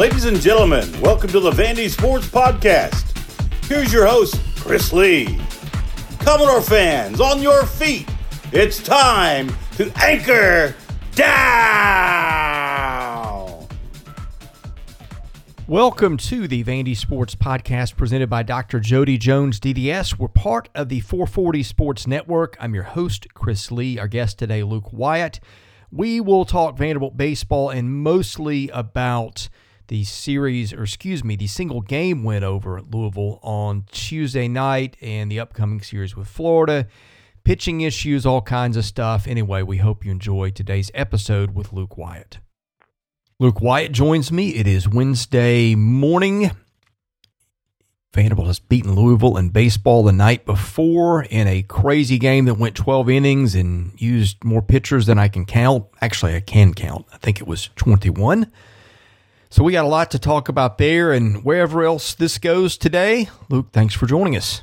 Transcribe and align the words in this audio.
Ladies 0.00 0.24
and 0.24 0.40
gentlemen, 0.40 0.88
welcome 1.02 1.28
to 1.28 1.40
the 1.40 1.50
Vandy 1.50 1.90
Sports 1.90 2.26
Podcast. 2.26 3.04
Here's 3.66 3.92
your 3.92 4.06
host, 4.06 4.40
Chris 4.56 4.94
Lee. 4.94 5.38
Commodore 6.20 6.62
fans, 6.62 7.20
on 7.20 7.42
your 7.42 7.66
feet. 7.66 8.08
It's 8.50 8.82
time 8.82 9.54
to 9.76 9.92
anchor 10.02 10.74
down. 11.14 11.36
Welcome 15.68 16.16
to 16.16 16.48
the 16.48 16.64
Vandy 16.64 16.96
Sports 16.96 17.34
Podcast 17.34 17.94
presented 17.96 18.30
by 18.30 18.42
Dr. 18.42 18.80
Jody 18.80 19.18
Jones 19.18 19.60
DDS. 19.60 20.18
We're 20.18 20.28
part 20.28 20.70
of 20.74 20.88
the 20.88 21.00
440 21.00 21.62
Sports 21.62 22.06
Network. 22.06 22.56
I'm 22.58 22.72
your 22.72 22.84
host, 22.84 23.34
Chris 23.34 23.70
Lee. 23.70 23.98
Our 23.98 24.08
guest 24.08 24.38
today, 24.38 24.62
Luke 24.62 24.94
Wyatt. 24.94 25.40
We 25.92 26.22
will 26.22 26.46
talk 26.46 26.78
Vanderbilt 26.78 27.18
baseball 27.18 27.68
and 27.68 27.92
mostly 27.92 28.70
about 28.70 29.50
the 29.90 30.04
series, 30.04 30.72
or 30.72 30.84
excuse 30.84 31.24
me, 31.24 31.34
the 31.34 31.48
single 31.48 31.80
game 31.80 32.22
win 32.22 32.44
over 32.44 32.80
Louisville 32.80 33.40
on 33.42 33.84
Tuesday 33.90 34.46
night 34.46 34.96
and 35.02 35.30
the 35.30 35.40
upcoming 35.40 35.80
series 35.82 36.14
with 36.14 36.28
Florida. 36.28 36.86
Pitching 37.42 37.80
issues, 37.80 38.24
all 38.24 38.40
kinds 38.40 38.76
of 38.76 38.84
stuff. 38.84 39.26
Anyway, 39.26 39.62
we 39.62 39.78
hope 39.78 40.04
you 40.04 40.12
enjoy 40.12 40.50
today's 40.50 40.92
episode 40.94 41.56
with 41.56 41.72
Luke 41.72 41.98
Wyatt. 41.98 42.38
Luke 43.40 43.60
Wyatt 43.60 43.90
joins 43.90 44.30
me. 44.30 44.50
It 44.50 44.68
is 44.68 44.88
Wednesday 44.88 45.74
morning. 45.74 46.52
Vanderbilt 48.14 48.46
has 48.46 48.60
beaten 48.60 48.94
Louisville 48.94 49.38
in 49.38 49.48
baseball 49.48 50.04
the 50.04 50.12
night 50.12 50.46
before 50.46 51.24
in 51.24 51.48
a 51.48 51.62
crazy 51.62 52.18
game 52.18 52.44
that 52.44 52.54
went 52.54 52.76
12 52.76 53.10
innings 53.10 53.56
and 53.56 54.00
used 54.00 54.44
more 54.44 54.62
pitchers 54.62 55.06
than 55.06 55.18
I 55.18 55.26
can 55.26 55.46
count. 55.46 55.86
Actually, 56.00 56.36
I 56.36 56.40
can 56.40 56.74
count. 56.74 57.06
I 57.12 57.16
think 57.16 57.40
it 57.40 57.48
was 57.48 57.70
21. 57.74 58.52
So 59.50 59.64
we 59.64 59.72
got 59.72 59.84
a 59.84 59.88
lot 59.88 60.12
to 60.12 60.18
talk 60.20 60.48
about 60.48 60.78
there 60.78 61.12
and 61.12 61.44
wherever 61.44 61.82
else 61.82 62.14
this 62.14 62.38
goes 62.38 62.78
today. 62.78 63.28
Luke, 63.48 63.72
thanks 63.72 63.94
for 63.94 64.06
joining 64.06 64.36
us. 64.36 64.62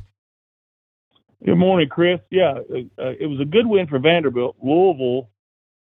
Good 1.46 1.58
morning, 1.58 1.90
Chris. 1.90 2.22
Yeah, 2.32 2.54
uh, 2.54 3.12
it 3.20 3.30
was 3.30 3.42
a 3.42 3.46
good 3.46 3.68
win 3.68 3.88
for 3.88 4.00
Vanderbilt. 4.00 4.56
Louisville, 4.64 5.30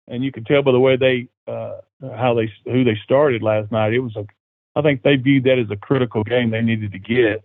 and 0.09 0.25
you 0.25 0.33
can 0.33 0.45
tell 0.45 0.63
by 0.63 0.73
the 0.73 0.81
way 0.81 0.97
they 0.97 1.29
uh, 1.47 1.79
how 2.17 2.35
they 2.35 2.53
who 2.65 2.83
they 2.85 2.99
started 3.05 3.41
last 3.41 3.71
night. 3.71 3.95
It 3.95 4.01
was 4.01 4.17
a, 4.17 4.27
I 4.75 4.83
think 4.83 5.03
they 5.03 5.17
viewed 5.17 5.45
that 5.45 5.59
as 5.59 5.71
a 5.71 5.77
critical 5.77 6.25
game 6.25 6.51
they 6.51 6.61
needed 6.61 6.93
to 6.93 6.99
get. 6.99 7.45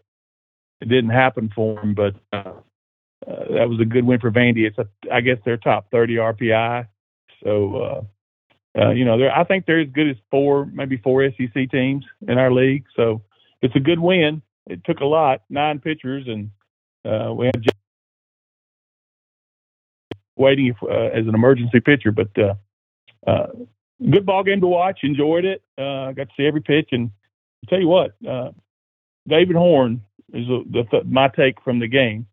It 0.82 0.90
didn't 0.90 1.12
happen 1.12 1.52
for 1.56 1.76
them, 1.76 1.94
but 1.94 2.16
uh, 2.34 2.54
uh, 3.26 3.54
that 3.54 3.70
was 3.70 3.80
a 3.80 3.86
good 3.86 4.06
win 4.06 4.20
for 4.20 4.32
Vandy. 4.32 4.67
It's 4.67 4.78
a, 4.80 4.88
I 5.12 5.22
guess 5.22 5.38
they're 5.45 5.58
top 5.58 5.90
30 5.92 6.16
RPI, 6.16 6.88
so 7.44 8.06
uh, 8.78 8.92
you 8.92 9.06
know 9.06 9.18
I 9.34 9.44
think 9.44 9.66
they're 9.66 9.82
as 9.82 9.90
good 9.90 10.10
as 10.10 10.16
four, 10.32 10.66
maybe 10.66 10.98
four 10.98 11.28
SEC 11.30 11.70
teams 11.72 12.06
in 12.28 12.38
our 12.38 12.52
league. 12.52 12.86
So 12.96 13.22
it's 13.62 13.76
a 13.76 13.80
good 13.80 14.00
win. 14.00 14.42
It 14.68 14.84
took 14.86 15.00
a 15.00 15.06
lot, 15.06 15.42
nine 15.50 15.80
pitchers, 15.80 16.26
and 16.28 16.50
uh, 17.06 17.34
we 17.34 17.48
had 17.48 17.62
just 17.62 17.76
waiting 20.36 20.74
uh, 20.82 20.88
as 20.88 21.28
an 21.28 21.36
emergency 21.36 21.80
pitcher. 21.80 22.12
But 22.12 22.30
uh, 22.38 22.56
uh, 23.28 23.48
good 24.10 24.26
ball 24.26 24.44
game 24.44 24.62
to 24.62 24.68
watch. 24.68 25.00
Enjoyed 25.04 25.46
it. 25.46 25.62
Uh, 25.78 26.12
got 26.12 26.30
to 26.30 26.34
see 26.38 26.46
every 26.46 26.62
pitch, 26.62 26.90
and 26.92 27.12
I'll 27.64 27.70
tell 27.70 27.80
you 27.80 27.88
what, 27.88 28.16
uh, 28.28 28.52
David 29.28 29.56
Horn 29.56 30.02
is 30.34 30.48
a, 30.48 30.62
the, 30.70 30.84
the, 30.92 31.04
my 31.06 31.30
take 31.30 31.62
from 31.62 31.80
the 31.80 31.88
game. 31.88 32.28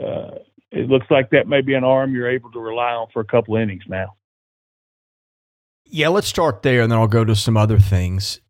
Uh, 0.00 0.38
it 0.72 0.88
looks 0.88 1.06
like 1.10 1.30
that 1.30 1.46
may 1.46 1.60
be 1.60 1.74
an 1.74 1.84
arm 1.84 2.14
you're 2.14 2.30
able 2.30 2.50
to 2.50 2.58
rely 2.58 2.92
on 2.92 3.06
for 3.12 3.20
a 3.20 3.24
couple 3.24 3.56
innings 3.56 3.84
now. 3.88 4.16
Yeah, 5.94 6.08
let's 6.08 6.26
start 6.26 6.62
there, 6.62 6.82
and 6.82 6.90
then 6.90 6.98
I'll 6.98 7.06
go 7.06 7.24
to 7.24 7.36
some 7.36 7.56
other 7.56 7.78
things. 7.78 8.40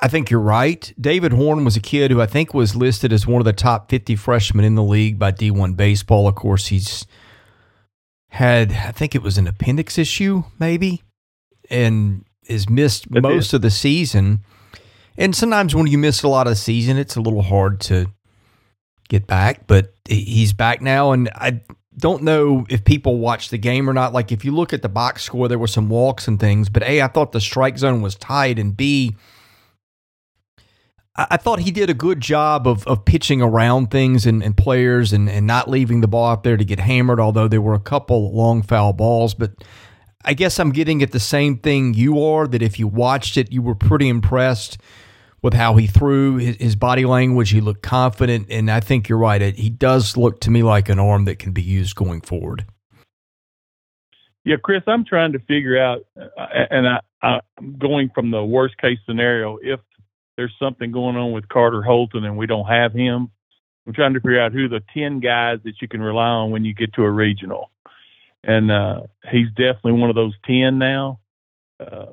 I 0.00 0.08
think 0.08 0.30
you're 0.30 0.40
right. 0.40 0.90
David 0.98 1.34
Horn 1.34 1.66
was 1.66 1.76
a 1.76 1.80
kid 1.80 2.10
who 2.10 2.18
I 2.22 2.24
think 2.24 2.54
was 2.54 2.74
listed 2.74 3.12
as 3.12 3.26
one 3.26 3.42
of 3.42 3.44
the 3.44 3.52
top 3.52 3.90
50 3.90 4.16
freshmen 4.16 4.64
in 4.64 4.74
the 4.74 4.82
league 4.82 5.18
by 5.18 5.32
D1 5.32 5.76
Baseball. 5.76 6.26
Of 6.26 6.34
course, 6.34 6.68
he's 6.68 7.06
had 8.30 8.72
I 8.72 8.90
think 8.90 9.14
it 9.14 9.20
was 9.20 9.36
an 9.36 9.46
appendix 9.46 9.98
issue 9.98 10.44
maybe 10.58 11.02
and 11.68 12.24
is 12.46 12.70
missed 12.70 13.12
that 13.12 13.20
most 13.20 13.48
is. 13.48 13.54
of 13.54 13.60
the 13.60 13.70
season. 13.70 14.40
And 15.18 15.36
sometimes 15.36 15.74
when 15.74 15.88
you 15.88 15.98
miss 15.98 16.22
a 16.22 16.28
lot 16.28 16.46
of 16.46 16.52
the 16.52 16.56
season, 16.56 16.96
it's 16.96 17.16
a 17.16 17.20
little 17.20 17.42
hard 17.42 17.80
to 17.80 18.06
get 19.10 19.26
back, 19.26 19.66
but 19.66 19.92
he's 20.08 20.54
back 20.54 20.80
now 20.80 21.12
and 21.12 21.28
I 21.34 21.60
don't 21.98 22.22
know 22.22 22.66
if 22.68 22.84
people 22.84 23.18
watch 23.18 23.50
the 23.50 23.58
game 23.58 23.88
or 23.88 23.92
not. 23.92 24.12
Like 24.12 24.32
if 24.32 24.44
you 24.44 24.52
look 24.52 24.72
at 24.72 24.82
the 24.82 24.88
box 24.88 25.22
score, 25.22 25.48
there 25.48 25.58
were 25.58 25.66
some 25.66 25.88
walks 25.88 26.26
and 26.26 26.40
things, 26.40 26.68
but 26.68 26.82
A, 26.82 27.02
I 27.02 27.08
thought 27.08 27.32
the 27.32 27.40
strike 27.40 27.78
zone 27.78 28.02
was 28.02 28.14
tight 28.14 28.58
and 28.58 28.76
B, 28.76 29.14
I 31.14 31.36
thought 31.36 31.58
he 31.58 31.70
did 31.70 31.90
a 31.90 31.94
good 31.94 32.20
job 32.20 32.66
of, 32.66 32.86
of 32.86 33.04
pitching 33.04 33.42
around 33.42 33.90
things 33.90 34.24
and, 34.24 34.42
and 34.42 34.56
players 34.56 35.12
and, 35.12 35.28
and 35.28 35.46
not 35.46 35.68
leaving 35.68 36.00
the 36.00 36.08
ball 36.08 36.30
out 36.30 36.42
there 36.42 36.56
to 36.56 36.64
get 36.64 36.80
hammered, 36.80 37.20
although 37.20 37.48
there 37.48 37.60
were 37.60 37.74
a 37.74 37.80
couple 37.80 38.32
long 38.32 38.62
foul 38.62 38.94
balls. 38.94 39.34
But 39.34 39.52
I 40.24 40.32
guess 40.32 40.58
I'm 40.58 40.70
getting 40.70 41.02
at 41.02 41.12
the 41.12 41.20
same 41.20 41.58
thing 41.58 41.92
you 41.92 42.24
are 42.24 42.46
that 42.46 42.62
if 42.62 42.78
you 42.78 42.88
watched 42.88 43.36
it, 43.36 43.52
you 43.52 43.60
were 43.60 43.74
pretty 43.74 44.08
impressed 44.08 44.78
with 45.42 45.54
how 45.54 45.76
he 45.76 45.86
threw 45.86 46.36
his, 46.36 46.56
his 46.56 46.76
body 46.76 47.04
language. 47.04 47.50
He 47.50 47.60
looked 47.60 47.82
confident. 47.82 48.46
And 48.50 48.70
I 48.70 48.80
think 48.80 49.08
you're 49.08 49.18
right. 49.18 49.42
It, 49.42 49.56
he 49.56 49.68
does 49.70 50.16
look 50.16 50.40
to 50.40 50.50
me 50.50 50.62
like 50.62 50.88
an 50.88 50.98
arm 50.98 51.24
that 51.26 51.38
can 51.38 51.52
be 51.52 51.62
used 51.62 51.96
going 51.96 52.20
forward. 52.20 52.64
Yeah, 54.44 54.56
Chris, 54.62 54.82
I'm 54.86 55.04
trying 55.04 55.32
to 55.32 55.38
figure 55.40 55.80
out, 55.80 56.04
uh, 56.16 56.46
and 56.70 56.88
I, 56.88 57.00
I'm 57.22 57.76
going 57.78 58.10
from 58.12 58.30
the 58.32 58.44
worst 58.44 58.76
case 58.78 58.98
scenario. 59.06 59.58
If 59.62 59.78
there's 60.36 60.54
something 60.58 60.90
going 60.90 61.16
on 61.16 61.32
with 61.32 61.48
Carter 61.48 61.82
Holton 61.82 62.24
and 62.24 62.36
we 62.36 62.46
don't 62.46 62.66
have 62.66 62.92
him. 62.92 63.30
I'm 63.86 63.92
trying 63.92 64.14
to 64.14 64.20
figure 64.20 64.40
out 64.40 64.52
who 64.52 64.68
the 64.68 64.82
10 64.94 65.20
guys 65.20 65.58
that 65.64 65.74
you 65.80 65.88
can 65.88 66.00
rely 66.00 66.26
on 66.26 66.50
when 66.50 66.64
you 66.64 66.74
get 66.74 66.92
to 66.94 67.02
a 67.02 67.10
regional. 67.10 67.70
And 68.44 68.70
uh, 68.70 69.02
he's 69.30 69.48
definitely 69.50 69.92
one 69.92 70.10
of 70.10 70.16
those 70.16 70.34
10 70.46 70.78
now. 70.78 71.20
Uh, 71.80 72.06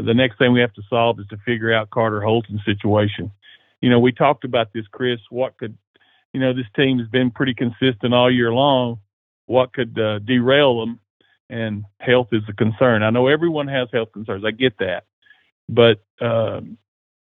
the 0.00 0.14
next 0.14 0.38
thing 0.38 0.52
we 0.52 0.60
have 0.60 0.72
to 0.74 0.82
solve 0.88 1.20
is 1.20 1.26
to 1.28 1.36
figure 1.44 1.72
out 1.72 1.90
Carter 1.90 2.20
Holton's 2.20 2.64
situation. 2.64 3.30
You 3.80 3.90
know, 3.90 3.98
we 3.98 4.12
talked 4.12 4.44
about 4.44 4.72
this, 4.72 4.86
Chris. 4.90 5.18
What 5.30 5.58
could, 5.58 5.76
you 6.32 6.40
know, 6.40 6.54
this 6.54 6.66
team 6.76 6.98
has 6.98 7.08
been 7.08 7.30
pretty 7.30 7.54
consistent 7.54 8.14
all 8.14 8.30
year 8.30 8.52
long. 8.52 9.00
What 9.46 9.72
could 9.72 9.98
uh, 9.98 10.20
derail 10.20 10.80
them? 10.80 11.00
And 11.50 11.84
health 12.00 12.28
is 12.32 12.42
a 12.48 12.54
concern. 12.54 13.02
I 13.02 13.10
know 13.10 13.26
everyone 13.26 13.68
has 13.68 13.88
health 13.92 14.12
concerns. 14.12 14.44
I 14.46 14.52
get 14.52 14.78
that. 14.78 15.04
But 15.68 16.02
um, 16.24 16.78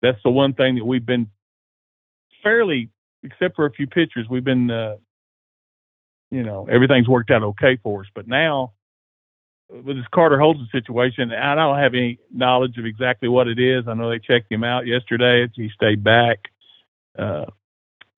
that's 0.01 0.21
the 0.23 0.29
one 0.29 0.53
thing 0.53 0.75
that 0.75 0.85
we've 0.85 1.05
been 1.05 1.27
fairly, 2.43 2.89
except 3.23 3.55
for 3.55 3.65
a 3.65 3.71
few 3.71 3.87
pitchers, 3.87 4.27
we've 4.29 4.43
been, 4.43 4.69
uh, 4.71 4.95
you 6.31 6.43
know, 6.43 6.67
everything's 6.71 7.09
worked 7.09 7.31
out 7.31 7.43
okay 7.43 7.77
for 7.83 8.01
us. 8.01 8.07
But 8.13 8.27
now, 8.27 8.73
with 9.69 9.97
this 9.97 10.05
Carter 10.13 10.39
Holton 10.39 10.67
situation, 10.71 11.31
I 11.31 11.55
don't 11.55 11.79
have 11.79 11.93
any 11.93 12.19
knowledge 12.31 12.77
of 12.77 12.85
exactly 12.85 13.29
what 13.29 13.47
it 13.47 13.59
is. 13.59 13.87
I 13.87 13.93
know 13.93 14.09
they 14.09 14.19
checked 14.19 14.51
him 14.51 14.63
out 14.63 14.85
yesterday. 14.85 15.47
He 15.55 15.69
stayed 15.75 16.03
back. 16.03 16.39
Uh, 17.17 17.45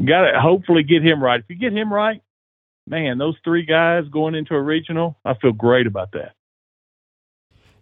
Got 0.05 0.31
to 0.31 0.39
hopefully 0.39 0.83
get 0.83 1.03
him 1.03 1.23
right. 1.23 1.39
If 1.39 1.45
you 1.49 1.55
get 1.55 1.73
him 1.75 1.91
right, 1.91 2.21
man, 2.85 3.17
those 3.17 3.35
three 3.43 3.65
guys 3.65 4.03
going 4.11 4.35
into 4.35 4.53
a 4.53 4.61
regional, 4.61 5.17
I 5.25 5.33
feel 5.33 5.53
great 5.53 5.87
about 5.87 6.11
that. 6.11 6.33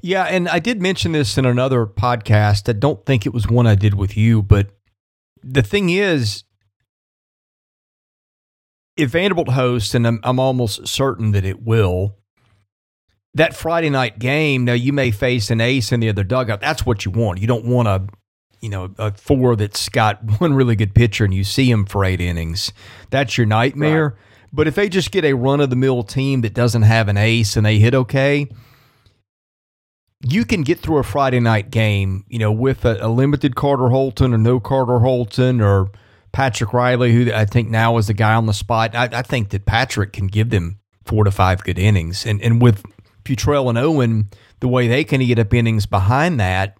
Yeah, 0.02 0.24
and 0.24 0.48
I 0.48 0.60
did 0.60 0.82
mention 0.82 1.12
this 1.12 1.38
in 1.38 1.46
another 1.46 1.86
podcast. 1.86 2.70
I 2.70 2.74
don't 2.74 3.06
think 3.06 3.26
it 3.26 3.34
was 3.34 3.48
one 3.48 3.68
I 3.68 3.76
did 3.76 3.96
with 3.96 4.16
you, 4.16 4.42
but 4.42 4.70
the 5.44 5.62
thing 5.62 5.90
is, 5.90 6.44
if 8.96 9.10
Vanderbilt 9.10 9.50
hosts, 9.50 9.94
and 9.94 10.08
I'm, 10.08 10.20
I'm 10.24 10.40
almost 10.40 10.88
certain 10.88 11.32
that 11.32 11.44
it 11.44 11.64
will, 11.64 12.16
that 13.36 13.56
Friday 13.56 13.90
night 13.90 14.18
game, 14.18 14.66
now 14.66 14.74
you 14.74 14.94
may 14.94 15.12
face 15.12 15.52
an 15.52 15.62
ace 15.62 15.92
in 15.92 16.00
the 16.00 16.10
other 16.10 16.24
dugout. 16.24 16.62
That's 16.62 16.86
what 16.86 17.06
you 17.06 17.12
want. 17.12 17.40
You 17.40 17.48
don't 17.48 17.66
want 17.66 17.88
a, 17.88 18.08
you 18.62 18.70
know, 18.70 18.94
a 18.98 19.12
four 19.12 19.56
that's 19.56 19.90
got 19.90 20.20
one 20.40 20.54
really 20.54 20.76
good 20.76 20.96
pitcher 20.96 21.26
and 21.26 21.34
you 21.34 21.44
see 21.44 21.70
him 21.70 21.86
for 21.86 22.04
eight 22.04 22.22
innings. 22.22 22.74
That's 23.12 23.38
your 23.38 23.46
nightmare. 23.46 24.08
Right. 24.08 24.18
But 24.54 24.68
if 24.68 24.76
they 24.76 24.88
just 24.88 25.12
get 25.12 25.26
a 25.26 25.34
run 25.34 25.60
of 25.60 25.70
the 25.70 25.76
mill 25.76 26.04
team 26.04 26.42
that 26.42 26.54
doesn't 26.54 26.84
have 26.84 27.10
an 27.10 27.18
ace 27.18 27.58
and 27.58 27.66
they 27.66 27.78
hit 27.78 27.94
okay, 27.94 28.48
you 30.22 30.46
can 30.46 30.62
get 30.62 30.80
through 30.80 31.00
a 31.00 31.04
Friday 31.04 31.42
night 31.42 31.70
game, 31.70 32.24
you 32.30 32.40
know, 32.40 32.54
with 32.54 32.86
a, 32.86 33.06
a, 33.06 33.10
limited 33.10 33.58
Carter 33.58 33.90
Holton 33.90 34.34
or 34.34 34.38
no 34.38 34.62
Carter 34.62 35.00
Holton 35.00 35.60
or 35.60 35.92
Patrick 36.32 36.72
Reilly, 36.72 37.12
who 37.12 37.34
I 37.34 37.44
think 37.44 37.70
now 37.70 37.98
is 37.98 38.08
the 38.08 38.14
guy 38.14 38.34
on 38.34 38.46
the 38.46 38.54
spot. 38.54 38.96
I, 38.96 39.10
I 39.12 39.22
think 39.24 39.50
that 39.50 39.66
Patrick 39.66 40.14
can 40.14 40.28
give 40.28 40.52
them 40.52 40.80
four 41.04 41.26
to 41.26 41.32
five 41.32 41.62
good 41.66 41.78
innings. 41.78 42.26
And, 42.26 42.42
and 42.42 42.62
with 42.62 42.82
Futrell 43.26 43.70
and 43.70 43.78
Owen, 43.78 44.30
the 44.60 44.68
way 44.68 44.88
they 44.88 45.04
can 45.04 45.26
get 45.26 45.40
up 45.40 45.54
innings 45.54 45.86
behind 45.86 46.40
that, 46.40 46.78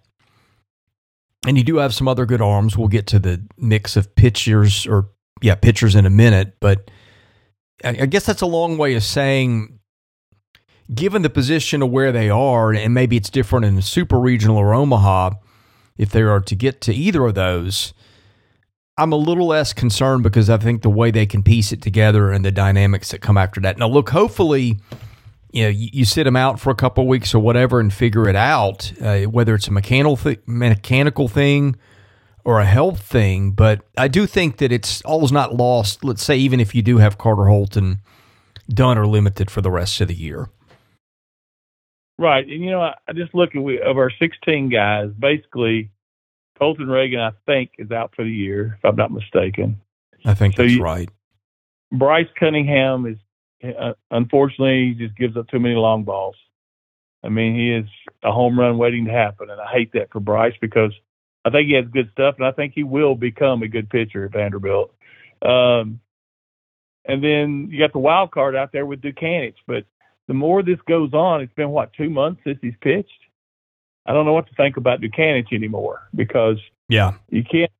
and 1.46 1.56
you 1.56 1.64
do 1.64 1.76
have 1.76 1.94
some 1.94 2.08
other 2.08 2.26
good 2.26 2.40
arms. 2.40 2.76
We'll 2.76 2.88
get 2.88 3.06
to 3.08 3.18
the 3.18 3.42
mix 3.56 3.96
of 3.96 4.14
pitchers 4.14 4.86
or, 4.86 5.10
yeah, 5.42 5.54
pitchers 5.54 5.94
in 5.94 6.06
a 6.06 6.10
minute. 6.10 6.56
But 6.60 6.90
I, 7.84 8.06
guess 8.06 8.26
that's 8.26 8.42
a 8.42 8.46
long 8.46 8.78
way 8.78 8.94
of 8.94 9.04
saying 9.04 9.78
given 10.92 11.22
the 11.22 11.30
position 11.30 11.82
of 11.82 11.90
where 11.90 12.12
they 12.12 12.30
are, 12.30 12.72
and 12.72 12.94
maybe 12.94 13.16
it's 13.16 13.30
different 13.30 13.64
in 13.64 13.74
the 13.76 13.82
super 13.82 14.18
regional 14.18 14.56
or 14.56 14.74
Omaha, 14.74 15.30
if 15.98 16.10
they 16.10 16.22
are 16.22 16.40
to 16.40 16.54
get 16.54 16.80
to 16.82 16.94
either 16.94 17.26
of 17.26 17.34
those, 17.34 17.92
I'm 18.98 19.12
a 19.12 19.16
little 19.16 19.46
less 19.46 19.72
concerned 19.72 20.22
because 20.22 20.48
I 20.48 20.56
think 20.58 20.82
the 20.82 20.90
way 20.90 21.10
they 21.10 21.26
can 21.26 21.42
piece 21.42 21.72
it 21.72 21.82
together 21.82 22.30
and 22.30 22.44
the 22.44 22.52
dynamics 22.52 23.10
that 23.10 23.20
come 23.20 23.36
after 23.36 23.60
that. 23.60 23.78
Now, 23.78 23.88
look, 23.88 24.10
hopefully, 24.10 24.78
you 25.50 25.64
know, 25.64 25.68
you, 25.68 25.88
you 25.92 26.04
sit 26.04 26.24
them 26.24 26.36
out 26.36 26.60
for 26.60 26.70
a 26.70 26.74
couple 26.74 27.06
weeks 27.06 27.34
or 27.34 27.38
whatever 27.38 27.80
and 27.80 27.92
figure 27.92 28.28
it 28.28 28.36
out, 28.36 28.92
uh, 29.00 29.22
whether 29.22 29.54
it's 29.54 29.68
a 29.68 29.72
mechanical 29.72 30.16
th- 30.16 30.40
mechanical 30.46 31.28
thing 31.28 31.76
or 32.44 32.60
a 32.60 32.66
health 32.66 33.00
thing. 33.00 33.52
But 33.52 33.82
I 33.96 34.08
do 34.08 34.26
think 34.26 34.58
that 34.58 34.72
it's 34.72 35.02
all's 35.02 35.32
not 35.32 35.54
lost. 35.54 36.04
Let's 36.04 36.22
say 36.22 36.36
even 36.36 36.60
if 36.60 36.74
you 36.74 36.82
do 36.82 36.98
have 36.98 37.18
Carter 37.18 37.46
Holton 37.46 38.00
done 38.68 38.98
or 38.98 39.06
limited 39.06 39.50
for 39.50 39.60
the 39.60 39.70
rest 39.70 40.00
of 40.00 40.08
the 40.08 40.14
year. 40.14 40.48
Right, 42.18 42.46
and 42.46 42.64
you 42.64 42.70
know, 42.70 42.80
I, 42.80 42.94
I 43.06 43.12
just 43.12 43.34
look 43.34 43.54
at 43.54 43.62
we, 43.62 43.80
of 43.80 43.98
our 43.98 44.10
16 44.10 44.70
guys, 44.70 45.10
basically 45.18 45.90
Colton 46.58 46.88
Reagan, 46.88 47.20
I 47.20 47.32
think, 47.44 47.72
is 47.78 47.90
out 47.90 48.14
for 48.16 48.24
the 48.24 48.30
year, 48.30 48.78
if 48.78 48.84
I'm 48.84 48.96
not 48.96 49.12
mistaken. 49.12 49.80
I 50.24 50.34
think 50.34 50.56
so 50.56 50.62
that's 50.62 50.74
you, 50.74 50.82
right. 50.82 51.10
Bryce 51.92 52.28
Cunningham 52.38 53.06
is, 53.06 53.18
unfortunately, 54.10 54.94
he 54.94 55.06
just 55.06 55.16
gives 55.16 55.36
up 55.36 55.48
too 55.48 55.60
many 55.60 55.74
long 55.74 56.04
balls. 56.04 56.36
I 57.24 57.28
mean, 57.28 57.56
he 57.56 57.72
is 57.72 57.86
a 58.22 58.30
home 58.30 58.58
run 58.58 58.78
waiting 58.78 59.06
to 59.06 59.10
happen, 59.10 59.50
and 59.50 59.60
I 59.60 59.70
hate 59.72 59.92
that 59.94 60.12
for 60.12 60.20
Bryce 60.20 60.54
because 60.60 60.92
I 61.44 61.50
think 61.50 61.68
he 61.68 61.74
has 61.74 61.86
good 61.86 62.10
stuff, 62.12 62.36
and 62.38 62.46
I 62.46 62.52
think 62.52 62.72
he 62.74 62.82
will 62.82 63.14
become 63.14 63.62
a 63.62 63.68
good 63.68 63.88
pitcher 63.88 64.24
at 64.24 64.32
Vanderbilt. 64.32 64.92
Um, 65.42 66.00
and 67.04 67.22
then 67.22 67.68
you 67.70 67.78
got 67.78 67.92
the 67.92 67.98
wild 67.98 68.32
card 68.32 68.56
out 68.56 68.72
there 68.72 68.86
with 68.86 69.00
Dutkanych, 69.00 69.54
but 69.66 69.84
the 70.28 70.34
more 70.34 70.62
this 70.62 70.80
goes 70.88 71.12
on, 71.12 71.40
it's 71.40 71.54
been 71.54 71.70
what 71.70 71.92
two 71.92 72.10
months 72.10 72.40
since 72.44 72.58
he's 72.60 72.74
pitched. 72.80 73.10
I 74.06 74.12
don't 74.12 74.26
know 74.26 74.32
what 74.32 74.48
to 74.48 74.54
think 74.54 74.76
about 74.76 75.00
Dutkanych 75.00 75.52
anymore 75.52 76.08
because 76.14 76.58
yeah, 76.88 77.14
you 77.28 77.44
can't 77.44 77.70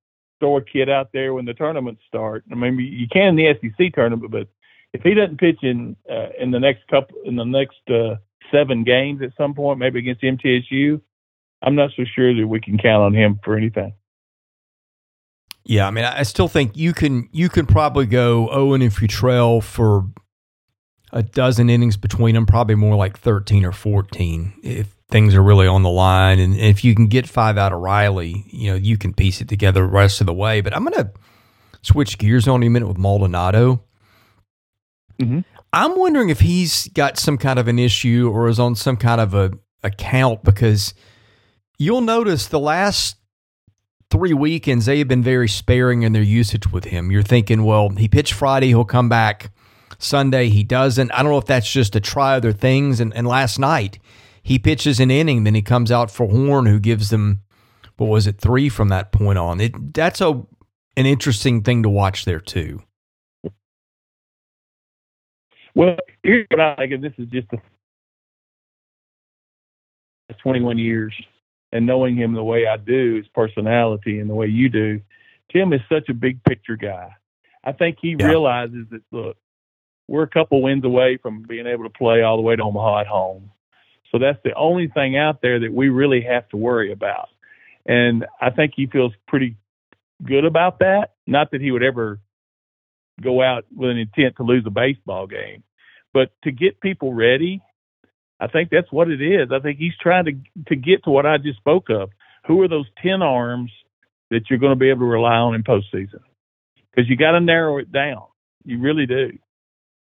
throw 0.41 0.57
a 0.59 0.63
kid 0.63 0.89
out 0.89 1.11
there 1.13 1.35
when 1.35 1.45
the 1.45 1.55
tournaments 1.55 2.03
start. 2.07 2.45
I 2.51 2.55
mean, 2.55 2.79
you 2.79 3.07
can 3.09 3.37
in 3.37 3.37
the 3.37 3.55
SEC 3.61 3.95
tournament, 3.95 4.31
but 4.31 4.49
if 4.97 5.03
he 5.03 5.15
doesn't 5.15 5.39
pitch 5.39 5.59
in 5.63 5.97
uh, 6.11 6.29
in 6.41 6.51
the 6.51 6.59
next 6.59 6.87
couple 6.89 7.17
in 7.25 7.37
the 7.37 7.45
next 7.45 7.81
uh, 7.89 8.17
seven 8.51 8.83
games 8.83 9.21
at 9.23 9.31
some 9.37 9.55
point, 9.55 9.79
maybe 9.79 9.99
against 9.99 10.23
MTSU, 10.23 11.01
I'm 11.63 11.75
not 11.75 11.91
so 11.97 12.05
sure 12.15 12.35
that 12.35 12.47
we 12.47 12.61
can 12.61 12.79
count 12.79 13.03
on 13.03 13.15
him 13.15 13.39
for 13.45 13.57
anything. 13.57 13.93
Yeah, 15.65 15.87
I 15.87 15.91
mean, 15.91 16.05
I 16.05 16.23
still 16.23 16.49
think 16.49 16.77
you 16.77 16.95
can 16.95 17.29
you 17.33 17.49
can 17.49 17.67
probably 17.67 18.07
go 18.07 18.49
Owen 18.51 18.83
and 18.83 18.93
Futrell 18.93 19.63
for 19.63 20.07
a 21.13 21.23
dozen 21.23 21.69
innings 21.69 21.97
between 21.97 22.35
them, 22.35 22.47
probably 22.47 22.75
more 22.75 22.97
like 22.97 23.19
13 23.19 23.65
or 23.65 23.73
14 23.73 24.55
if 24.63 24.95
things 25.09 25.35
are 25.35 25.43
really 25.43 25.67
on 25.67 25.83
the 25.83 25.91
line. 25.91 26.39
And 26.39 26.57
if 26.57 26.85
you 26.85 26.95
can 26.95 27.07
get 27.07 27.29
five 27.29 27.59
out 27.59 27.73
of 27.73 27.81
Reilly, 27.81 28.45
you 28.49 28.71
know, 28.71 28.77
you 28.77 28.97
can 28.97 29.13
piece 29.13 29.41
it 29.41 29.49
together 29.49 29.83
the 29.83 29.87
rest 29.87 30.21
of 30.21 30.27
the 30.27 30.35
way. 30.35 30.61
But 30.61 30.75
I'm 30.75 30.85
going 30.85 30.95
to 30.95 31.11
switch 31.83 32.19
gears 32.19 32.49
on 32.49 32.63
you 32.63 32.69
a 32.69 32.71
minute 32.71 32.89
with 32.89 32.99
Maldonado. 32.99 33.83
Mm-hmm. 35.19 35.41
I'm 35.73 35.99
wondering 35.99 36.29
if 36.29 36.41
he's 36.41 36.89
got 36.89 37.19
some 37.19 37.39
kind 37.39 37.59
of 37.59 37.69
an 37.69 37.79
issue 37.79 38.31
or 38.33 38.49
is 38.49 38.59
on 38.59 38.75
some 38.75 38.97
kind 38.97 39.21
of 39.21 39.35
a 39.35 39.53
account 39.83 40.43
because 40.43 40.95
you'll 41.79 42.01
notice 42.01 42.47
the 42.47 42.61
last 42.61 43.17
three 44.11 44.33
weekends 44.33 44.87
they 44.87 44.99
have 44.99 45.09
been 45.09 45.23
very 45.23 45.49
sparing 45.49 46.03
in 46.03 46.13
their 46.13 46.23
usage 46.23 46.71
with 46.71 46.85
him. 46.85 47.11
You're 47.11 47.23
thinking, 47.23 47.65
well, 47.65 47.91
he 47.91 48.09
pitched 48.09 48.33
Friday, 48.33 48.69
he'll 48.69 48.85
come 48.85 49.09
back 49.09 49.51
Sunday, 49.99 50.49
he 50.49 50.63
doesn't. 50.63 51.11
I 51.13 51.23
don't 51.23 51.33
know 51.33 51.39
if 51.39 51.47
that's 51.47 51.71
just 51.71 51.93
to 51.95 52.01
try 52.01 52.37
other 52.37 52.53
things. 52.53 53.01
And, 53.01 53.15
and 53.15 53.27
last 53.27 53.59
night, 53.59 53.99
he 54.43 54.59
pitches 54.59 55.01
an 55.01 55.11
inning, 55.11 55.45
then 55.45 55.55
he 55.55 55.63
comes 55.63 55.91
out 55.91 56.11
for 56.11 56.29
Horn, 56.29 56.67
who 56.67 56.79
gives 56.79 57.11
them 57.11 57.41
what 57.97 58.09
was 58.09 58.27
it 58.27 58.39
three 58.39 58.69
from 58.69 58.89
that 58.89 59.11
point 59.13 59.39
on. 59.39 59.61
It 59.61 59.95
that's 59.95 60.21
a 60.21 60.43
an 60.97 61.07
interesting 61.07 61.63
thing 61.63 61.83
to 61.83 61.89
watch 61.89 62.25
there 62.25 62.41
too. 62.41 62.83
Well, 65.77 65.97
here's 66.23 66.47
what 66.51 66.61
I 66.61 66.75
think, 66.77 66.93
and 66.93 67.05
this 67.05 67.13
is 67.19 67.29
just 67.29 67.49
a 67.53 67.59
21 70.43 70.79
years, 70.79 71.15
and 71.71 71.85
knowing 71.85 72.17
him 72.17 72.33
the 72.33 72.43
way 72.43 72.67
I 72.67 72.79
do, 72.79 73.17
his 73.17 73.29
personality, 73.35 74.19
and 74.19 74.31
the 74.31 74.35
way 74.35 74.47
you 74.47 74.71
do, 74.71 75.03
Tim 75.53 75.75
is 75.75 75.83
such 75.93 76.09
a 76.09 76.15
big 76.15 76.43
picture 76.45 76.77
guy. 76.77 77.11
I 77.63 77.73
think 77.73 77.99
he 78.01 78.17
yeah. 78.19 78.27
realizes 78.27 78.87
that 78.91 79.03
look, 79.13 79.37
we're 80.09 80.23
a 80.23 80.29
couple 80.29 80.63
wins 80.63 80.85
away 80.85 81.19
from 81.19 81.43
being 81.43 81.67
able 81.67 81.85
to 81.85 81.91
play 81.91 82.23
all 82.23 82.37
the 82.37 82.43
way 82.43 82.57
to 82.57 82.63
Omaha 82.63 83.01
at 83.01 83.07
home. 83.07 83.51
So 84.11 84.19
that's 84.19 84.39
the 84.45 84.55
only 84.55 84.89
thing 84.89 85.19
out 85.19 85.43
there 85.43 85.61
that 85.61 85.75
we 85.75 85.91
really 85.91 86.23
have 86.23 86.49
to 86.51 86.57
worry 86.57 86.91
about. 86.91 87.29
And 87.85 88.25
I 88.41 88.49
think 88.49 88.73
he 88.75 88.87
feels 88.87 89.13
pretty 89.29 89.57
good 90.25 90.47
about 90.47 90.79
that. 90.79 91.11
Not 91.27 91.51
that 91.51 91.61
he 91.61 91.71
would 91.71 91.83
ever 91.83 92.19
go 93.21 93.43
out 93.43 93.67
with 93.75 93.91
an 93.91 93.99
intent 93.99 94.37
to 94.37 94.43
lose 94.43 94.65
a 94.67 94.71
baseball 94.71 95.27
game, 95.27 95.63
but 96.17 96.31
to 96.45 96.51
get 96.51 96.81
people 96.81 97.13
ready, 97.13 97.61
I 98.41 98.47
think 98.47 98.71
that's 98.71 98.91
what 98.91 99.11
it 99.11 99.21
is. 99.21 99.51
I 99.53 99.59
think 99.59 99.79
he's 99.79 99.93
trying 100.01 100.25
to 100.25 100.33
to 100.69 100.75
get 100.75 101.05
to 101.05 101.11
what 101.11 101.27
I 101.27 101.37
just 101.37 101.59
spoke 101.59 101.91
of. 101.91 102.09
Who 102.47 102.63
are 102.63 102.69
those 102.69 102.87
ten 103.03 103.21
arms 103.21 103.71
that 104.31 104.49
you're 104.49 104.59
going 104.59 104.73
to 104.73 104.81
be 104.81 104.89
able 104.89 105.01
to 105.01 105.05
rely 105.05 105.35
on 105.35 105.55
in 105.55 105.63
postseason? 105.63 106.23
Because 106.91 107.11
you 107.11 107.19
got 107.19 107.33
to 107.33 107.41
narrow 107.41 107.77
it 107.77 107.93
down. 107.93 108.23
You 108.65 108.81
really 108.81 109.05
do. 109.05 109.33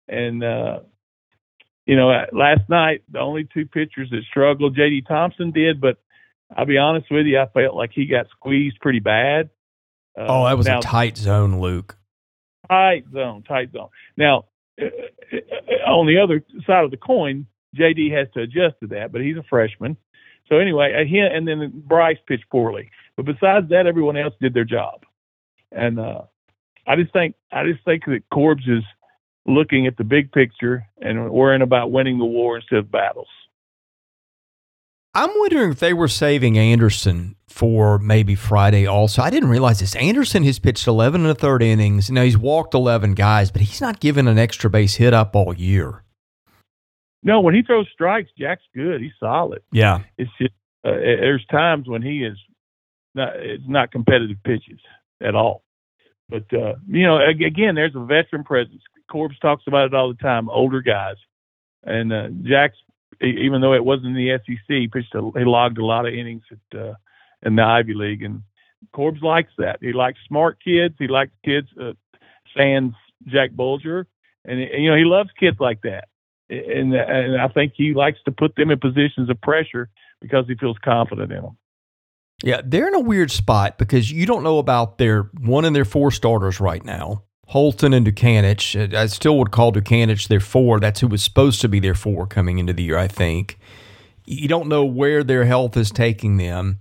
And 0.07 0.43
uh, 0.43 0.79
you 1.85 1.95
know, 1.95 2.07
last 2.31 2.67
night 2.69 3.03
the 3.11 3.19
only 3.19 3.47
two 3.53 3.67
pitchers 3.67 4.09
that 4.09 4.23
struggled, 4.31 4.75
J.D. 4.75 5.03
Thompson 5.07 5.51
did, 5.51 5.79
but 5.79 5.97
I'll 6.57 6.65
be 6.65 6.79
honest 6.79 7.05
with 7.11 7.27
you, 7.27 7.37
I 7.39 7.45
felt 7.53 7.75
like 7.75 7.91
he 7.93 8.07
got 8.07 8.25
squeezed 8.31 8.79
pretty 8.79 8.99
bad. 8.99 9.51
Uh, 10.19 10.25
oh, 10.27 10.45
that 10.47 10.57
was 10.57 10.65
now, 10.65 10.79
a 10.79 10.81
tight 10.81 11.17
zone, 11.17 11.59
Luke. 11.59 11.99
Tight 12.67 13.05
zone, 13.13 13.43
tight 13.43 13.71
zone. 13.71 13.89
Now, 14.17 14.37
uh, 14.37 14.39
uh, 14.39 14.48
on 15.87 16.07
the 16.07 16.19
other 16.19 16.43
side 16.65 16.83
of 16.83 16.91
the 16.91 16.97
coin, 16.97 17.45
JD 17.77 18.11
has 18.17 18.27
to 18.33 18.41
adjust 18.41 18.79
to 18.81 18.87
that, 18.87 19.11
but 19.11 19.21
he's 19.21 19.37
a 19.37 19.43
freshman. 19.49 19.97
So 20.47 20.57
anyway, 20.57 20.93
uh, 20.99 21.07
he 21.07 21.19
and 21.19 21.47
then 21.47 21.83
Bryce 21.85 22.17
pitched 22.27 22.49
poorly, 22.49 22.89
but 23.15 23.25
besides 23.25 23.69
that, 23.69 23.85
everyone 23.85 24.17
else 24.17 24.33
did 24.41 24.53
their 24.53 24.65
job. 24.65 25.03
And 25.71 25.99
uh, 25.99 26.21
I 26.87 26.95
just 26.95 27.13
think 27.13 27.35
I 27.51 27.63
just 27.65 27.83
think 27.85 28.05
that 28.05 28.23
Corbs 28.33 28.67
is 28.67 28.83
looking 29.45 29.87
at 29.87 29.97
the 29.97 30.03
big 30.03 30.31
picture 30.31 30.85
and 31.01 31.29
worrying 31.29 31.61
about 31.61 31.91
winning 31.91 32.17
the 32.17 32.25
war 32.25 32.57
instead 32.57 32.79
of 32.79 32.91
battles. 32.91 33.27
I'm 35.13 35.29
wondering 35.37 35.71
if 35.71 35.79
they 35.79 35.93
were 35.93 36.07
saving 36.07 36.57
Anderson 36.57 37.35
for 37.59 37.99
maybe 37.99 38.35
Friday 38.35 38.87
also. 38.87 39.21
I 39.21 39.29
didn't 39.29 39.49
realize 39.49 39.81
this. 39.81 39.93
Anderson 39.97 40.43
has 40.45 40.59
pitched 40.59 40.87
11 40.87 41.21
and 41.21 41.29
a 41.29 41.35
third 41.35 41.61
innings. 41.61 42.09
Now 42.09 42.23
he's 42.23 42.37
walked 42.37 42.73
11 42.73 43.15
guys, 43.15 43.51
but 43.51 43.59
he's 43.61 43.81
not 43.81 43.99
given 43.99 44.29
an 44.29 44.39
extra 44.39 44.69
base 44.69 44.95
hit 44.95 45.13
up 45.13 45.35
all 45.35 45.53
year. 45.53 46.05
No, 47.21 47.41
when 47.41 47.53
he 47.53 47.61
throws 47.61 47.87
strikes, 47.91 48.29
Jack's 48.39 48.63
good. 48.73 49.01
He's 49.01 49.11
solid. 49.19 49.61
Yeah. 49.73 50.03
It's 50.17 50.31
just 50.39 50.53
uh, 50.85 50.91
there's 50.91 51.45
times 51.51 51.85
when 51.85 52.01
he 52.01 52.23
is 52.23 52.37
not 53.13 53.35
it's 53.35 53.67
not 53.67 53.91
competitive 53.91 54.37
pitches 54.45 54.79
at 55.21 55.35
all. 55.35 55.63
But 56.29 56.45
uh, 56.53 56.75
you 56.87 57.05
know, 57.05 57.19
again, 57.19 57.75
there's 57.75 57.93
a 57.93 58.05
veteran 58.05 58.45
presence. 58.45 58.81
Corbs 59.11 59.37
talks 59.39 59.63
about 59.67 59.87
it 59.87 59.93
all 59.93 60.07
the 60.07 60.23
time. 60.23 60.47
Older 60.49 60.81
guys, 60.81 61.17
and 61.83 62.13
uh, 62.13 62.29
Jack's 62.43 62.77
even 63.21 63.59
though 63.59 63.73
it 63.73 63.83
wasn't 63.83 64.07
in 64.07 64.13
the 64.13 64.39
SEC, 64.45 64.57
he 64.67 64.87
pitched 64.87 65.13
a, 65.13 65.29
he 65.37 65.43
logged 65.43 65.77
a 65.77 65.85
lot 65.85 66.07
of 66.07 66.13
innings 66.13 66.43
at 66.51 66.79
uh, 66.79 66.93
in 67.43 67.55
the 67.55 67.63
Ivy 67.63 67.93
League, 67.93 68.23
and 68.23 68.43
Corbs 68.93 69.21
likes 69.21 69.51
that. 69.57 69.77
He 69.81 69.93
likes 69.93 70.19
smart 70.27 70.57
kids. 70.63 70.95
He 70.99 71.07
likes 71.07 71.31
kids. 71.43 71.67
Uh, 71.79 71.93
sans 72.57 72.93
Jack 73.27 73.51
Bulger, 73.51 74.07
and 74.45 74.59
you 74.59 74.89
know 74.89 74.97
he 74.97 75.05
loves 75.05 75.29
kids 75.39 75.57
like 75.59 75.81
that. 75.83 76.07
And 76.49 76.93
and 76.93 77.39
I 77.39 77.47
think 77.47 77.73
he 77.75 77.93
likes 77.93 78.19
to 78.25 78.31
put 78.31 78.55
them 78.55 78.71
in 78.71 78.79
positions 78.79 79.29
of 79.29 79.39
pressure 79.41 79.89
because 80.21 80.45
he 80.47 80.55
feels 80.55 80.77
confident 80.83 81.31
in 81.31 81.41
them. 81.41 81.57
Yeah, 82.43 82.61
they're 82.63 82.87
in 82.87 82.95
a 82.95 82.99
weird 82.99 83.31
spot 83.31 83.77
because 83.77 84.11
you 84.11 84.25
don't 84.25 84.43
know 84.43 84.59
about 84.59 84.97
their 84.97 85.23
one 85.39 85.65
and 85.65 85.75
their 85.75 85.85
four 85.85 86.09
starters 86.11 86.59
right 86.59 86.83
now. 86.83 87.23
Holton 87.47 87.93
and 87.93 88.05
Dutkanych. 88.05 88.93
I 88.93 89.07
still 89.07 89.37
would 89.39 89.51
call 89.51 89.73
Dutkanych 89.73 90.27
their 90.27 90.39
four. 90.39 90.79
That's 90.79 90.99
who 90.99 91.07
was 91.07 91.23
supposed 91.23 91.61
to 91.61 91.67
be 91.67 91.79
their 91.79 91.95
four 91.95 92.27
coming 92.27 92.59
into 92.59 92.73
the 92.73 92.83
year, 92.83 92.97
I 92.97 93.07
think. 93.07 93.57
You 94.25 94.47
don't 94.47 94.67
know 94.67 94.85
where 94.85 95.23
their 95.23 95.45
health 95.45 95.75
is 95.75 95.89
taking 95.89 96.37
them. 96.37 96.79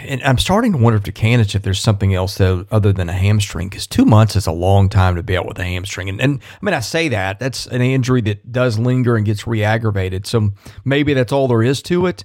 And 0.00 0.22
I'm 0.22 0.36
starting 0.36 0.72
to 0.72 0.78
wonder 0.78 0.98
if 0.98 1.04
Dutkanych, 1.04 1.54
if 1.54 1.62
there's 1.62 1.80
something 1.80 2.14
else 2.14 2.36
though, 2.36 2.66
other 2.70 2.92
than 2.92 3.08
a 3.08 3.14
hamstring, 3.14 3.68
because 3.68 3.86
two 3.86 4.04
months 4.04 4.36
is 4.36 4.46
a 4.46 4.52
long 4.52 4.88
time 4.88 5.16
to 5.16 5.22
be 5.22 5.36
out 5.36 5.46
with 5.46 5.58
a 5.58 5.64
hamstring. 5.64 6.08
And, 6.10 6.20
and 6.20 6.40
I 6.60 6.64
mean, 6.64 6.74
I 6.74 6.80
say 6.80 7.08
that, 7.08 7.38
that's 7.38 7.66
an 7.66 7.80
injury 7.80 8.20
that 8.22 8.52
does 8.52 8.78
linger 8.78 9.16
and 9.16 9.24
gets 9.24 9.46
re 9.46 9.64
aggravated. 9.64 10.26
So 10.26 10.50
maybe 10.84 11.14
that's 11.14 11.32
all 11.32 11.48
there 11.48 11.62
is 11.62 11.80
to 11.82 12.06
it. 12.06 12.24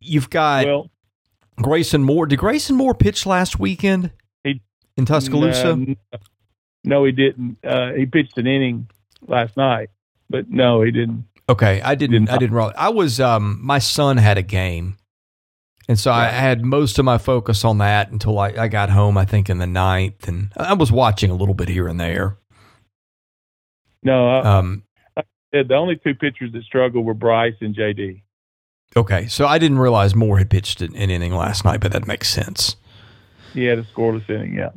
You've 0.00 0.30
got 0.30 0.66
well, 0.66 0.90
Grayson 1.56 2.02
Moore. 2.02 2.26
Did 2.26 2.38
Grayson 2.38 2.76
Moore 2.76 2.94
pitch 2.94 3.24
last 3.24 3.58
weekend? 3.58 4.10
in 4.98 5.06
Tuscaloosa? 5.06 5.78
Uh, 6.12 6.18
no, 6.84 7.04
he 7.04 7.12
didn't. 7.12 7.56
Uh, 7.64 7.92
he 7.92 8.04
pitched 8.04 8.36
an 8.36 8.46
inning 8.46 8.90
last 9.26 9.56
night, 9.56 9.88
but 10.28 10.50
no, 10.50 10.82
he 10.82 10.90
didn't. 10.90 11.24
Okay, 11.48 11.80
I 11.80 11.94
didn't. 11.94 12.26
didn't 12.26 12.30
I 12.30 12.36
didn't. 12.36 12.74
I 12.76 12.90
was. 12.90 13.20
Um, 13.20 13.58
my 13.62 13.78
son 13.78 14.18
had 14.18 14.36
a 14.36 14.42
game, 14.42 14.97
And 15.88 15.98
so 15.98 16.12
I 16.12 16.26
had 16.26 16.62
most 16.62 16.98
of 16.98 17.06
my 17.06 17.16
focus 17.16 17.64
on 17.64 17.78
that 17.78 18.10
until 18.10 18.38
I, 18.38 18.48
I 18.50 18.68
got 18.68 18.90
home, 18.90 19.16
I 19.16 19.24
think, 19.24 19.48
in 19.48 19.56
the 19.56 19.66
ninth. 19.66 20.28
And 20.28 20.52
I 20.56 20.74
was 20.74 20.92
watching 20.92 21.30
a 21.30 21.34
little 21.34 21.54
bit 21.54 21.68
here 21.70 21.88
and 21.88 21.98
there. 21.98 22.36
No, 24.02 24.28
I, 24.28 24.58
Um, 24.58 24.82
the 25.50 25.74
only 25.74 25.96
two 25.96 26.14
pitchers 26.14 26.52
that 26.52 26.62
struggled 26.64 27.06
were 27.06 27.14
Bryce 27.14 27.54
and 27.62 27.74
JD. 27.74 28.20
okay. 28.96 29.26
So 29.28 29.46
I 29.46 29.56
didn't 29.58 29.78
realize 29.78 30.14
Moore 30.14 30.36
had 30.36 30.50
pitched 30.50 30.82
an 30.82 30.94
an 30.94 31.08
inning 31.10 31.34
last 31.34 31.64
night, 31.64 31.80
but 31.80 31.92
that 31.92 32.06
makes 32.06 32.28
sense. 32.28 32.76
He 33.54 33.64
had 33.64 33.78
a 33.78 33.84
scoreless 33.84 34.28
inning. 34.28 34.54
Yeah. 34.54 34.70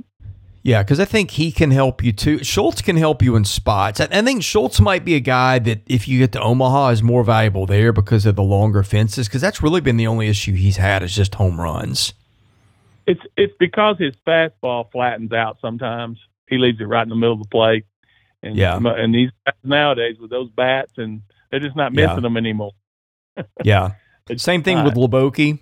Yeah, 0.63 0.83
because 0.83 0.99
I 0.99 1.05
think 1.05 1.31
he 1.31 1.51
can 1.51 1.71
help 1.71 2.03
you 2.03 2.11
too. 2.11 2.43
Schultz 2.43 2.81
can 2.83 2.95
help 2.95 3.23
you 3.23 3.35
in 3.35 3.45
spots. 3.45 3.99
I, 3.99 4.07
I 4.11 4.21
think 4.21 4.43
Schultz 4.43 4.79
might 4.79 5.03
be 5.03 5.15
a 5.15 5.19
guy 5.19 5.57
that, 5.59 5.81
if 5.87 6.07
you 6.07 6.19
get 6.19 6.31
to 6.33 6.41
Omaha, 6.41 6.89
is 6.89 7.01
more 7.01 7.23
valuable 7.23 7.65
there 7.65 7.91
because 7.91 8.27
of 8.27 8.35
the 8.35 8.43
longer 8.43 8.83
fences. 8.83 9.27
Because 9.27 9.41
that's 9.41 9.63
really 9.63 9.81
been 9.81 9.97
the 9.97 10.05
only 10.05 10.27
issue 10.27 10.53
he's 10.53 10.77
had 10.77 11.01
is 11.01 11.15
just 11.15 11.33
home 11.35 11.59
runs. 11.59 12.13
It's 13.07 13.21
it's 13.35 13.53
because 13.59 13.97
his 13.97 14.13
fastball 14.27 14.91
flattens 14.91 15.31
out 15.33 15.57
sometimes. 15.61 16.19
He 16.47 16.59
leaves 16.59 16.79
it 16.79 16.83
right 16.85 17.01
in 17.03 17.09
the 17.09 17.15
middle 17.15 17.33
of 17.33 17.39
the 17.41 17.47
plate. 17.49 17.85
And 18.43 18.55
Yeah. 18.55 18.77
and 18.83 19.15
these 19.15 19.31
nowadays 19.63 20.17
with 20.19 20.29
those 20.29 20.51
bats 20.51 20.91
and 20.97 21.21
they're 21.49 21.59
just 21.59 21.75
not 21.75 21.93
Yeah. 21.95 22.05
missing 22.07 22.21
them 22.21 22.37
anymore. 22.37 22.71
Yeah. 23.63 23.93
Same 24.37 24.61
thing 24.61 24.83
with 24.83 24.93
Hliboki. 24.93 25.59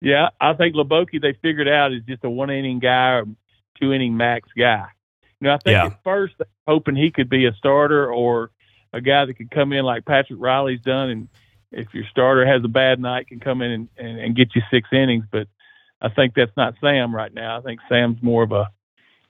Yeah, 0.00 0.30
I 0.40 0.54
think 0.54 0.74
Hliboki 0.74 1.20
they 1.22 1.34
figured 1.40 1.68
out 1.68 1.92
is 1.92 2.02
just 2.08 2.24
a 2.24 2.30
one 2.30 2.50
inning 2.50 2.80
guy 2.80 3.10
or 3.12 3.24
two 3.80 3.92
inning 3.92 4.16
max 4.16 4.48
guy. 4.56 4.86
You 5.40 5.48
know, 5.48 5.54
I 5.54 5.58
think 5.58 5.74
Yeah. 5.74 5.86
at 5.86 6.02
first 6.04 6.34
hoping 6.66 6.96
he 6.96 7.10
could 7.10 7.28
be 7.28 7.46
a 7.46 7.54
starter 7.54 8.12
or 8.12 8.50
a 8.92 9.00
guy 9.00 9.24
that 9.24 9.34
could 9.34 9.50
come 9.50 9.72
in 9.72 9.84
like 9.84 10.04
Patrick 10.04 10.38
Reilly's 10.40 10.80
done, 10.80 11.10
and 11.10 11.28
if 11.72 11.92
your 11.94 12.04
starter 12.10 12.44
has 12.46 12.62
a 12.64 12.68
bad 12.68 12.98
night, 13.00 13.28
can 13.28 13.40
come 13.40 13.62
in 13.62 13.70
and, 13.70 13.88
and, 13.96 14.18
and 14.20 14.36
get 14.36 14.54
you 14.54 14.62
six 14.70 14.88
innings. 14.92 15.24
But 15.30 15.46
I 16.02 16.08
think 16.08 16.34
that's 16.34 16.56
not 16.56 16.74
Sam 16.80 17.14
right 17.14 17.32
now. 17.32 17.58
I 17.58 17.60
think 17.62 17.80
Sam's 17.88 18.22
more 18.22 18.42
of 18.42 18.52
a 18.52 18.68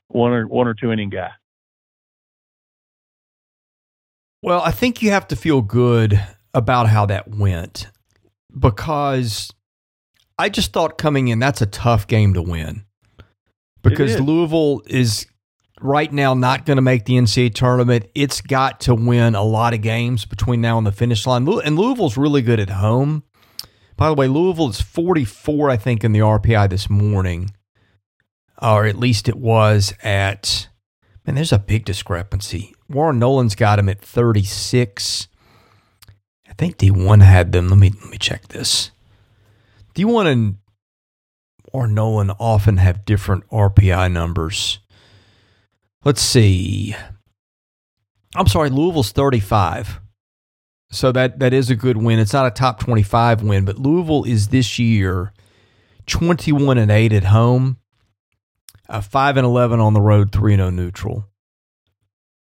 one 0.09 0.33
or 0.33 0.47
one 0.47 0.67
or 0.67 0.75
two 0.75 0.91
inning 0.91 1.11
guy. 1.11 1.31
Well, 4.43 4.63
I 4.63 4.71
think 4.71 5.03
you 5.03 5.11
have 5.11 5.29
to 5.29 5.37
feel 5.37 5.61
good 5.61 6.19
about 6.55 6.89
how 6.89 7.07
that 7.07 7.29
went 7.29 7.89
because 8.59 9.53
I 10.39 10.49
just 10.49 10.73
thought 10.73 10.97
coming 10.97 11.29
in, 11.29 11.39
that's 11.39 11.61
a 11.61 11.67
tough 11.67 12.07
game 12.07 12.35
to 12.35 12.43
win 12.43 12.85
because 13.91 14.15
is. 14.15 14.21
Louisville 14.21 14.83
is 14.87 15.27
right 15.81 16.13
now 16.13 16.35
not 16.35 16.67
going 16.67 16.77
to 16.77 16.83
make 16.83 17.05
the 17.05 17.15
NCAA 17.15 17.55
tournament. 17.55 18.07
It's 18.15 18.41
got 18.41 18.81
to 18.81 18.95
win 18.95 19.35
a 19.35 19.43
lot 19.43 19.75
of 19.75 19.81
games 19.81 20.25
between 20.25 20.61
now 20.61 20.79
and 20.79 20.87
the 20.87 20.93
finish 20.93 21.27
line. 21.27 21.49
And 21.49 21.79
Louisville's 21.79 22.17
really 22.17 22.43
good 22.43 22.61
at 22.61 22.71
home. 22.71 23.25
By 23.97 24.09
the 24.09 24.15
way, 24.15 24.29
Louisville 24.29 24.71
is 24.71 24.81
44, 24.81 25.69
I 25.71 25.77
think, 25.77 26.05
in 26.05 26.13
the 26.13 26.21
RPI 26.21 26.71
this 26.71 26.89
morning, 26.89 27.51
or 28.61 28.87
at 28.87 28.97
least 28.97 29.29
it 29.29 29.37
was 29.37 29.93
at. 30.03 30.69
Man, 31.27 31.35
there's 31.35 31.53
a 31.53 31.59
big 31.59 31.85
discrepancy. 31.85 32.75
Warren 32.89 33.19
Nolan's 33.19 33.55
got 33.55 33.79
him 33.79 33.91
at 33.91 34.01
36. 34.01 35.29
I 36.49 36.53
think 36.55 36.79
D1 36.79 37.23
had 37.23 37.53
them. 37.53 37.69
Let 37.69 37.79
me 37.79 37.91
let 37.91 38.11
me 38.11 38.17
check 38.17 38.49
this. 38.49 38.91
D1 39.95 40.27
and 40.27 40.57
Warren 41.73 41.95
Nolan 41.95 42.31
often 42.33 42.79
have 42.79 43.05
different 43.05 43.49
RPI 43.51 44.13
numbers. 44.13 44.81
Let's 46.05 46.23
see. 46.23 46.95
I'm 48.35 48.47
sorry, 48.47 48.71
Louisville's 48.71 49.13
35. 49.13 50.01
So 50.93 51.13
that 51.13 51.39
that 51.39 51.53
is 51.53 51.71
a 51.71 51.77
good 51.77 51.97
win. 51.97 52.19
It's 52.19 52.33
not 52.33 52.47
a 52.47 52.51
top 52.51 52.81
25 52.81 53.43
win, 53.43 53.65
but 53.65 53.79
Louisville 53.79 54.25
is 54.25 54.49
this 54.49 54.79
year 54.79 55.33
21 56.07 56.79
and 56.79 56.91
8 56.91 57.13
at 57.13 57.25
home, 57.25 57.79
uh, 58.89 59.01
5 59.01 59.37
and 59.37 59.47
11 59.47 59.79
on 59.79 59.95
the 59.95 60.01
road, 60.01 60.33
3 60.33 60.55
and 60.55 60.61
0 60.61 60.71
neutral. 60.71 61.27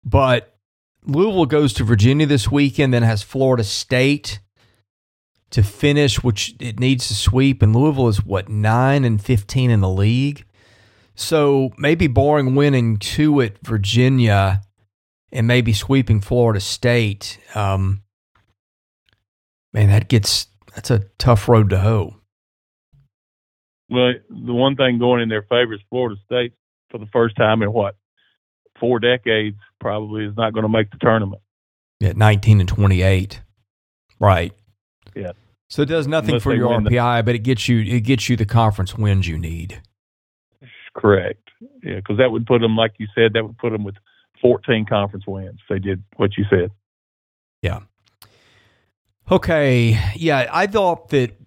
But 0.04 0.56
Louisville 1.04 1.46
goes 1.46 1.72
to 1.74 1.84
Virginia 1.84 2.26
this 2.26 2.50
weekend, 2.50 2.92
then 2.92 3.02
has 3.02 3.22
Florida 3.22 3.62
State 3.62 4.40
to 5.50 5.62
finish, 5.62 6.22
which 6.22 6.54
it 6.60 6.78
needs 6.78 7.08
to 7.08 7.14
sweep. 7.14 7.62
And 7.62 7.74
Louisville 7.74 8.08
is 8.08 8.24
what 8.24 8.48
nine 8.48 9.04
and 9.04 9.22
fifteen 9.22 9.70
in 9.70 9.80
the 9.80 9.88
league. 9.88 10.44
So 11.14 11.70
maybe 11.76 12.06
barring 12.06 12.54
winning 12.54 12.96
two 12.96 13.40
at 13.40 13.58
Virginia 13.58 14.62
and 15.32 15.46
maybe 15.46 15.72
sweeping 15.72 16.20
Florida 16.20 16.60
State, 16.60 17.38
um, 17.54 18.02
man, 19.72 19.88
that 19.90 20.08
gets 20.08 20.46
that's 20.74 20.90
a 20.90 21.00
tough 21.18 21.48
road 21.48 21.70
to 21.70 21.80
hoe. 21.80 22.16
Well, 23.88 24.12
the 24.28 24.54
one 24.54 24.76
thing 24.76 24.98
going 24.98 25.20
in 25.20 25.28
their 25.28 25.42
favor 25.42 25.74
is 25.74 25.80
Florida 25.90 26.18
State 26.24 26.52
for 26.90 26.98
the 26.98 27.08
first 27.12 27.36
time 27.36 27.62
in 27.62 27.72
what 27.72 27.96
four 28.78 29.00
decades 29.00 29.58
probably 29.80 30.24
is 30.24 30.36
not 30.36 30.54
going 30.54 30.62
to 30.62 30.68
make 30.68 30.90
the 30.90 30.98
tournament. 30.98 31.42
At 32.02 32.16
nineteen 32.16 32.60
and 32.60 32.68
twenty 32.68 33.02
eight, 33.02 33.42
right? 34.18 34.52
Yeah. 35.14 35.32
So 35.70 35.82
it 35.82 35.86
does 35.86 36.08
nothing 36.08 36.30
Unless 36.30 36.42
for 36.42 36.54
your 36.54 36.68
win 36.68 36.84
the- 36.84 36.90
RPI, 36.90 37.24
but 37.24 37.34
it 37.34 37.40
gets 37.40 37.68
you 37.68 37.80
it 37.80 38.00
gets 38.00 38.28
you 38.28 38.36
the 38.36 38.44
conference 38.44 38.96
wins 38.98 39.28
you 39.28 39.38
need. 39.38 39.80
Correct. 40.94 41.48
Yeah, 41.82 41.96
because 41.96 42.18
that 42.18 42.32
would 42.32 42.46
put 42.46 42.60
them, 42.60 42.76
like 42.76 42.94
you 42.98 43.06
said, 43.14 43.34
that 43.34 43.44
would 43.44 43.56
put 43.58 43.70
them 43.70 43.84
with 43.84 43.94
14 44.42 44.84
conference 44.86 45.24
wins. 45.26 45.60
They 45.68 45.78
did 45.78 46.02
what 46.16 46.36
you 46.36 46.44
said. 46.50 46.70
Yeah. 47.62 47.80
Okay, 49.30 49.96
yeah, 50.16 50.50
I 50.52 50.66
thought 50.66 51.10
that 51.10 51.38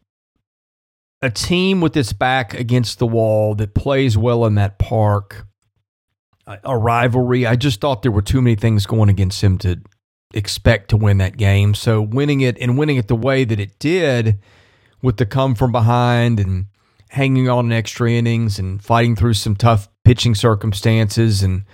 a 1.22 1.30
team 1.30 1.82
with 1.82 1.98
its 1.98 2.13
back 2.13 2.53
against 2.53 3.00
the 3.00 3.08
wall 3.08 3.56
that 3.56 3.74
plays 3.74 4.18
well 4.18 4.46
in 4.46 4.56
that 4.56 4.80
park, 4.80 5.46
a 6.48 6.77
rivalry. 6.77 7.46
I 7.46 7.58
just 7.58 7.82
thought 7.82 8.01
there 8.03 8.12
were 8.12 8.22
too 8.22 8.42
many 8.42 8.56
things 8.56 8.86
going 8.86 9.10
against 9.10 9.44
him 9.44 9.58
to 9.60 9.82
expect 10.34 10.90
to 10.90 10.98
win 10.98 11.18
that 11.20 11.38
game. 11.38 11.74
So 11.74 12.02
winning 12.02 12.42
it 12.42 12.58
and 12.60 12.78
winning 12.78 12.98
it 12.98 13.08
the 13.08 13.16
way 13.16 13.44
that 13.44 13.60
it 13.60 13.78
did, 13.80 14.40
with 15.02 15.18
the 15.18 15.25
come 15.25 15.54
from 15.54 15.72
behind 15.72 16.40
and 16.40 16.68
hanging 17.10 17.48
on 17.48 17.66
in 17.66 17.72
extra 17.72 18.10
innings 18.10 18.58
and 18.58 18.84
fighting 18.84 19.16
through 19.16 19.34
some 19.34 19.56
tough 19.56 19.88
pitching 20.04 20.34
circumstances 20.34 21.44
and 21.44 21.66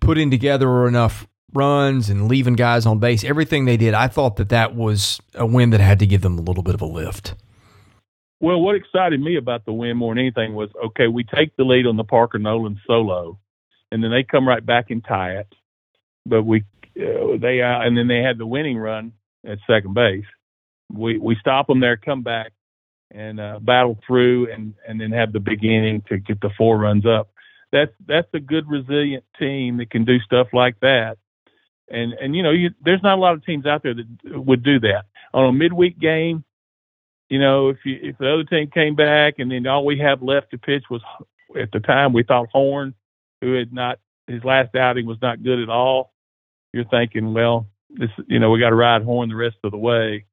putting 0.00 0.30
together 0.30 0.86
enough 0.86 1.26
runs 1.54 2.10
and 2.10 2.28
leaving 2.28 2.54
guys 2.54 2.84
on 2.84 2.98
base, 2.98 3.24
everything 3.24 3.64
they 3.64 3.76
did, 3.76 3.94
I 3.94 4.08
thought 4.08 4.36
that 4.36 4.50
that 4.50 4.74
was 4.74 5.20
a 5.34 5.46
win 5.46 5.70
that 5.70 5.80
had 5.80 5.98
to 6.00 6.06
give 6.06 6.20
them 6.20 6.38
a 6.38 6.42
little 6.42 6.62
bit 6.62 6.74
of 6.74 6.82
a 6.82 6.86
lift. 6.86 7.34
Well, 8.40 8.60
what 8.60 8.76
excited 8.76 9.18
me 9.20 9.36
about 9.36 9.64
the 9.64 9.72
win 9.72 9.96
more 9.96 10.14
than 10.14 10.18
anything 10.18 10.54
was 10.54 10.68
okay, 10.86 11.06
we 11.06 11.24
take 11.24 11.56
the 11.56 11.64
lead 11.64 11.86
on 11.86 11.96
the 11.96 12.04
Parker 12.04 12.38
Noland 12.38 12.78
solo, 12.86 13.38
and 13.90 14.04
then 14.04 14.10
they 14.10 14.24
come 14.24 14.46
right 14.46 14.64
back 14.64 14.90
and 14.90 15.02
tie 15.02 15.38
it. 15.38 15.50
But 16.26 16.42
we, 16.42 16.64
they, 16.96 17.60
uh, 17.62 17.80
and 17.80 17.96
then 17.96 18.08
they 18.08 18.18
had 18.18 18.38
the 18.38 18.46
winning 18.46 18.78
run 18.78 19.12
at 19.46 19.58
second 19.68 19.94
base. 19.94 20.24
We 20.92 21.18
we 21.18 21.36
stop 21.40 21.66
them 21.66 21.80
there, 21.80 21.96
come 21.96 22.22
back, 22.22 22.52
and 23.12 23.40
uh, 23.40 23.58
battle 23.60 23.98
through, 24.06 24.52
and 24.52 24.74
and 24.86 25.00
then 25.00 25.12
have 25.12 25.32
the 25.32 25.40
big 25.40 25.64
inning 25.64 26.02
to 26.08 26.18
get 26.18 26.40
the 26.40 26.50
four 26.56 26.78
runs 26.78 27.04
up. 27.06 27.30
That's 27.72 27.92
that's 28.06 28.28
a 28.34 28.40
good 28.40 28.68
resilient 28.68 29.24
team 29.38 29.78
that 29.78 29.90
can 29.90 30.04
do 30.04 30.18
stuff 30.20 30.48
like 30.52 30.78
that. 30.80 31.18
And 31.90 32.12
and 32.14 32.34
you 32.34 32.42
know, 32.42 32.52
you, 32.52 32.70
there's 32.84 33.02
not 33.02 33.18
a 33.18 33.20
lot 33.20 33.34
of 33.34 33.44
teams 33.44 33.66
out 33.66 33.82
there 33.82 33.94
that 33.94 34.06
would 34.24 34.62
do 34.62 34.80
that 34.80 35.04
on 35.34 35.46
a 35.46 35.52
midweek 35.52 35.98
game 35.98 36.44
you 37.28 37.40
know, 37.40 37.70
if 37.70 37.78
you 37.84 37.98
if 38.00 38.18
the 38.18 38.32
other 38.32 38.44
team 38.44 38.70
came 38.72 38.94
back 38.94 39.34
and 39.38 39.50
then 39.50 39.66
all 39.66 39.84
we 39.84 39.98
have 39.98 40.22
left 40.22 40.50
to 40.50 40.58
pitch 40.58 40.84
was 40.90 41.02
at 41.60 41.70
the 41.72 41.80
time 41.80 42.12
we 42.12 42.22
thought 42.22 42.48
Horn, 42.52 42.94
who 43.40 43.54
had 43.54 43.72
not 43.72 43.98
his 44.26 44.44
last 44.44 44.74
outing 44.74 45.06
was 45.06 45.18
not 45.20 45.42
good 45.42 45.60
at 45.60 45.68
all. 45.68 46.12
You're 46.76 46.84
thinking, 46.90 47.32
well, 47.34 47.66
this 47.90 48.10
you 48.28 48.38
know 48.38 48.50
we 48.50 48.60
got 48.60 48.70
to 48.70 48.76
ride 48.76 49.02
Horn 49.02 49.28
the 49.30 49.36
rest 49.36 49.56
of 49.64 49.70
the 49.72 49.78
way. 49.78 50.26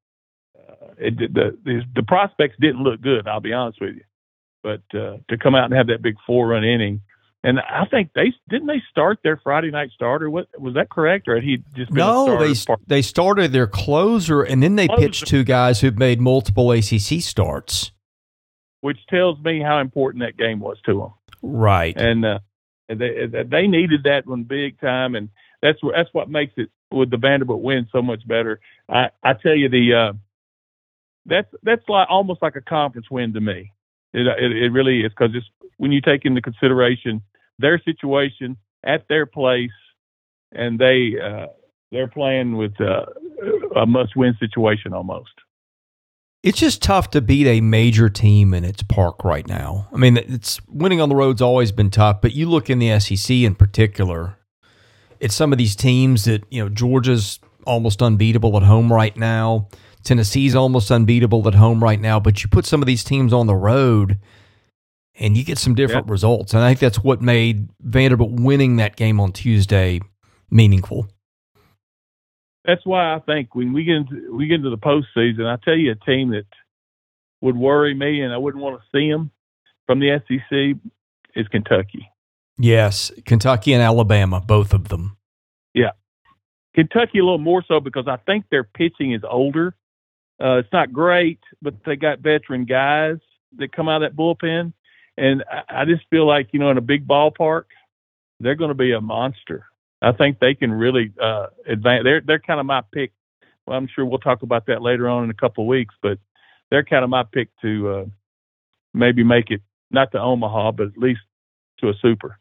Uh, 0.58 0.88
it 0.98 1.18
the, 1.18 1.58
the 1.64 1.82
the 1.96 2.04
prospects 2.04 2.56
didn't 2.60 2.84
look 2.84 3.02
good. 3.02 3.28
I'll 3.28 3.40
be 3.40 3.54
honest 3.54 3.80
with 3.82 3.96
you, 3.96 4.04
but 4.62 4.82
uh, 4.94 5.18
to 5.30 5.38
come 5.42 5.56
out 5.56 5.66
and 5.66 5.74
have 5.74 5.88
that 5.88 6.02
big 6.02 6.16
four 6.28 6.50
run 6.50 6.64
inning. 6.64 7.02
And 7.46 7.60
I 7.60 7.86
think 7.92 8.12
they 8.16 8.34
didn't 8.50 8.68
they 8.68 8.82
start 8.90 9.20
their 9.24 9.38
Friday 9.44 9.70
night 9.72 9.90
starter. 9.94 10.30
What 10.30 10.48
was 10.60 10.76
that 10.76 10.90
correct, 10.90 11.28
or 11.28 11.36
had 11.36 11.44
he 11.44 11.58
just 11.76 11.92
been 11.92 12.00
a 12.00 12.06
No, 12.06 12.38
they 12.40 12.54
they 12.88 13.02
started 13.02 13.52
their 13.52 13.68
closer 13.68 14.42
and 14.44 14.64
then 14.64 14.76
they 14.78 14.88
Closer. 14.88 15.02
pitched 15.02 15.28
two 15.28 15.44
guys 15.44 15.82
who've 15.82 15.98
made 15.98 16.22
multiple 16.22 16.72
ACC 16.72 17.22
starts. 17.22 17.92
which 18.82 19.00
tells 19.10 19.40
me 19.40 19.62
how 19.62 19.80
important 19.80 20.24
that 20.24 20.38
game 20.38 20.60
was 20.60 20.78
to 20.86 20.98
them. 21.00 21.14
Right. 21.42 21.96
and 21.98 22.24
uh, 22.26 22.40
they 22.88 23.28
they 23.46 23.68
needed 23.68 24.04
that 24.04 24.26
one 24.26 24.44
big 24.44 24.80
time, 24.80 25.16
and 25.16 25.28
that's 25.64 25.82
what 25.82 25.96
that's 25.96 26.10
what 26.12 26.30
makes 26.30 26.54
it 26.58 26.70
with 26.92 27.10
the 27.10 27.18
Vanderbilt 27.18 27.62
win 27.62 27.88
so 27.92 28.02
much 28.02 28.28
better. 28.28 28.60
I 28.90 29.10
I 29.24 29.34
tell 29.34 29.56
you 29.56 29.70
the 29.70 29.94
uh, 29.94 30.14
that's 31.26 31.48
that's 31.64 31.88
like 31.88 32.08
almost 32.10 32.42
like 32.42 32.58
a 32.58 32.62
conference 32.62 33.10
win 33.10 33.34
to 33.34 33.42
me. 33.42 33.72
It 34.14 34.28
it, 34.28 34.52
it 34.52 34.70
really 34.70 35.02
is 35.02 35.12
because 35.18 35.34
it's 35.34 35.48
when 35.78 35.92
you 35.92 36.02
take 36.02 36.26
into 36.26 36.42
consideration 36.42 37.22
their 37.60 37.80
situation 37.80 38.58
at 38.84 39.08
their 39.08 39.26
place, 39.26 39.72
and 40.52 40.78
they 40.78 41.14
uh, 41.24 41.48
they're 41.92 42.10
playing 42.10 42.58
with 42.58 42.74
uh, 42.82 43.06
a 43.80 43.86
must 43.86 44.18
win 44.18 44.36
situation 44.40 44.94
almost. 44.94 45.32
It's 46.44 46.60
just 46.60 46.84
tough 46.84 47.10
to 47.12 47.22
beat 47.22 47.48
a 47.48 47.62
major 47.62 48.10
team 48.10 48.54
in 48.54 48.66
its 48.66 48.84
park 48.84 49.24
right 49.24 49.48
now. 49.48 49.88
I 49.94 49.96
mean, 49.96 50.18
it's 50.18 50.60
winning 50.68 51.00
on 51.00 51.08
the 51.08 51.16
road's 51.16 51.42
always 51.42 51.72
been 51.72 51.90
tough, 51.90 52.20
but 52.20 52.34
you 52.34 52.50
look 52.50 52.70
in 52.70 52.80
the 52.80 53.00
SEC 53.00 53.34
in 53.38 53.56
particular, 53.56 54.38
it's 55.24 55.36
some 55.36 55.54
of 55.54 55.58
these 55.58 55.74
teams 55.74 56.26
that, 56.26 56.44
you 56.50 56.62
know, 56.62 56.68
Georgia's 56.68 57.40
almost 57.66 58.02
unbeatable 58.02 58.58
at 58.58 58.64
home 58.64 58.92
right 58.92 59.16
now. 59.16 59.70
Tennessee's 60.04 60.54
almost 60.54 60.92
unbeatable 60.92 61.48
at 61.48 61.56
home 61.56 61.82
right 61.82 62.02
now, 62.02 62.20
but 62.20 62.44
you 62.44 62.50
put 62.50 62.66
some 62.66 62.82
of 62.82 62.88
these 62.88 63.06
teams 63.06 63.32
on 63.32 63.48
the 63.48 63.56
road 63.56 64.20
and 65.18 65.38
you 65.38 65.46
get 65.46 65.58
some 65.58 65.76
different 65.76 66.08
yep. 66.08 66.12
results. 66.12 66.54
And 66.54 66.62
I 66.62 66.72
think 66.72 66.82
that's 66.82 67.02
what 67.02 67.22
made 67.22 67.70
Vanderbilt 67.80 68.32
winning 68.34 68.76
that 68.76 68.98
game 68.98 69.22
on 69.22 69.32
Tuesday 69.32 70.02
meaningful. 70.52 71.08
That's 72.66 72.86
why 72.86 73.16
I 73.16 73.20
think 73.20 73.56
when 73.56 73.72
we 73.72 73.86
get 73.86 73.96
into 73.96 74.36
we 74.36 74.48
get 74.48 74.56
into 74.56 74.72
the 74.72 74.78
postseason, 74.78 75.46
I 75.46 75.56
tell 75.64 75.78
you 75.78 75.92
a 75.92 76.06
team 76.06 76.32
that 76.32 76.48
would 77.40 77.56
worry 77.56 77.94
me 77.94 78.22
and 78.22 78.34
I 78.34 78.38
wouldn't 78.38 78.62
want 78.62 78.82
to 78.82 78.86
see 78.92 79.10
them 79.10 79.32
from 79.86 80.02
the 80.02 80.22
SEC 80.28 80.78
is 81.34 81.48
Kentucky. 81.48 82.10
Yes, 82.64 83.12
Kentucky 83.26 83.74
and 83.74 83.84
Alabama, 83.84 84.40
both 84.40 84.74
of 84.74 84.88
them. 84.88 85.18
Yeah, 85.74 85.92
Kentucky 86.74 87.20
a 87.20 87.22
little 87.22 87.38
more 87.38 87.62
so 87.68 87.82
because 87.82 88.08
I 88.08 88.16
think 88.16 88.46
their 88.50 88.64
pitching 88.64 89.12
is 89.12 89.22
older. 89.30 89.76
Uh, 90.42 90.60
it's 90.60 90.72
not 90.72 90.94
great, 90.94 91.42
but 91.62 91.74
they 91.86 91.98
got 91.98 92.20
veteran 92.20 92.64
guys 92.64 93.18
that 93.58 93.76
come 93.76 93.90
out 93.90 94.02
of 94.02 94.10
that 94.10 94.18
bullpen, 94.18 94.72
and 95.18 95.44
I, 95.52 95.82
I 95.82 95.86
just 95.86 96.04
feel 96.10 96.26
like 96.26 96.52
you 96.54 96.60
know 96.62 96.72
in 96.72 96.78
a 96.78 96.82
big 96.82 97.06
ballpark, 97.06 97.66
they're 98.40 98.56
going 98.56 98.70
to 98.70 98.76
be 98.76 98.94
a 98.94 99.02
monster. 99.02 99.66
I 100.02 100.14
think 100.14 100.40
they 100.40 100.56
can 100.56 100.72
really 100.72 101.12
uh, 101.22 101.48
advance. 101.68 102.06
They're 102.06 102.22
they're 102.22 102.40
kind 102.40 102.62
of 102.62 102.66
my 102.66 102.82
pick. 102.94 103.12
Well, 103.68 103.78
I'm 103.78 103.90
sure 103.94 104.06
we'll 104.06 104.20
talk 104.20 104.42
about 104.42 104.68
that 104.68 104.82
later 104.82 105.10
on 105.10 105.26
in 105.26 105.30
a 105.30 105.34
couple 105.34 105.66
of 105.66 105.68
weeks, 105.68 105.96
but 106.02 106.18
they're 106.72 106.86
kind 106.86 107.04
of 107.04 107.10
my 107.10 107.24
pick 107.24 107.50
to 107.62 107.90
uh, 107.90 108.06
maybe 108.94 109.26
make 109.26 109.52
it 109.52 109.60
not 109.92 110.14
to 110.14 110.22
Omaha, 110.22 110.72
but 110.72 110.88
at 110.88 110.98
least 110.98 111.20
to 111.82 111.90
a 111.90 111.94
super. 112.02 112.40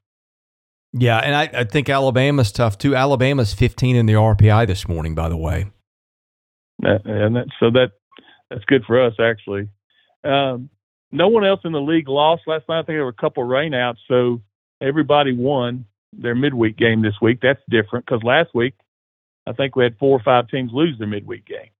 Yeah, 0.92 1.18
and 1.18 1.34
I, 1.34 1.60
I 1.60 1.64
think 1.64 1.88
Alabama's 1.88 2.52
tough 2.52 2.76
too. 2.76 2.94
Alabama's 2.94 3.54
15 3.54 3.96
in 3.96 4.06
the 4.06 4.12
RPI 4.12 4.66
this 4.66 4.86
morning, 4.86 5.14
by 5.14 5.28
the 5.28 5.36
way. 5.36 5.70
And 6.82 7.36
that, 7.36 7.46
so 7.60 7.70
that 7.70 7.92
that's 8.50 8.64
good 8.66 8.84
for 8.84 9.00
us 9.00 9.14
actually. 9.18 9.68
Um, 10.24 10.68
no 11.10 11.28
one 11.28 11.44
else 11.44 11.60
in 11.64 11.72
the 11.72 11.80
league 11.80 12.08
lost 12.08 12.42
last 12.46 12.68
night. 12.68 12.80
I 12.80 12.82
think 12.82 12.96
there 12.96 13.04
were 13.04 13.10
a 13.10 13.14
couple 13.14 13.44
rainouts, 13.44 13.98
so 14.08 14.42
everybody 14.80 15.32
won 15.32 15.86
their 16.12 16.34
midweek 16.34 16.76
game 16.76 17.02
this 17.02 17.14
week. 17.22 17.38
That's 17.42 17.60
different 17.70 18.06
because 18.06 18.22
last 18.22 18.50
week 18.54 18.74
I 19.46 19.52
think 19.52 19.76
we 19.76 19.84
had 19.84 19.96
four 19.98 20.18
or 20.18 20.22
five 20.22 20.48
teams 20.48 20.70
lose 20.72 20.98
their 20.98 21.08
midweek 21.08 21.46
game. 21.46 21.70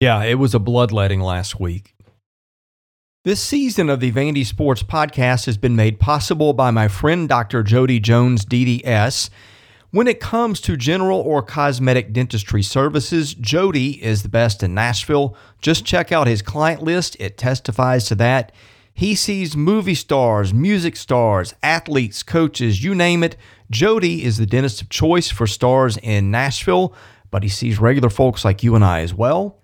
Yeah, 0.00 0.22
it 0.22 0.34
was 0.34 0.54
a 0.54 0.58
bloodletting 0.58 1.20
last 1.20 1.58
week. 1.58 1.94
This 3.24 3.40
season 3.40 3.88
of 3.88 4.00
the 4.00 4.12
Vandy 4.12 4.44
Sports 4.44 4.82
Podcast 4.82 5.46
has 5.46 5.56
been 5.56 5.74
made 5.74 5.98
possible 5.98 6.52
by 6.52 6.70
my 6.70 6.88
friend 6.88 7.26
Dr. 7.26 7.62
Jody 7.62 7.98
Jones, 7.98 8.44
DDS. 8.44 9.30
When 9.90 10.06
it 10.06 10.20
comes 10.20 10.60
to 10.60 10.76
general 10.76 11.20
or 11.20 11.40
cosmetic 11.40 12.12
dentistry 12.12 12.62
services, 12.62 13.32
Jody 13.32 13.92
is 14.04 14.22
the 14.22 14.28
best 14.28 14.62
in 14.62 14.74
Nashville. 14.74 15.34
Just 15.62 15.86
check 15.86 16.12
out 16.12 16.26
his 16.26 16.42
client 16.42 16.82
list, 16.82 17.16
it 17.18 17.38
testifies 17.38 18.04
to 18.08 18.14
that. 18.16 18.52
He 18.92 19.14
sees 19.14 19.56
movie 19.56 19.94
stars, 19.94 20.52
music 20.52 20.94
stars, 20.94 21.54
athletes, 21.62 22.22
coaches, 22.22 22.84
you 22.84 22.94
name 22.94 23.24
it. 23.24 23.38
Jody 23.70 24.22
is 24.22 24.36
the 24.36 24.44
dentist 24.44 24.82
of 24.82 24.90
choice 24.90 25.30
for 25.30 25.46
stars 25.46 25.96
in 26.02 26.30
Nashville, 26.30 26.94
but 27.30 27.42
he 27.42 27.48
sees 27.48 27.80
regular 27.80 28.10
folks 28.10 28.44
like 28.44 28.62
you 28.62 28.74
and 28.74 28.84
I 28.84 29.00
as 29.00 29.14
well. 29.14 29.63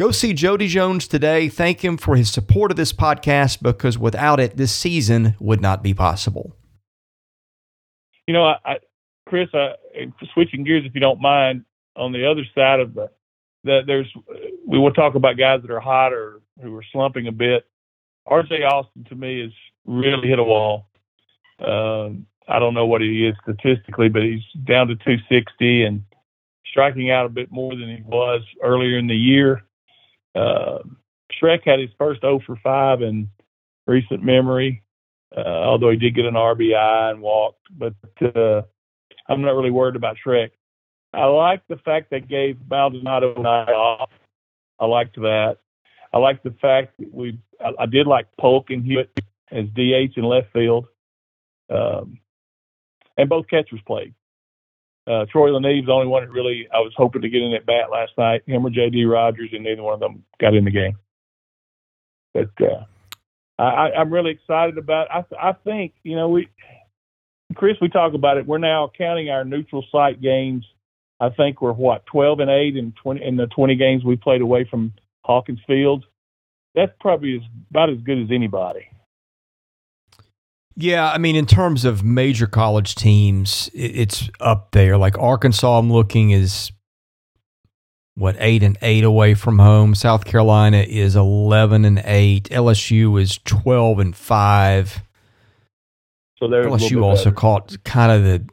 Go 0.00 0.12
see 0.12 0.32
Jody 0.32 0.66
Jones 0.66 1.06
today. 1.06 1.50
Thank 1.50 1.84
him 1.84 1.98
for 1.98 2.16
his 2.16 2.30
support 2.30 2.70
of 2.70 2.78
this 2.78 2.90
podcast 2.90 3.60
because 3.60 3.98
without 3.98 4.40
it, 4.40 4.56
this 4.56 4.72
season 4.72 5.36
would 5.38 5.60
not 5.60 5.82
be 5.82 5.92
possible. 5.92 6.56
You 8.26 8.32
know, 8.32 8.46
I, 8.46 8.56
I 8.64 8.76
Chris, 9.26 9.50
I, 9.52 9.74
switching 10.32 10.64
gears, 10.64 10.86
if 10.86 10.94
you 10.94 11.02
don't 11.02 11.20
mind, 11.20 11.66
on 11.96 12.12
the 12.12 12.30
other 12.30 12.44
side 12.54 12.80
of 12.80 12.94
the, 12.94 13.10
that 13.64 13.82
there's, 13.86 14.10
we 14.66 14.78
will 14.78 14.94
talk 14.94 15.16
about 15.16 15.36
guys 15.36 15.60
that 15.60 15.70
are 15.70 15.80
hot 15.80 16.14
or 16.14 16.40
who 16.62 16.74
are 16.74 16.84
slumping 16.92 17.26
a 17.26 17.32
bit. 17.32 17.66
RJ 18.26 18.66
Austin 18.66 19.04
to 19.10 19.14
me 19.14 19.42
has 19.42 19.52
really 19.84 20.28
hit 20.28 20.38
a 20.38 20.42
wall. 20.42 20.88
Um, 21.58 22.24
I 22.48 22.58
don't 22.58 22.72
know 22.72 22.86
what 22.86 23.02
he 23.02 23.26
is 23.26 23.34
statistically, 23.42 24.08
but 24.08 24.22
he's 24.22 24.40
down 24.64 24.86
to 24.86 24.94
260 24.94 25.84
and 25.84 26.02
striking 26.70 27.10
out 27.10 27.26
a 27.26 27.28
bit 27.28 27.52
more 27.52 27.76
than 27.76 27.94
he 27.94 28.02
was 28.02 28.40
earlier 28.62 28.96
in 28.96 29.06
the 29.06 29.14
year. 29.14 29.62
Uh, 30.34 30.78
Shrek 31.40 31.60
had 31.64 31.80
his 31.80 31.90
first 31.98 32.20
0 32.20 32.40
for 32.46 32.56
5 32.56 33.02
in 33.02 33.28
recent 33.86 34.22
memory, 34.22 34.82
uh, 35.36 35.40
although 35.40 35.90
he 35.90 35.96
did 35.96 36.14
get 36.14 36.24
an 36.24 36.34
RBI 36.34 37.12
and 37.12 37.20
walked. 37.20 37.66
But 37.70 37.94
uh, 38.22 38.62
I'm 39.28 39.42
not 39.42 39.54
really 39.54 39.70
worried 39.70 39.96
about 39.96 40.16
Shrek. 40.24 40.50
I 41.12 41.24
like 41.24 41.62
the 41.68 41.76
fact 41.78 42.10
they 42.10 42.20
gave 42.20 42.56
Maldonado 42.68 43.34
an 43.34 43.46
eye 43.46 43.72
off. 43.72 44.10
I 44.78 44.86
liked 44.86 45.16
that. 45.16 45.58
I 46.12 46.18
like 46.18 46.42
the 46.42 46.54
fact 46.60 46.94
that 46.98 47.12
we. 47.12 47.38
I, 47.60 47.72
I 47.80 47.86
did 47.86 48.06
like 48.06 48.26
Polk 48.38 48.70
and 48.70 48.84
Hewett 48.84 49.10
as 49.50 49.66
DH 49.74 50.16
in 50.16 50.24
left 50.24 50.52
field, 50.52 50.86
um, 51.68 52.18
and 53.16 53.28
both 53.28 53.48
catchers 53.48 53.80
played. 53.86 54.14
Uh, 55.10 55.26
Troy 55.26 55.50
LaNeve's 55.50 55.86
the 55.86 55.92
only 55.92 56.06
one 56.06 56.22
that 56.22 56.30
really 56.30 56.68
I 56.72 56.78
was 56.78 56.92
hoping 56.96 57.22
to 57.22 57.28
get 57.28 57.42
in 57.42 57.52
at 57.52 57.66
bat 57.66 57.90
last 57.90 58.12
night. 58.16 58.42
Him 58.46 58.64
or 58.64 58.70
J.D. 58.70 59.04
Rogers, 59.06 59.50
and 59.52 59.64
neither 59.64 59.82
one 59.82 59.94
of 59.94 60.00
them 60.00 60.22
got 60.40 60.54
in 60.54 60.64
the 60.64 60.70
game. 60.70 60.96
But 62.32 62.50
uh, 62.60 62.84
I, 63.58 63.90
I'm 63.98 64.12
really 64.12 64.30
excited 64.30 64.78
about. 64.78 65.08
It. 65.08 65.36
I 65.40 65.50
I 65.50 65.52
think 65.64 65.94
you 66.04 66.14
know 66.14 66.28
we, 66.28 66.48
Chris, 67.56 67.76
we 67.80 67.88
talk 67.88 68.14
about 68.14 68.36
it. 68.36 68.46
We're 68.46 68.58
now 68.58 68.92
counting 68.96 69.30
our 69.30 69.44
neutral 69.44 69.84
site 69.90 70.22
games. 70.22 70.64
I 71.18 71.30
think 71.30 71.60
we're 71.60 71.72
what 71.72 72.06
12 72.06 72.40
and 72.40 72.50
eight 72.50 72.76
in 72.76 72.94
20 73.02 73.24
in 73.24 73.36
the 73.36 73.46
20 73.48 73.74
games 73.74 74.04
we 74.04 74.16
played 74.16 74.42
away 74.42 74.64
from 74.70 74.92
Hawkins 75.24 75.60
Field. 75.66 76.04
That's 76.76 76.92
probably 77.00 77.36
as, 77.36 77.42
about 77.70 77.90
as 77.90 77.98
good 78.04 78.22
as 78.22 78.28
anybody. 78.30 78.86
Yeah, 80.80 81.10
I 81.10 81.18
mean, 81.18 81.36
in 81.36 81.44
terms 81.44 81.84
of 81.84 82.02
major 82.02 82.46
college 82.46 82.94
teams, 82.94 83.68
it's 83.74 84.30
up 84.40 84.70
there. 84.70 84.96
Like 84.96 85.18
Arkansas, 85.18 85.78
I'm 85.78 85.92
looking 85.92 86.30
is 86.30 86.72
what 88.14 88.34
eight 88.38 88.62
and 88.62 88.78
eight 88.80 89.04
away 89.04 89.34
from 89.34 89.58
home. 89.58 89.94
South 89.94 90.24
Carolina 90.24 90.78
is 90.78 91.16
eleven 91.16 91.84
and 91.84 92.00
eight. 92.06 92.44
LSU 92.44 93.20
is 93.20 93.38
twelve 93.44 93.98
and 93.98 94.16
five. 94.16 95.02
So 96.38 96.46
LSU 96.46 97.02
also 97.02 97.30
caught 97.30 97.76
kind 97.84 98.12
of 98.12 98.22
the. 98.22 98.48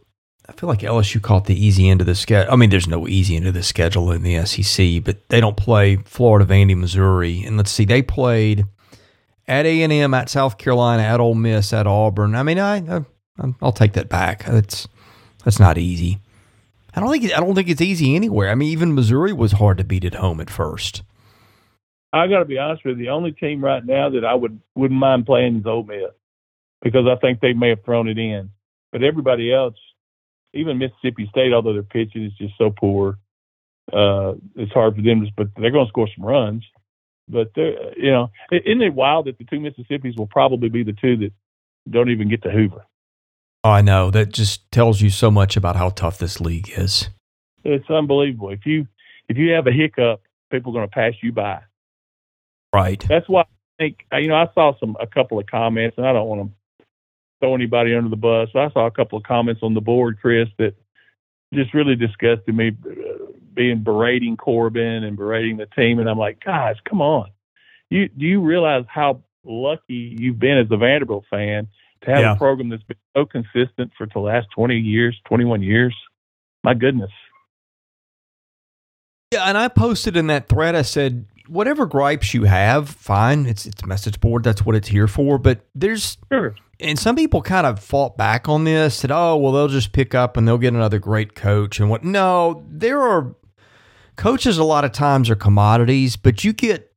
I 0.50 0.54
feel 0.54 0.68
like 0.68 0.80
LSU 0.80 1.22
caught 1.22 1.46
the 1.46 1.66
easy 1.66 1.90
end 1.90 2.02
of 2.02 2.08
the 2.08 2.16
schedule. 2.16 2.52
I 2.52 2.58
mean, 2.58 2.70
there's 2.70 2.88
no 2.88 3.08
easy 3.08 3.38
end 3.38 3.48
of 3.48 3.54
the 3.54 3.64
schedule 3.64 4.12
in 4.12 4.24
the 4.24 4.46
SEC, 4.46 5.02
but 5.04 5.30
they 5.30 5.40
don't 5.40 5.58
play 5.58 5.98
Florida, 5.98 6.46
Vandy, 6.46 6.76
Missouri, 6.76 7.44
and 7.44 7.56
let's 7.56 7.72
see, 7.72 7.86
they 7.86 8.02
played 8.02 8.66
at 9.48 9.66
A 9.66 9.82
and 9.82 9.94
M, 9.94 10.14
at 10.14 10.30
South 10.30 10.58
Carolina, 10.58 11.04
at 11.04 11.20
Ole 11.20 11.36
Miss, 11.36 11.74
at 11.74 11.88
Auburn. 11.88 12.36
I 12.36 12.44
mean, 12.44 12.60
I, 12.60 12.78
I 12.98 13.06
I'll 13.62 13.72
take 13.72 13.94
that 13.94 14.10
back. 14.10 14.44
That's 14.46 14.88
that's 15.44 15.60
not 15.60 15.78
easy. 15.78 16.20
I 16.94 17.00
don't 17.00 17.12
think 17.12 17.26
I 17.26 17.40
don't 17.40 17.56
think 17.56 17.70
it's 17.70 17.82
easy 17.82 18.16
anywhere. 18.16 18.50
I 18.50 18.56
mean, 18.56 18.70
even 18.70 18.96
Missouri 18.96 19.34
was 19.34 19.54
hard 19.54 19.78
to 19.78 19.84
beat 19.84 20.06
at 20.06 20.16
home 20.16 20.42
at 20.42 20.50
first. 20.50 21.04
I 22.14 22.28
got 22.28 22.40
to 22.40 22.46
be 22.46 22.58
honest 22.58 22.84
with 22.86 22.98
you. 22.98 23.06
The 23.06 23.12
only 23.12 23.32
team 23.32 23.64
right 23.64 23.86
now 23.86 24.10
that 24.10 24.26
I 24.26 24.34
would 24.34 24.60
wouldn't 24.76 25.00
mind 25.00 25.26
playing 25.26 25.58
is 25.58 25.66
Ole 25.66 25.84
Miss 25.84 26.12
because 26.82 27.06
I 27.08 27.16
think 27.20 27.40
they 27.40 27.54
may 27.54 27.70
have 27.70 27.84
thrown 27.84 28.08
it 28.08 28.18
in. 28.18 28.50
But 28.92 29.04
everybody 29.04 29.54
else, 29.54 29.76
even 30.54 30.78
Mississippi 30.78 31.28
State, 31.30 31.54
although 31.54 31.74
their 31.74 31.84
pitching 31.84 32.24
is 32.24 32.34
just 32.34 32.58
so 32.58 32.72
poor, 32.72 33.18
uh, 33.94 34.34
it's 34.56 34.72
hard 34.72 34.96
for 34.96 35.02
them. 35.02 35.26
To, 35.26 35.32
but 35.36 35.50
they're 35.58 35.72
going 35.72 35.86
to 35.86 35.90
score 35.90 36.10
some 36.16 36.26
runs. 36.26 36.64
But 37.30 37.52
you 37.56 38.12
know, 38.12 38.32
isn't 38.52 38.82
it 38.82 38.94
wild 38.94 39.26
that 39.26 39.38
the 39.38 39.44
two 39.44 39.60
Mississippis 39.60 40.18
will 40.18 40.28
probably 40.28 40.70
be 40.70 40.84
the 40.84 40.94
two 40.94 41.18
that 41.18 41.34
don't 41.90 42.10
even 42.10 42.30
get 42.30 42.44
to 42.44 42.52
Hoover? 42.52 42.86
Oh, 43.64 43.72
I 43.72 43.82
know. 43.82 44.12
That 44.12 44.32
just 44.32 44.72
tells 44.72 45.02
you 45.02 45.10
so 45.10 45.30
much 45.30 45.58
about 45.58 45.76
how 45.76 45.90
tough 45.90 46.20
this 46.20 46.40
league 46.40 46.72
is. 46.78 47.10
It's 47.64 47.90
unbelievable. 47.90 48.52
If 48.52 48.66
you 48.66 48.88
if 49.28 49.38
you 49.38 49.52
have 49.52 49.68
a 49.68 49.72
hiccup, 49.72 50.22
people 50.52 50.72
are 50.72 50.80
going 50.80 50.90
to 50.90 50.94
pass 50.94 51.14
you 51.22 51.34
by. 51.34 51.60
Right. 52.74 53.04
That's 53.08 53.28
why 53.28 53.42
I 53.42 53.46
think 53.78 54.06
you 54.14 54.30
know 54.30 54.36
I 54.36 54.48
saw 54.54 54.74
some 54.80 54.96
a 55.00 55.08
couple 55.08 55.40
of 55.40 55.48
comments, 55.48 55.98
and 55.98 56.08
I 56.08 56.14
don't 56.14 56.28
want 56.28 56.50
to 56.50 56.86
throw 57.40 57.56
anybody 57.56 57.94
under 57.94 58.10
the 58.10 58.16
bus. 58.16 58.50
I 58.56 58.70
saw 58.72 58.86
a 58.86 58.92
couple 58.92 59.18
of 59.18 59.24
comments 59.24 59.62
on 59.64 59.74
the 59.74 59.82
board, 59.82 60.18
Chris, 60.22 60.48
that 60.58 60.74
just 61.54 61.74
really 61.74 61.96
disgusted 61.96 62.56
me, 62.56 62.72
being 63.58 63.84
berating 63.84 64.38
Corbin 64.38 65.04
and 65.04 65.18
berating 65.18 65.58
the 65.58 65.66
team, 65.66 66.00
and 66.00 66.10
I'm 66.10 66.18
like, 66.18 66.40
guys, 66.46 66.76
come 66.88 67.02
on, 67.02 67.32
you 67.90 68.08
do 68.08 68.26
you 68.26 68.40
realize 68.42 68.86
how 68.88 69.22
lucky 69.44 70.16
you've 70.18 70.40
been 70.40 70.58
as 70.58 70.68
a 70.72 70.78
Vanderbilt 70.78 71.26
fan 71.30 71.68
to 72.06 72.12
have 72.12 72.20
Yeah. 72.22 72.34
a 72.34 72.38
program 72.38 72.70
that's 72.70 72.84
been 72.84 72.98
so 73.16 73.26
consistent 73.26 73.92
for 73.98 74.06
the 74.14 74.20
last 74.20 74.48
20 74.56 74.78
years, 74.78 75.20
21 75.26 75.62
years? 75.64 75.96
My 76.64 76.74
goodness. 76.74 77.12
Yeah, 79.34 79.44
and 79.50 79.58
I 79.58 79.68
posted 79.68 80.16
in 80.16 80.28
that 80.28 80.48
thread. 80.48 80.74
I 80.76 80.84
said, 80.84 81.26
whatever 81.48 81.86
gripes 81.86 82.34
you 82.34 82.44
have, 82.46 82.90
fine. 82.90 83.46
It's 83.46 83.66
it's 83.66 83.82
a 83.84 83.88
message 83.88 84.20
board. 84.22 84.44
That's 84.44 84.66
what 84.66 84.76
it's 84.76 84.88
here 84.88 85.08
for. 85.08 85.38
But 85.38 85.66
there's 85.76 86.18
Sure. 86.32 86.56
and 86.80 86.98
some 86.98 87.16
people 87.16 87.42
kind 87.42 87.68
of 87.68 87.80
fought 87.80 88.16
back 88.18 88.48
on 88.48 88.64
this. 88.64 88.96
Said, 88.96 89.12
oh 89.12 89.36
well, 89.36 89.52
they'll 89.52 89.68
just 89.68 89.92
pick 89.92 90.16
up 90.16 90.38
and 90.38 90.48
they'll 90.48 90.58
get 90.58 90.74
another 90.74 91.00
great 91.00 91.36
coach 91.36 91.80
and 91.80 91.90
what? 91.90 92.04
No, 92.06 92.64
there 92.70 93.02
are 93.02 93.36
coaches. 94.18 94.58
A 94.58 94.64
lot 94.64 94.84
of 94.84 94.92
times 94.92 95.30
are 95.30 95.36
commodities, 95.36 96.18
but 96.18 96.44
you 96.44 96.52
get 96.52 96.92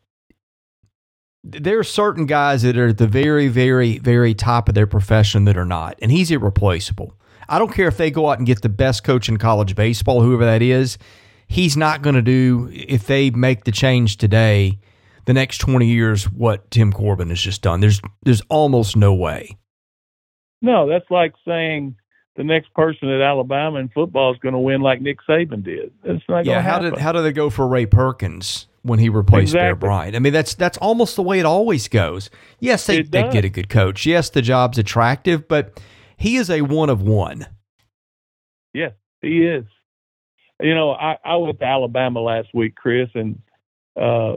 there 1.42 1.78
are 1.78 1.85
certain 1.85 2.26
guys 2.26 2.62
that 2.62 2.76
are 2.76 2.88
at 2.88 2.98
the 2.98 3.06
very, 3.06 3.48
very, 3.48 3.98
very 3.98 4.35
top 4.35 4.68
of 4.68 4.74
their 4.74 4.87
profession 4.87 5.44
that 5.44 5.56
are 5.56 5.64
not, 5.64 5.98
and 6.02 6.11
he's 6.11 6.30
irreplaceable. 6.30 7.14
I 7.48 7.59
don't 7.59 7.72
care 7.72 7.88
if 7.88 7.96
they 7.96 8.11
go 8.11 8.28
out 8.30 8.38
and 8.38 8.46
get 8.46 8.62
the 8.62 8.68
best 8.68 9.04
coach 9.04 9.28
in 9.28 9.37
college 9.37 9.74
baseball, 9.74 10.22
whoever 10.22 10.44
that 10.44 10.62
is. 10.62 10.98
He's 11.48 11.76
not 11.76 12.02
going 12.02 12.14
to 12.14 12.22
do 12.22 12.68
if 12.72 13.06
they 13.06 13.30
make 13.30 13.64
the 13.64 13.72
change 13.72 14.18
today, 14.18 14.78
the 15.24 15.33
next 15.33 15.59
twenty 15.59 15.87
years, 15.87 16.30
what 16.30 16.70
Tim 16.70 16.92
Corbin 16.92 17.30
has 17.30 17.40
just 17.40 17.62
done. 17.62 17.80
There's 17.80 18.00
there's 18.22 18.42
almost 18.42 18.96
no 18.96 19.14
way. 19.14 19.56
No, 20.62 20.88
that's 20.88 21.11
like 21.11 21.33
saying 21.46 21.96
the 22.37 22.45
next 22.45 22.73
person 22.75 23.09
at 23.09 23.21
Alabama 23.21 23.79
in 23.79 23.88
football 23.88 24.33
is 24.33 24.38
going 24.40 24.53
to 24.53 24.59
win 24.59 24.81
like 24.81 25.01
Nick 25.01 25.19
Saban 25.29 25.62
did. 25.64 25.93
It's 26.05 26.25
not 26.29 26.45
Yeah, 26.45 26.61
how 26.62 26.75
happen. 26.81 26.90
did 26.93 26.99
how 27.01 27.12
did 27.12 27.23
they 27.23 27.33
go 27.33 27.51
for 27.51 27.66
Ray 27.66 27.87
Perkins 27.87 28.66
when 28.83 28.99
he 28.99 29.09
replaced 29.09 29.53
Bear 29.53 29.75
Bryant? 29.75 30.16
I 30.16 30.21
mean, 30.21 30.33
that's 30.33 30.55
that's 30.55 30.79
almost 30.79 31.16
the 31.16 31.23
way 31.23 31.38
it 31.40 31.47
always 31.47 31.88
goes. 31.88 32.31
Yes, 32.59 32.87
they, 32.87 33.03
they 33.03 33.29
get 33.31 33.45
a 33.45 33.49
good 33.49 33.69
coach. 33.69 34.07
Yes, 34.07 34.31
the 34.31 34.43
job's 34.43 34.79
attractive, 34.79 35.49
but 35.49 35.81
he 36.16 36.37
is 36.37 36.51
a 36.51 36.62
one 36.62 36.88
of 36.90 37.03
one. 37.03 37.47
Yes, 38.73 38.93
he 39.21 39.45
is. 39.47 39.64
You 40.61 40.75
know, 40.75 40.93
I, 40.93 41.16
I 41.25 41.37
went 41.37 41.59
to 41.61 41.64
Alabama 41.64 42.21
last 42.21 42.49
week, 42.55 42.75
Chris, 42.77 43.09
and 43.14 43.40
uh, 44.01 44.37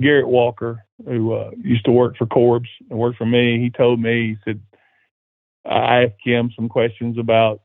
Garrett 0.00 0.28
Walker, 0.28 0.84
who 1.04 1.34
uh, 1.34 1.50
used 1.62 1.84
to 1.86 1.90
work 1.90 2.16
for 2.16 2.26
Corbs 2.26 2.68
and 2.88 2.98
worked 2.98 3.18
for 3.18 3.26
me, 3.26 3.58
he 3.60 3.70
told 3.70 4.00
me, 4.00 4.28
he 4.28 4.36
said, 4.44 4.60
I 5.68 6.04
asked 6.04 6.14
him 6.24 6.50
some 6.54 6.68
questions 6.68 7.18
about 7.18 7.62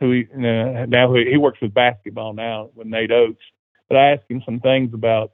who 0.00 0.12
he, 0.12 0.26
uh, 0.34 0.86
now 0.86 1.12
he, 1.14 1.30
he 1.30 1.36
works 1.36 1.60
with 1.60 1.74
basketball 1.74 2.34
now 2.34 2.70
with 2.74 2.86
Nate 2.86 3.10
Oats, 3.10 3.40
but 3.88 3.96
I 3.96 4.12
asked 4.12 4.30
him 4.30 4.42
some 4.44 4.60
things 4.60 4.92
about 4.94 5.32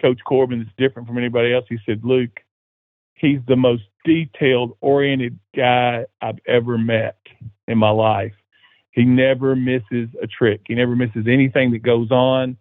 Coach 0.00 0.18
Corbin 0.26 0.60
that's 0.60 0.76
different 0.78 1.06
from 1.06 1.18
anybody 1.18 1.52
else. 1.52 1.66
He 1.68 1.78
said, 1.86 2.00
Luke, 2.04 2.40
he's 3.14 3.40
the 3.46 3.56
most 3.56 3.82
detailed 4.04 4.76
oriented 4.80 5.38
guy 5.54 6.06
I've 6.22 6.38
ever 6.46 6.78
met 6.78 7.18
in 7.68 7.76
my 7.78 7.90
life. 7.90 8.32
He 8.92 9.04
never 9.04 9.54
misses 9.54 10.08
a 10.22 10.26
trick. 10.26 10.62
He 10.66 10.74
never 10.74 10.96
misses 10.96 11.26
anything 11.28 11.70
that 11.72 11.82
goes 11.82 12.10
on 12.10 12.56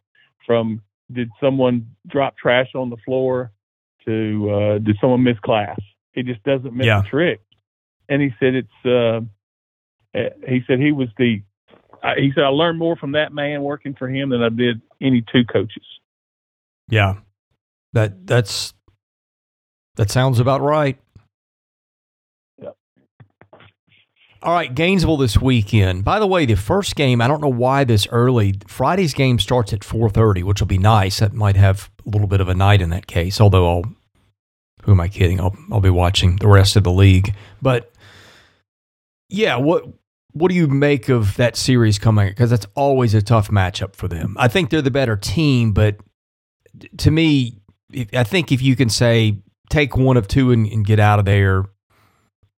from 0.46 0.82
did 1.12 1.30
someone 1.42 1.88
drop 2.08 2.38
trash 2.38 2.76
on 2.76 2.90
the 2.90 2.98
floor 2.98 3.52
to 4.06 4.50
uh, 4.52 4.78
did 4.80 4.98
someone 5.02 5.24
miss 5.24 5.40
class. 5.40 5.80
He 6.14 6.22
just 6.24 6.44
doesn't 6.44 6.74
miss 6.76 6.86
Yeah. 6.86 7.00
a 7.00 7.04
trick. 7.04 7.42
And 8.10 8.22
he 8.22 8.30
said 8.40 8.56
it's 8.56 8.68
uh, 8.86 9.22
uh, 10.18 10.30
he 10.48 10.62
said 10.68 10.80
he 10.80 10.92
was 10.92 11.10
the 11.18 11.42
he 12.18 12.32
said 12.34 12.44
I 12.44 12.48
learned 12.48 12.80
more 12.80 12.96
from 12.96 13.14
that 13.14 13.34
man 13.34 13.62
working 13.62 13.94
for 13.94 14.10
him 14.10 14.30
than 14.30 14.42
I 14.42 14.50
did 14.50 14.82
any 15.02 15.24
two 15.32 15.46
coaches. 15.46 15.84
Yeah, 16.90 17.16
that 17.94 18.26
that's 18.26 18.74
that 19.96 20.10
sounds 20.10 20.40
about 20.40 20.62
right. 20.62 20.98
Yep. 22.62 22.76
All 24.42 24.54
right, 24.54 24.74
Gainesville 24.74 25.18
this 25.18 25.38
weekend. 25.40 26.04
By 26.04 26.20
the 26.20 26.28
way, 26.28 26.46
the 26.46 26.56
first 26.56 26.96
game, 26.96 27.22
I 27.22 27.28
don't 27.28 27.42
know 27.42 27.48
why 27.48 27.84
this 27.84 28.08
early. 28.08 28.56
Friday's 28.68 29.14
game 29.14 29.40
starts 29.40 29.74
at 29.74 29.82
4:30, 29.82 30.44
which 30.44 30.62
will 30.62 30.68
be 30.68 30.78
nice. 30.78 31.20
That 31.20 31.34
might 31.34 31.58
have 31.58 31.92
a 32.06 32.10
little 32.10 32.28
bit 32.28 32.42
of 32.42 32.50
a 32.50 32.56
night 32.56 32.82
in 32.82 32.90
that 32.90 33.08
case, 33.08 33.40
although 33.40 33.70
I'll 33.70 33.84
who 34.84 34.94
am 34.94 35.02
I 35.02 35.10
kidding? 35.10 35.40
I'll 35.40 35.56
I'll 35.72 35.82
be 35.82 35.90
watching 35.90 36.38
the 36.38 36.48
rest 36.48 36.76
of 36.76 36.84
the 36.84 36.92
league. 36.92 37.36
But 37.62 37.92
yeah, 39.30 39.56
what 39.56 39.86
what 40.34 40.50
do 40.50 40.56
you 40.56 40.68
make 40.68 41.10
of 41.10 41.36
that 41.38 41.56
series 41.56 41.98
coming? 41.98 42.28
Because 42.30 42.50
that's 42.50 42.68
always 42.76 43.14
a 43.14 43.22
tough 43.22 43.50
matchup 43.50 43.96
for 43.96 44.08
them. 44.08 44.36
I 44.38 44.48
think 44.48 44.70
they're 44.70 44.82
the 44.82 44.92
better 44.92 45.16
team, 45.16 45.72
but 45.72 45.98
to 46.98 47.12
me, 47.12 47.60
I 48.14 48.24
think 48.24 48.52
if 48.52 48.62
you 48.62 48.76
can 48.76 48.90
say 48.90 49.40
take 49.70 49.98
one 49.98 50.18
of 50.18 50.28
two 50.28 50.52
and, 50.52 50.68
and 50.68 50.86
get 50.86 51.00
out 51.00 51.20
of 51.20 51.26
there 51.26 51.66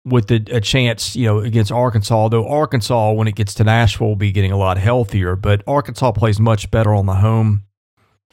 with 0.05 0.29
the, 0.29 0.45
a 0.51 0.61
chance, 0.61 1.15
you 1.15 1.27
know, 1.27 1.41
against 1.41 1.71
Arkansas. 1.71 2.29
Though 2.29 2.49
Arkansas, 2.49 3.13
when 3.13 3.29
it 3.29 3.35
gets 3.35 3.55
to 3.55 3.65
Nashville, 3.65 4.09
will 4.09 4.17
be 4.17 4.33
getting 4.33 4.53
a 4.53 4.57
lot 4.57 4.79
healthier. 4.79 5.37
But 5.37 5.63
Arkansas 5.67 6.13
plays 6.13 6.41
much 6.41 6.71
better 6.71 6.95
on 6.95 7.07
the 7.07 7.17
home 7.17 7.65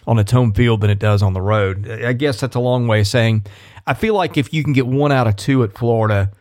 on 0.05 0.17
its 0.19 0.31
home 0.31 0.53
field 0.53 0.81
than 0.81 0.89
it 0.89 0.99
does 0.99 1.21
on 1.21 1.33
the 1.33 1.41
road. 1.41 1.89
I 1.89 2.13
guess 2.13 2.39
that's 2.39 2.55
a 2.55 2.61
long 2.61 2.87
way 2.87 3.01
of 3.01 3.07
saying 3.07 3.45
I 3.85 3.93
feel 3.93 4.13
like 4.13 4.37
if 4.37 4.53
you 4.53 4.63
can 4.63 4.73
get 4.73 4.87
one 4.87 5.11
out 5.11 5.27
of 5.27 5.35
two 5.35 5.63
at 5.63 5.77
Florida. 5.77 6.31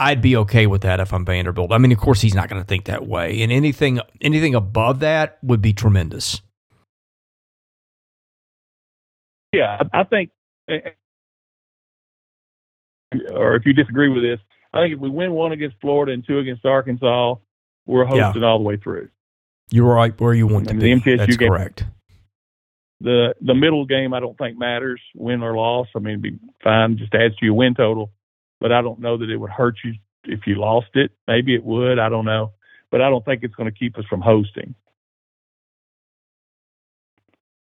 I'd 0.00 0.22
be 0.22 0.36
okay 0.36 0.66
with 0.66 0.82
that 0.82 1.00
if 1.00 1.12
I'm 1.12 1.24
Vanderbilt. 1.24 1.72
I 1.72 1.78
mean, 1.78 1.90
of 1.92 1.98
course, 1.98 2.20
he's 2.20 2.34
not 2.34 2.48
going 2.48 2.62
to 2.62 2.66
think 2.66 2.84
that 2.84 3.06
way, 3.06 3.42
and 3.42 3.50
anything 3.50 4.00
anything 4.20 4.54
above 4.54 5.00
that 5.00 5.38
would 5.42 5.60
be 5.60 5.72
tremendous. 5.72 6.40
Yeah, 9.52 9.82
I 9.92 10.04
think, 10.04 10.30
eh, 10.68 10.78
eh, 13.12 13.18
or 13.32 13.56
if 13.56 13.64
you 13.64 13.72
disagree 13.72 14.08
with 14.10 14.22
this, 14.22 14.38
I 14.74 14.82
think 14.82 14.94
if 14.94 15.00
we 15.00 15.08
win 15.08 15.32
one 15.32 15.52
against 15.52 15.76
Florida 15.80 16.12
and 16.12 16.24
two 16.26 16.38
against 16.38 16.64
Arkansas, 16.66 17.36
we're 17.86 18.04
Yeah. 18.14 18.24
hosting 18.26 18.44
all 18.44 18.58
the 18.58 18.64
way 18.64 18.76
through. 18.76 19.08
You're 19.70 19.92
right 19.94 20.18
where 20.20 20.34
you 20.34 20.46
want 20.46 20.66
to 20.66 20.70
And 20.72 20.80
be. 20.80 20.86
the 20.86 20.92
MTSU 20.92 21.16
That's 21.26 21.36
game- 21.38 21.48
correct. 21.48 21.84
The 23.00 23.34
the 23.40 23.54
middle 23.54 23.86
game, 23.86 24.12
I 24.12 24.20
don't 24.20 24.36
think 24.36 24.58
matters, 24.58 25.00
win 25.14 25.42
or 25.42 25.56
loss. 25.56 25.86
I 25.94 26.00
mean, 26.00 26.10
it'd 26.20 26.22
be 26.22 26.38
fine, 26.62 26.98
just 26.98 27.14
adds 27.14 27.36
to 27.36 27.44
your 27.46 27.54
win 27.54 27.74
total. 27.74 28.12
But 28.60 28.72
I 28.72 28.82
don't 28.82 29.00
know 29.00 29.16
that 29.18 29.30
it 29.30 29.36
would 29.36 29.50
hurt 29.50 29.76
you 29.84 29.94
if 30.24 30.46
you 30.46 30.56
lost 30.56 30.88
it. 30.94 31.12
Maybe 31.26 31.54
it 31.54 31.64
would. 31.64 31.98
I 31.98 32.08
don't 32.08 32.24
know. 32.24 32.52
But 32.90 33.02
I 33.02 33.10
don't 33.10 33.24
think 33.24 33.42
it's 33.42 33.54
going 33.54 33.70
to 33.70 33.78
keep 33.78 33.98
us 33.98 34.04
from 34.08 34.20
hosting. 34.20 34.74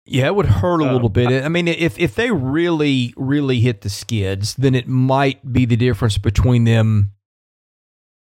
Yeah, 0.05 0.25
it 0.25 0.35
would 0.35 0.47
hurt 0.47 0.81
a 0.81 0.91
little 0.91 1.07
um, 1.07 1.13
bit. 1.13 1.43
I 1.45 1.47
mean, 1.47 1.67
if 1.67 1.97
if 1.97 2.13
they 2.15 2.29
really 2.29 3.13
really 3.15 3.61
hit 3.61 3.81
the 3.81 3.89
skids, 3.89 4.53
then 4.55 4.75
it 4.75 4.87
might 4.87 5.53
be 5.53 5.65
the 5.65 5.77
difference 5.77 6.17
between 6.17 6.65
them 6.65 7.13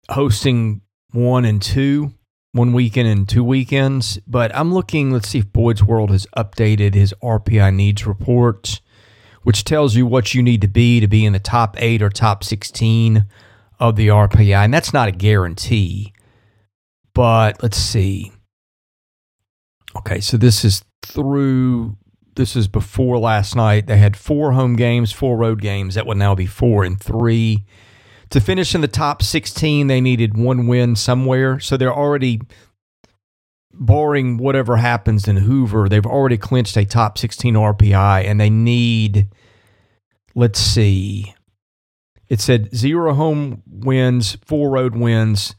hosting 0.09 0.82
one 1.11 1.44
and 1.44 1.61
two, 1.61 2.14
one 2.52 2.72
weekend 2.72 3.09
and 3.09 3.28
two 3.28 3.42
weekends. 3.42 4.20
But 4.28 4.54
I'm 4.54 4.72
looking. 4.72 5.11
Let's 5.11 5.28
see 5.28 5.40
if 5.40 5.52
Boyd's 5.52 5.82
World 5.82 6.11
has 6.11 6.26
updated 6.37 6.94
his 6.94 7.12
RPI 7.20 7.74
needs 7.74 8.06
report, 8.06 8.80
which 9.46 9.62
tells 9.62 9.94
you 9.94 10.04
what 10.04 10.35
you 10.35 10.42
need 10.42 10.61
to 10.61 10.66
be 10.66 10.98
to 10.98 11.06
be 11.06 11.24
in 11.24 11.32
the 11.32 11.38
top 11.38 11.76
eight 11.78 12.02
or 12.02 12.11
top 12.11 12.42
sixteen 12.42 13.26
of 13.78 13.94
the 13.94 14.09
RPI, 14.09 14.64
and 14.64 14.74
that's 14.74 14.92
not 14.92 15.06
a 15.06 15.12
guarantee. 15.12 16.12
But 17.14 17.62
let's 17.62 17.76
see. 17.76 18.32
Okay, 19.96 20.18
so 20.18 20.37
this 20.37 20.64
is 20.64 20.85
through 21.00 21.96
this 22.35 22.56
is 22.56 22.66
before 22.66 23.18
last 23.18 23.54
night. 23.54 23.87
They 23.87 23.98
had 23.98 24.16
four 24.16 24.50
home 24.50 24.74
games, 24.74 25.12
four 25.12 25.37
road 25.37 25.62
games. 25.62 25.94
That 25.94 26.09
would 26.09 26.18
now 26.18 26.35
be 26.35 26.46
four 26.46 26.82
and 26.82 27.00
three. 27.00 27.64
To 28.30 28.40
finish 28.40 28.74
in 28.74 28.80
the 28.80 28.88
top 28.88 29.22
16, 29.22 29.87
they 29.87 30.00
needed 30.00 30.37
one 30.37 30.66
win 30.66 30.96
somewhere. 30.96 31.61
So 31.61 31.76
they're 31.76 31.94
already, 31.94 32.40
barring 33.79 34.39
whatever 34.39 34.77
happens 34.77 35.29
in 35.29 35.37
Hoover, 35.37 35.89
they've 35.89 36.07
already 36.07 36.39
clinched 36.39 36.77
a 36.77 36.85
top 36.85 37.19
16 37.19 37.55
RPI 37.55 38.25
and 38.25 38.41
they 38.41 38.51
need, 38.51 39.29
let's 40.35 40.59
see, 40.59 41.35
it 42.29 42.41
said 42.41 42.75
zero 42.75 43.15
home 43.15 43.62
wins, 43.67 44.37
four 44.45 44.71
road 44.71 44.97
wins, 44.97 45.55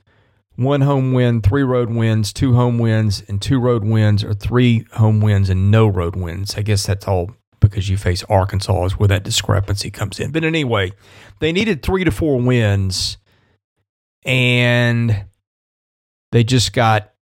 one 0.56 0.82
home 0.82 1.14
win, 1.14 1.42
three 1.42 1.64
road 1.64 1.90
wins, 1.90 2.34
two 2.34 2.56
home 2.56 2.78
wins, 2.80 3.24
and 3.28 3.42
two 3.42 3.60
road 3.60 3.84
wins, 3.86 4.24
or 4.24 4.34
three 4.34 4.86
home 4.94 5.22
wins 5.22 5.50
and 5.50 5.72
no 5.72 5.88
road 5.88 6.16
wins. 6.16 6.56
I 6.56 6.64
guess 6.64 6.86
that's 6.86 7.08
all 7.08 7.32
because 7.60 7.90
you 7.90 7.98
face 7.98 8.24
Arkansas 8.30 8.86
is 8.86 9.00
where 9.00 9.08
that 9.08 9.24
discrepancy 9.24 9.92
comes 9.92 10.20
in. 10.20 10.32
But 10.32 10.44
anyway, 10.44 10.92
they 11.40 11.52
needed 11.52 11.84
three 11.84 12.04
to 12.04 12.12
four 12.12 12.40
wins, 12.40 13.18
and 14.26 15.26
they 16.32 16.44
just 16.44 16.74
got 16.74 17.14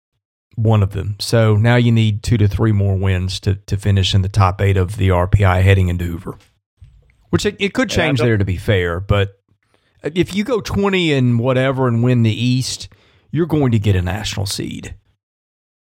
one 0.56 0.82
of 0.82 0.92
them. 0.92 1.16
So 1.20 1.56
now 1.56 1.76
you 1.76 1.92
need 1.92 2.22
two 2.22 2.36
to 2.38 2.48
three 2.48 2.72
more 2.72 2.96
wins 2.96 3.40
to, 3.40 3.56
to 3.56 3.76
finish 3.76 4.14
in 4.14 4.22
the 4.22 4.28
top 4.28 4.60
eight 4.60 4.76
of 4.76 4.96
the 4.96 5.08
RPI 5.08 5.62
heading 5.62 5.88
into 5.88 6.04
Hoover. 6.04 6.36
Which 7.30 7.44
it, 7.44 7.56
it 7.58 7.74
could 7.74 7.90
change 7.90 8.20
there 8.20 8.36
to 8.36 8.44
be 8.44 8.56
fair, 8.56 9.00
but 9.00 9.40
if 10.02 10.34
you 10.34 10.44
go 10.44 10.60
20 10.60 11.12
and 11.12 11.38
whatever 11.38 11.88
and 11.88 12.02
win 12.02 12.22
the 12.22 12.30
East, 12.30 12.88
you're 13.30 13.46
going 13.46 13.72
to 13.72 13.78
get 13.78 13.96
a 13.96 14.02
national 14.02 14.46
seed. 14.46 14.94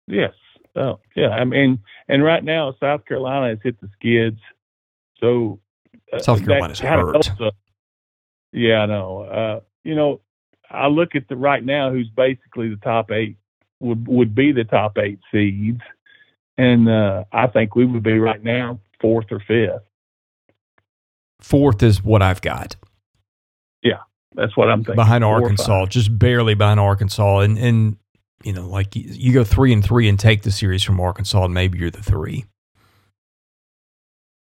Yes. 0.07 0.33
Oh, 0.75 0.99
yeah. 1.15 1.29
I 1.29 1.45
mean, 1.45 1.79
and 2.07 2.23
right 2.23 2.43
now 2.43 2.73
South 2.79 3.05
Carolina 3.05 3.49
has 3.49 3.59
hit 3.63 3.79
the 3.79 3.89
skids, 3.99 4.39
so 5.19 5.59
uh, 6.11 6.19
South 6.19 6.43
Carolina's 6.43 6.79
hurt. 6.79 7.29
Yeah, 8.51 8.79
I 8.79 8.85
know. 8.85 9.19
Uh, 9.21 9.59
you 9.83 9.95
know, 9.95 10.21
I 10.69 10.87
look 10.87 11.15
at 11.15 11.27
the 11.27 11.35
right 11.35 11.63
now 11.63 11.91
who's 11.91 12.09
basically 12.09 12.69
the 12.69 12.77
top 12.77 13.11
eight 13.11 13.37
would 13.79 14.07
would 14.07 14.35
be 14.35 14.51
the 14.51 14.63
top 14.63 14.97
eight 14.97 15.19
seeds, 15.31 15.81
and 16.57 16.89
uh, 16.89 17.25
I 17.31 17.47
think 17.47 17.75
we 17.75 17.85
would 17.85 18.03
be 18.03 18.19
right 18.19 18.43
now 18.43 18.79
fourth 19.01 19.27
or 19.31 19.39
fifth. 19.39 19.83
Fourth 21.41 21.83
is 21.83 22.03
what 22.03 22.21
I've 22.21 22.41
got. 22.41 22.75
Yeah, 23.83 23.99
that's 24.33 24.55
what 24.57 24.69
I'm 24.69 24.79
thinking. 24.79 24.95
Behind 24.95 25.23
Arkansas, 25.23 25.87
just 25.87 26.17
barely 26.17 26.55
behind 26.55 26.79
Arkansas, 26.79 27.39
and 27.39 27.57
and 27.57 27.97
you 28.43 28.53
know, 28.53 28.67
like 28.67 28.95
you, 28.95 29.03
you 29.07 29.33
go 29.33 29.43
three 29.43 29.73
and 29.73 29.83
three 29.83 30.07
and 30.07 30.19
take 30.19 30.43
the 30.43 30.51
series 30.51 30.83
from 30.83 30.99
Arkansas, 30.99 31.45
and 31.45 31.53
maybe 31.53 31.79
you're 31.79 31.91
the 31.91 32.03
three. 32.03 32.45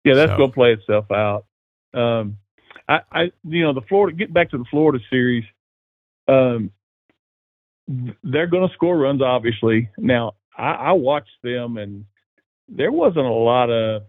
Yeah, 0.04 0.14
that's 0.14 0.32
so. 0.32 0.36
going 0.36 0.50
to 0.50 0.54
play 0.54 0.72
itself 0.72 1.10
out. 1.10 1.44
Um, 1.92 2.38
I, 2.88 3.00
I, 3.12 3.32
you 3.44 3.62
know, 3.62 3.72
the 3.72 3.82
Florida. 3.82 4.16
Get 4.16 4.32
back 4.32 4.50
to 4.50 4.58
the 4.58 4.64
Florida 4.70 5.02
series. 5.10 5.44
Um, 6.26 6.70
they're 8.22 8.46
going 8.46 8.68
to 8.68 8.74
score 8.74 8.96
runs, 8.96 9.22
obviously. 9.22 9.90
Now, 9.98 10.34
I, 10.56 10.70
I 10.72 10.92
watched 10.92 11.42
them, 11.42 11.78
and 11.78 12.04
there 12.68 12.92
wasn't 12.92 13.26
a 13.26 13.30
lot 13.30 13.70
of. 13.70 14.02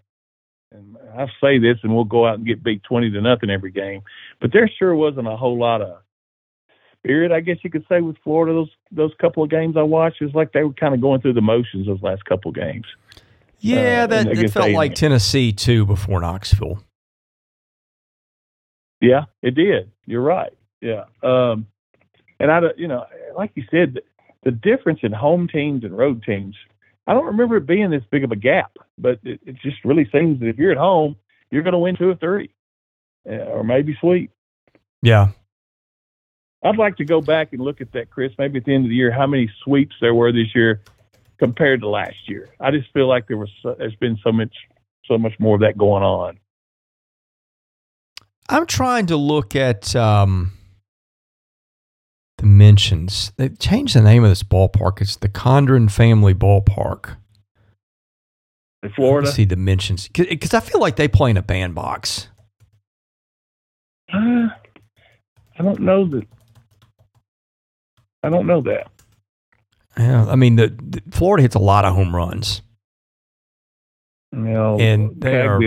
And 0.72 0.98
I 1.18 1.26
say 1.42 1.58
this, 1.58 1.78
and 1.82 1.96
we'll 1.96 2.04
go 2.04 2.28
out 2.28 2.36
and 2.36 2.46
get 2.46 2.64
beat 2.64 2.84
twenty 2.84 3.10
to 3.10 3.22
nothing 3.22 3.50
every 3.50 3.72
game, 3.72 4.04
but 4.40 4.54
there 4.54 4.70
sure 4.78 4.94
wasn't 4.94 5.28
a 5.28 5.36
whole 5.36 5.58
lot 5.58 5.82
of 5.82 5.98
spirit, 7.00 7.32
I 7.32 7.40
guess 7.40 7.58
you 7.64 7.72
could 7.72 7.86
say, 7.90 8.02
with 8.02 8.18
Florida. 8.24 8.54
Those 8.54 8.70
those 8.92 9.12
couple 9.20 9.42
of 9.42 9.50
games 9.50 9.78
I 9.78 9.82
watched, 9.82 10.22
it 10.22 10.26
was 10.26 10.36
like 10.36 10.52
they 10.52 10.64
were 10.64 10.74
kind 10.74 10.94
of 10.94 11.02
going 11.02 11.22
through 11.22 11.34
the 11.34 11.42
motions 11.42 11.88
those 11.88 12.04
last 12.04 12.24
couple 12.26 12.50
of 12.50 12.56
games. 12.56 12.86
Yeah, 13.60 14.04
uh, 14.04 14.08
that, 14.08 14.36
that 14.36 14.52
felt 14.52 14.72
like 14.72 14.94
Tennessee 14.94 15.52
too 15.52 15.88
before 15.88 16.22
Knoxville. 16.22 16.84
Yeah, 19.02 19.26
it 19.42 19.56
did. 19.56 19.90
You're 20.06 20.22
right. 20.22 20.54
Yeah, 20.82 21.06
um, 21.24 21.66
and 22.40 22.52
I, 22.52 22.62
you 22.78 22.88
know, 22.88 23.06
like 23.36 23.52
you 23.56 23.64
said, 23.72 24.00
the 24.44 24.52
difference 24.52 25.00
in 25.04 25.12
home 25.12 25.48
teams 25.48 25.84
and 25.84 25.98
road 25.98 26.24
teams. 26.24 26.56
I 27.08 27.14
don't 27.14 27.26
remember 27.26 27.58
it 27.58 27.66
being 27.66 27.90
this 27.90 28.04
big 28.12 28.24
of 28.24 28.32
a 28.32 28.36
gap, 28.36 28.72
but 28.98 29.20
it, 29.24 29.40
it 29.46 29.56
just 29.64 29.84
really 29.84 30.08
seems 30.12 30.40
that 30.40 30.48
if 30.48 30.58
you're 30.58 30.72
at 30.72 30.78
home, 30.78 31.16
you're 31.50 31.64
going 31.64 31.74
to 31.74 31.80
win 31.80 31.98
two 31.98 32.10
or 32.10 32.16
three, 32.16 32.52
uh, 33.28 33.34
or 33.34 33.64
maybe 33.64 33.98
sweep. 34.00 34.32
Yeah, 35.02 35.30
I'd 36.64 36.78
like 36.78 36.98
to 36.98 37.06
go 37.06 37.22
back 37.22 37.54
and 37.54 37.62
look 37.62 37.82
at 37.82 37.92
that, 37.94 38.10
Chris. 38.10 38.32
Maybe 38.38 38.60
at 38.60 38.66
the 38.66 38.76
end 38.76 38.86
of 38.86 38.90
the 38.90 38.96
year, 38.96 39.12
how 39.12 39.26
many 39.26 39.50
sweeps 39.64 39.96
there 40.02 40.14
were 40.14 40.32
this 40.32 40.54
year 40.54 40.82
compared 41.40 41.82
to 41.82 41.88
last 41.88 42.28
year. 42.28 42.50
I 42.60 42.72
just 42.72 42.92
feel 42.94 43.08
like 43.08 43.28
there 43.28 43.38
was 43.38 43.50
so, 43.64 43.76
there's 43.78 43.96
been 43.96 44.18
so 44.24 44.32
much 44.32 44.54
so 45.06 45.18
much 45.18 45.34
more 45.40 45.56
of 45.56 45.62
that 45.62 45.78
going 45.78 46.04
on. 46.04 46.40
I'm 48.50 48.66
trying 48.66 49.08
to 49.08 49.18
look 49.18 49.56
at 49.56 49.96
um, 49.96 50.52
the 52.40 52.46
mentions. 52.46 53.32
They 53.38 53.50
changed 53.50 53.96
the 53.96 54.02
name 54.02 54.24
of 54.24 54.30
this 54.32 54.44
ballpark. 54.44 55.02
It's 55.02 55.18
the 55.18 55.30
Condron 55.30 55.92
Family 55.92 56.34
Ballpark. 56.34 57.18
In 58.82 58.90
Florida. 58.92 59.30
see 59.30 59.44
dimensions. 59.44 60.08
because 60.08 60.54
I 60.54 60.62
feel 60.62 60.80
like 60.80 60.96
they 60.96 61.10
play 61.10 61.32
in 61.32 61.38
a 61.38 61.42
bandbox. 61.42 62.30
Uh, 64.12 64.48
I 65.58 65.64
don't 65.64 65.82
know 65.82 66.08
that. 66.08 66.26
I 68.24 68.30
don't 68.30 68.48
know 68.48 68.62
that. 68.62 68.88
Yeah, 69.98 70.26
I 70.26 70.36
mean, 70.38 70.56
the, 70.56 70.68
the 70.68 71.02
Florida 71.12 71.42
hits 71.42 71.56
a 71.56 71.60
lot 71.60 71.84
of 71.84 71.94
home 71.94 72.16
runs. 72.16 72.62
You 74.32 74.40
know, 74.40 74.80
and 74.80 75.20
they 75.20 75.42
are. 75.42 75.62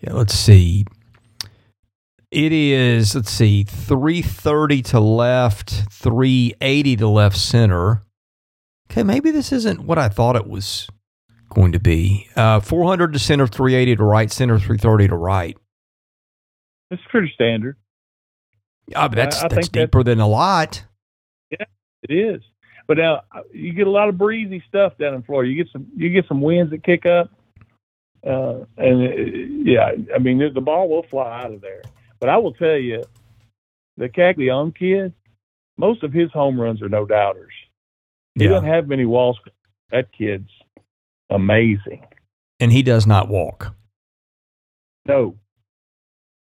Yeah, 0.00 0.12
let's 0.12 0.34
see. 0.34 0.86
It 2.30 2.52
is, 2.52 3.14
let's 3.14 3.30
see, 3.30 3.62
330 3.62 4.82
to 4.82 5.00
left, 5.00 5.70
380 5.92 6.96
to 6.96 7.08
left 7.08 7.36
center. 7.36 8.02
Okay, 8.90 9.04
maybe 9.04 9.30
this 9.30 9.52
isn't 9.52 9.82
what 9.82 9.98
I 9.98 10.08
thought 10.08 10.34
it 10.34 10.46
was 10.46 10.88
going 11.50 11.72
to 11.72 11.78
be. 11.78 12.28
Uh, 12.34 12.60
400 12.60 13.12
to 13.12 13.18
center, 13.18 13.46
380 13.46 13.96
to 13.96 14.04
right 14.04 14.30
center, 14.30 14.58
330 14.58 15.08
to 15.08 15.16
right. 15.16 15.56
It's 16.90 17.02
pretty 17.10 17.30
standard. 17.34 17.76
Yeah, 18.88 19.08
but 19.08 19.16
that's, 19.16 19.40
that's 19.42 19.68
deeper 19.68 20.02
that's, 20.02 20.16
than 20.16 20.20
a 20.20 20.28
lot. 20.28 20.84
Yeah, 21.50 21.64
it 22.02 22.12
is. 22.12 22.42
But 22.86 22.98
now 22.98 23.22
uh, 23.32 23.42
you 23.52 23.72
get 23.72 23.86
a 23.86 23.90
lot 23.90 24.08
of 24.08 24.16
breezy 24.16 24.62
stuff 24.68 24.96
down 24.98 25.14
in 25.14 25.22
Florida. 25.22 25.50
You 25.50 25.56
get 25.56 25.72
some 25.72 25.86
you 25.96 26.10
get 26.10 26.26
some 26.28 26.40
winds 26.40 26.70
that 26.70 26.84
kick 26.84 27.04
up, 27.04 27.30
uh, 28.24 28.60
and 28.76 29.02
it, 29.02 29.12
uh, 29.12 29.70
yeah, 29.70 29.90
I 30.14 30.18
mean 30.18 30.38
the 30.38 30.60
ball 30.60 30.88
will 30.88 31.02
fly 31.04 31.42
out 31.42 31.52
of 31.52 31.60
there. 31.60 31.82
But 32.20 32.28
I 32.28 32.36
will 32.38 32.52
tell 32.52 32.76
you, 32.76 33.04
the 33.96 34.08
Caglianone 34.08 34.72
kid, 34.76 35.12
most 35.76 36.02
of 36.02 36.12
his 36.12 36.30
home 36.32 36.60
runs 36.60 36.82
are 36.82 36.88
no 36.88 37.04
doubters. 37.04 37.52
He 38.34 38.44
yeah. 38.44 38.50
doesn't 38.50 38.68
have 38.68 38.88
many 38.88 39.06
walks. 39.06 39.40
That 39.90 40.12
kid's 40.12 40.50
amazing. 41.30 42.06
And 42.60 42.72
he 42.72 42.82
does 42.82 43.06
not 43.06 43.28
walk. 43.28 43.74
No, 45.06 45.36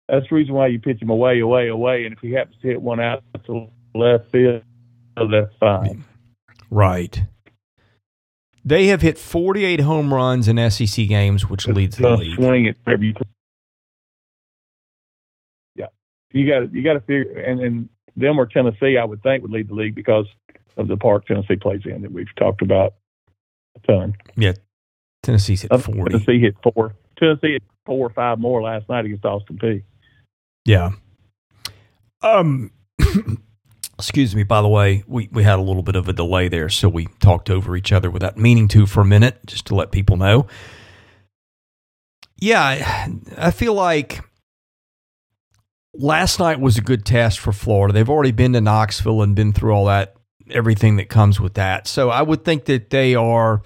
that's 0.09 0.27
the 0.31 0.37
reason 0.37 0.55
why 0.55 0.69
you 0.69 0.79
pitch 0.79 1.03
him 1.03 1.11
away, 1.11 1.41
away, 1.41 1.69
away. 1.69 2.05
And 2.05 2.15
if 2.15 2.21
he 2.21 2.33
happens 2.33 2.57
to 2.63 2.69
hit 2.69 2.81
one 2.81 2.99
out 2.99 3.23
to 3.47 3.69
left 3.95 4.31
field, 4.33 4.63
that's 5.17 5.55
fine. 5.61 6.05
Right. 6.71 7.23
They 8.65 8.87
have 8.87 9.03
hit 9.03 9.19
48 9.19 9.81
home 9.81 10.13
runs 10.13 10.49
in 10.49 10.71
SEC 10.71 11.09
games, 11.09 11.49
which 11.49 11.67
leads 11.67 11.97
the 11.97 12.17
league. 12.17 12.37
Swing 12.37 12.67
it 12.67 12.77
every. 12.87 13.15
You 16.33 16.49
got 16.49 16.73
you 16.73 16.83
got 16.83 16.95
to 16.95 17.01
figure, 17.01 17.41
and 17.41 17.61
and 17.61 17.89
them 18.17 18.39
or 18.39 18.47
Tennessee, 18.47 18.99
I 18.99 19.05
would 19.05 19.23
think 19.23 19.43
would 19.43 19.53
lead 19.53 19.69
the 19.69 19.75
league 19.75 19.95
because 19.95 20.27
of 20.77 20.89
the 20.89 20.97
park 20.97 21.27
Tennessee 21.27 21.57
plays 21.57 21.83
in 21.85 22.03
that 22.03 22.13
we've 22.13 22.35
talked 22.37 22.63
about 22.63 22.95
a 23.77 23.87
ton. 23.87 24.17
Yeah, 24.37 24.53
Tennessee's 25.23 25.63
hit 25.63 25.71
40. 25.71 26.11
Tennessee 26.11 26.41
hit 26.41 26.57
four. 26.63 26.95
Tennessee 27.19 27.53
hit 27.53 27.63
four 27.87 28.07
or 28.07 28.11
five 28.11 28.39
more 28.39 28.63
last 28.63 28.89
night 28.89 29.05
against 29.05 29.25
Austin 29.25 29.59
Peay. 29.59 29.83
Yeah. 30.65 30.91
Um. 32.23 32.73
excuse 33.99 34.35
me. 34.35 34.45
By 34.45 34.63
the 34.63 34.69
way, 34.69 35.03
we 35.07 35.29
we 35.33 35.43
had 35.43 35.59
a 35.59 35.63
little 35.63 35.83
bit 35.83 35.97
of 35.97 36.09
a 36.09 36.13
delay 36.13 36.49
there, 36.49 36.69
so 36.69 36.89
we 36.89 37.07
talked 37.21 37.51
over 37.51 37.77
each 37.77 37.93
other 37.93 38.11
without 38.11 38.37
meaning 38.37 38.69
to 38.69 38.87
for 38.87 39.01
a 39.01 39.05
minute, 39.05 39.45
just 39.47 39.67
to 39.67 39.75
let 39.75 39.91
people 39.91 40.17
know. 40.17 40.47
Yeah, 42.41 43.09
I 43.37 43.51
feel 43.51 43.75
like 43.75 44.21
last 45.99 46.39
night 46.39 46.61
was 46.61 46.79
a 46.79 46.81
good 46.81 47.05
test 47.05 47.39
for 47.39 47.53
Florida. 47.53 47.93
They've 47.93 48.09
already 48.09 48.33
been 48.33 48.55
to 48.55 48.61
Knoxville 48.61 49.21
and 49.21 49.35
been 49.35 49.53
through 49.53 49.73
all 49.73 49.87
that, 49.87 50.15
everything 50.51 50.97
that 50.97 51.09
comes 51.09 51.41
with 51.41 51.55
that. 51.55 51.87
So 51.87 52.09
I 52.09 52.23
would 52.23 52.45
think 52.45 52.65
that 52.67 52.91
they 52.91 53.15
are. 53.15 53.63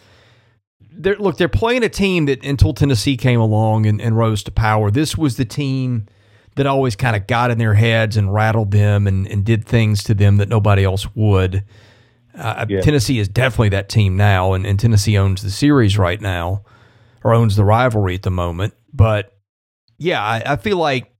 They're, 0.95 1.17
look, 1.17 1.39
they're 1.39 1.49
playing 1.49 1.85
a 1.85 1.89
team 1.89 2.27
that 2.27 2.45
until 2.45 2.75
Tennessee 2.75 3.17
came 3.17 3.41
along 3.41 3.87
and, 3.87 4.01
and 4.01 4.17
rose 4.17 4.43
to 4.43 4.51
power, 4.51 4.91
this 4.91 5.17
was 5.17 5.37
the 5.37 5.47
team 5.47 6.07
that 6.57 6.67
always 6.67 6.97
kind 6.97 7.17
of 7.17 7.27
got 7.27 7.51
in 7.51 7.57
their 7.57 7.73
heads 7.73 8.17
and 8.19 8.33
rattled 8.33 8.73
them 8.73 9.07
and, 9.07 9.27
and 9.27 9.43
did 9.43 9.65
things 9.65 10.05
to 10.05 10.15
them 10.15 10.37
that 10.37 10.51
nobody 10.51 10.85
else 10.85 11.07
would. 11.15 11.65
Uh, 12.37 12.67
yeah. 12.69 12.83
Tennessee 12.83 13.19
is 13.19 13.29
definitely 13.29 13.71
that 13.71 13.89
team 13.89 14.17
now, 14.17 14.53
and, 14.53 14.67
and 14.67 14.79
Tennessee 14.79 15.17
owns 15.17 15.43
the 15.43 15.51
series 15.51 15.97
right 15.97 16.21
now, 16.21 16.63
or 17.25 17.33
owns 17.33 17.57
the 17.57 17.65
rivalry 17.65 18.15
at 18.15 18.23
the 18.23 18.31
moment. 18.31 18.75
But 18.93 19.35
yeah, 19.97 20.23
I, 20.23 20.43
I 20.45 20.57
feel 20.57 20.77
like 20.77 21.12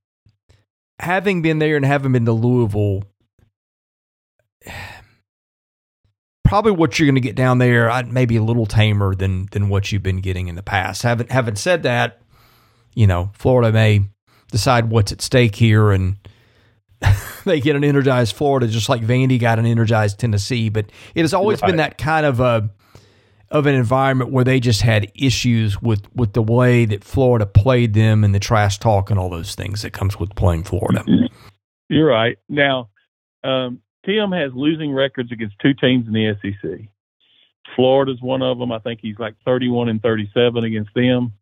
having 0.99 1.43
been 1.43 1.59
there 1.59 1.77
and 1.77 1.85
having 1.85 2.13
been 2.13 2.25
to 2.27 2.33
Louisville, 2.33 3.03
probably 6.45 6.73
what 6.73 6.99
you're 6.99 7.07
going 7.07 7.15
to 7.15 7.21
get 7.21 7.35
down 7.35 7.59
there, 7.59 7.91
maybe 8.05 8.37
a 8.37 8.43
little 8.43 8.67
tamer 8.67 9.15
than 9.15 9.49
than 9.53 9.69
what 9.69 9.91
you've 9.91 10.03
been 10.03 10.21
getting 10.21 10.49
in 10.49 10.55
the 10.55 10.63
past. 10.63 11.03
Having 11.03 11.29
having 11.29 11.57
said 11.57 11.85
that, 11.85 12.21
you 12.95 13.07
know, 13.07 13.31
Florida 13.35 13.73
may 13.73 14.05
decide 14.51 14.91
what's 14.91 15.13
at 15.13 15.23
stake 15.23 15.57
here 15.57 15.91
and 15.91 16.17
they 17.45 17.61
get 17.61 17.75
an 17.75 17.85
energized 17.85 18.37
Florida 18.37 18.67
just 18.69 18.89
like 18.89 19.03
Vandy 19.03 19.41
got 19.41 19.59
an 19.59 19.67
energized 19.67 20.19
Tennessee. 20.19 20.69
But 20.69 20.87
it 21.15 21.23
has 21.23 21.35
always 21.35 21.61
right. 21.63 21.69
been 21.69 21.77
that 21.77 21.99
kind 21.99 22.27
of 22.27 22.41
a 22.41 22.71
of 23.53 23.67
an 23.67 23.75
environment 23.75 24.31
where 24.33 24.45
they 24.45 24.59
just 24.59 24.83
had 24.83 25.11
issues 25.15 25.81
with 25.81 26.03
with 26.15 26.33
the 26.33 26.43
way 26.43 26.85
that 26.87 27.05
Florida 27.05 27.47
played 27.47 27.95
them 27.95 28.25
and 28.25 28.35
the 28.35 28.41
trash 28.41 28.79
talk 28.79 29.11
and 29.11 29.19
all 29.19 29.31
those 29.31 29.55
things 29.55 29.83
that 29.83 29.93
comes 29.93 30.19
with 30.19 30.35
playing 30.35 30.65
Florida. 30.65 31.05
You're 31.89 32.09
right. 32.09 32.39
Now, 32.49 32.89
um, 33.45 33.81
Tim 34.07 34.33
has 34.33 34.53
losing 34.55 34.93
records 34.93 35.31
against 35.31 35.59
two 35.61 35.75
teams 35.75 36.07
in 36.07 36.13
the 36.13 36.35
SEC. 36.43 36.89
Florida's 37.77 38.21
one 38.21 38.43
of 38.43 38.59
them. 38.59 38.73
I 38.73 38.79
think 38.81 39.01
he's 39.01 39.19
like 39.19 39.35
31 39.45 39.89
and 39.89 40.03
37 40.03 40.65
against 40.65 40.91
them. 40.95 41.33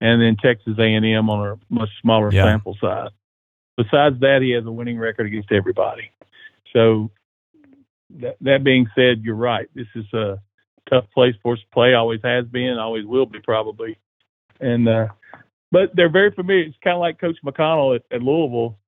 and 0.00 0.20
then 0.20 0.36
Texas 0.36 0.74
A&M 0.78 1.30
on 1.30 1.48
a 1.48 1.74
much 1.74 1.88
smaller 2.02 2.30
Yeah. 2.30 2.44
sample 2.44 2.76
size. 2.80 3.08
Besides 3.78 4.20
that, 4.20 4.42
he 4.42 4.50
has 4.50 4.66
a 4.66 4.70
winning 4.70 4.98
record 4.98 5.26
against 5.26 5.50
everybody. 5.50 6.10
So 6.74 7.10
that, 8.18 8.36
that 8.42 8.62
being 8.62 8.88
said, 8.94 9.22
you're 9.22 9.34
right. 9.36 9.68
This 9.74 9.86
is 9.94 10.04
a 10.12 10.38
tough 10.88 11.04
place 11.12 11.34
for 11.42 11.54
us 11.54 11.60
to 11.60 11.66
play. 11.72 11.94
Always 11.94 12.20
has 12.24 12.46
been. 12.46 12.78
Always 12.78 13.04
will 13.04 13.26
be 13.26 13.40
probably. 13.40 13.98
And 14.60 14.88
uh, 14.88 15.08
but 15.70 15.90
they're 15.94 16.10
very 16.10 16.30
familiar. 16.32 16.64
It's 16.64 16.76
kind 16.82 16.94
of 16.94 17.00
like 17.00 17.20
Coach 17.20 17.36
McDonnell 17.44 17.96
at, 17.96 18.02
at 18.10 18.22
Louisville. 18.22 18.78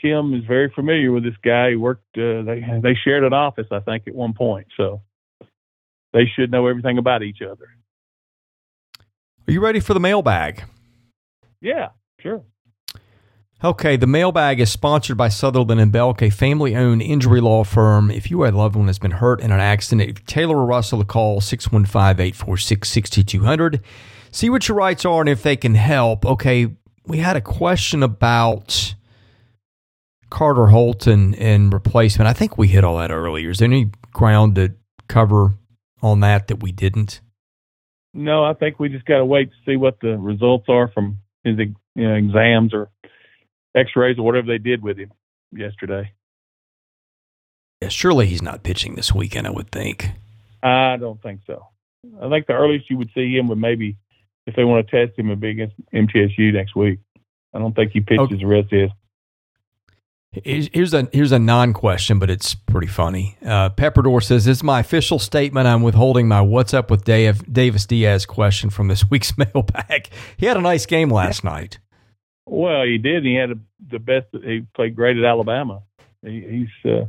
Tim 0.00 0.32
is 0.34 0.44
very 0.46 0.70
familiar 0.74 1.10
with 1.10 1.24
this 1.24 1.36
guy. 1.44 1.70
He 1.70 1.76
worked. 1.76 2.16
Uh, 2.16 2.42
they 2.42 2.64
they 2.82 2.94
shared 3.04 3.24
an 3.24 3.32
office, 3.32 3.66
I 3.70 3.80
think, 3.80 4.06
at 4.06 4.14
one 4.14 4.32
point. 4.32 4.68
So 4.76 5.02
they 6.12 6.24
should 6.34 6.50
know 6.50 6.66
everything 6.66 6.98
about 6.98 7.22
each 7.22 7.42
other. 7.42 7.68
Are 9.46 9.52
you 9.52 9.60
ready 9.60 9.80
for 9.80 9.94
the 9.94 10.00
mailbag? 10.00 10.64
Yeah, 11.60 11.88
sure. 12.20 12.42
Okay, 13.62 13.96
the 13.96 14.06
mailbag 14.06 14.60
is 14.60 14.70
sponsored 14.70 15.16
by 15.16 15.28
Sutherland 15.28 15.80
and 15.80 15.90
Belk, 15.90 16.22
a 16.22 16.30
family 16.30 16.76
owned 16.76 17.02
injury 17.02 17.40
law 17.40 17.64
firm. 17.64 18.08
If 18.08 18.30
you 18.30 18.40
or 18.42 18.46
a 18.46 18.52
loved 18.52 18.76
one 18.76 18.86
has 18.86 19.00
been 19.00 19.10
hurt 19.10 19.40
in 19.40 19.50
an 19.50 19.58
accident, 19.58 20.24
Taylor 20.28 20.58
or 20.58 20.64
Russell 20.64 21.00
a 21.00 21.04
call 21.04 21.40
615 21.40 22.24
846 22.24 22.88
6200. 22.88 23.80
See 24.30 24.48
what 24.48 24.68
your 24.68 24.76
rights 24.76 25.04
are 25.04 25.20
and 25.20 25.28
if 25.28 25.42
they 25.42 25.56
can 25.56 25.74
help. 25.74 26.24
Okay, 26.24 26.68
we 27.04 27.18
had 27.18 27.34
a 27.34 27.40
question 27.40 28.04
about 28.04 28.94
Carter 30.30 30.68
Holton 30.68 31.34
and 31.34 31.72
replacement. 31.72 32.28
I 32.28 32.34
think 32.34 32.58
we 32.58 32.68
hit 32.68 32.84
all 32.84 32.98
that 32.98 33.10
earlier. 33.10 33.50
Is 33.50 33.58
there 33.58 33.66
any 33.66 33.90
ground 34.12 34.54
to 34.54 34.74
cover 35.08 35.54
on 36.00 36.20
that 36.20 36.46
that 36.46 36.62
we 36.62 36.70
didn't? 36.70 37.20
No, 38.14 38.44
I 38.44 38.54
think 38.54 38.78
we 38.78 38.88
just 38.88 39.04
got 39.04 39.18
to 39.18 39.24
wait 39.24 39.50
to 39.50 39.56
see 39.66 39.76
what 39.76 39.98
the 40.00 40.16
results 40.16 40.66
are 40.68 40.86
from 40.86 41.18
his 41.42 41.58
you 41.58 42.08
know, 42.08 42.14
exams 42.14 42.72
or 42.72 42.90
X-rays 43.74 44.18
or 44.18 44.22
whatever 44.24 44.46
they 44.46 44.58
did 44.58 44.82
with 44.82 44.98
him 44.98 45.12
yesterday. 45.52 46.12
Yeah, 47.82 47.88
surely 47.88 48.26
he's 48.26 48.42
not 48.42 48.62
pitching 48.64 48.94
this 48.96 49.14
weekend, 49.14 49.46
I 49.46 49.50
would 49.50 49.70
think. 49.70 50.10
I 50.62 50.96
don't 50.96 51.22
think 51.22 51.40
so. 51.46 51.66
I 52.20 52.28
think 52.28 52.46
the 52.46 52.54
earliest 52.54 52.90
you 52.90 52.98
would 52.98 53.10
see 53.14 53.36
him 53.36 53.48
would 53.48 53.58
maybe 53.58 53.96
if 54.46 54.56
they 54.56 54.64
want 54.64 54.86
to 54.88 55.06
test 55.06 55.18
him 55.18 55.28
would 55.28 55.40
be 55.40 55.50
against 55.50 55.76
MTSU 55.94 56.52
next 56.52 56.74
week. 56.74 56.98
I 57.54 57.58
don't 57.58 57.74
think 57.76 57.92
he 57.92 58.00
pitches 58.00 58.20
Okay. 58.24 58.36
the 58.36 58.46
rest 58.46 58.72
of 58.72 58.80
his. 58.80 58.90
Here's 60.72 60.92
a 60.92 61.08
here's 61.12 61.32
a 61.32 61.38
non-question, 61.38 62.18
but 62.18 62.28
it's 62.28 62.54
pretty 62.54 62.86
funny. 62.86 63.36
Uh, 63.42 63.70
Pepperdor 63.70 64.22
says, 64.22 64.44
"This 64.44 64.58
is 64.58 64.62
my 64.62 64.80
official 64.80 65.18
statement. 65.18 65.66
I'm 65.66 65.82
withholding 65.82 66.28
my 66.28 66.42
what's 66.42 66.74
up 66.74 66.90
with 66.90 67.04
Dave, 67.04 67.50
Davis 67.50 67.86
Diaz 67.86 68.26
question 68.26 68.68
from 68.68 68.88
this 68.88 69.08
week's 69.10 69.36
mailbag. 69.54 70.08
He 70.36 70.44
had 70.46 70.58
a 70.58 70.60
nice 70.60 70.84
game 70.84 71.08
last 71.08 71.44
night. 71.44 71.78
Well, 72.50 72.84
he 72.84 72.98
did. 72.98 73.24
He 73.24 73.34
had 73.34 73.50
a, 73.50 73.54
the 73.90 73.98
best. 73.98 74.26
He 74.32 74.64
played 74.74 74.96
great 74.96 75.16
at 75.16 75.24
Alabama. 75.24 75.82
He, 76.22 76.66
he's 76.84 76.90
uh, 76.92 77.06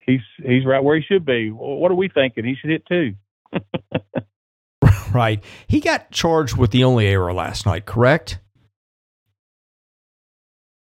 he's 0.00 0.20
he's 0.44 0.64
right 0.66 0.82
where 0.82 0.96
he 0.96 1.02
should 1.02 1.24
be. 1.24 1.50
What 1.50 1.90
are 1.90 1.94
we 1.96 2.08
thinking? 2.08 2.44
He 2.44 2.54
should 2.56 2.70
hit 2.70 2.86
two. 2.86 3.14
right? 5.12 5.42
He 5.66 5.80
got 5.80 6.10
charged 6.10 6.56
with 6.56 6.70
the 6.70 6.84
only 6.84 7.06
error 7.06 7.32
last 7.32 7.66
night, 7.66 7.86
correct? 7.86 8.38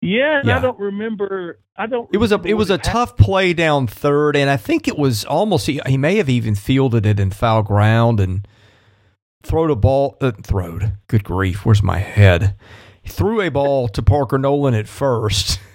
Yeah, 0.00 0.40
and 0.40 0.48
Yeah. 0.48 0.58
I 0.58 0.60
don't 0.60 0.78
remember. 0.78 1.60
I 1.76 1.86
don't. 1.86 2.08
It 2.12 2.18
was 2.18 2.32
a 2.32 2.40
it 2.42 2.54
was 2.54 2.70
a 2.70 2.74
happened. 2.74 2.92
tough 2.92 3.16
play 3.16 3.52
down 3.52 3.86
third, 3.86 4.36
and 4.36 4.50
I 4.50 4.56
think 4.56 4.88
it 4.88 4.98
was 4.98 5.24
almost 5.24 5.66
he, 5.66 5.80
he 5.86 5.96
may 5.96 6.16
have 6.16 6.28
even 6.28 6.54
fielded 6.54 7.06
it 7.06 7.20
in 7.20 7.30
foul 7.30 7.62
ground 7.62 8.18
and 8.20 8.46
throwed 9.42 9.70
a 9.70 9.76
ball. 9.76 10.16
Uh, 10.20 10.32
throwed. 10.42 10.92
Good 11.06 11.24
grief, 11.24 11.64
where's 11.64 11.82
my 11.82 11.98
head? 11.98 12.56
Threw 13.06 13.40
a 13.40 13.50
ball 13.50 13.88
to 13.88 14.02
Parker 14.02 14.38
Noland 14.38 14.76
at 14.76 14.88
first. 14.88 15.58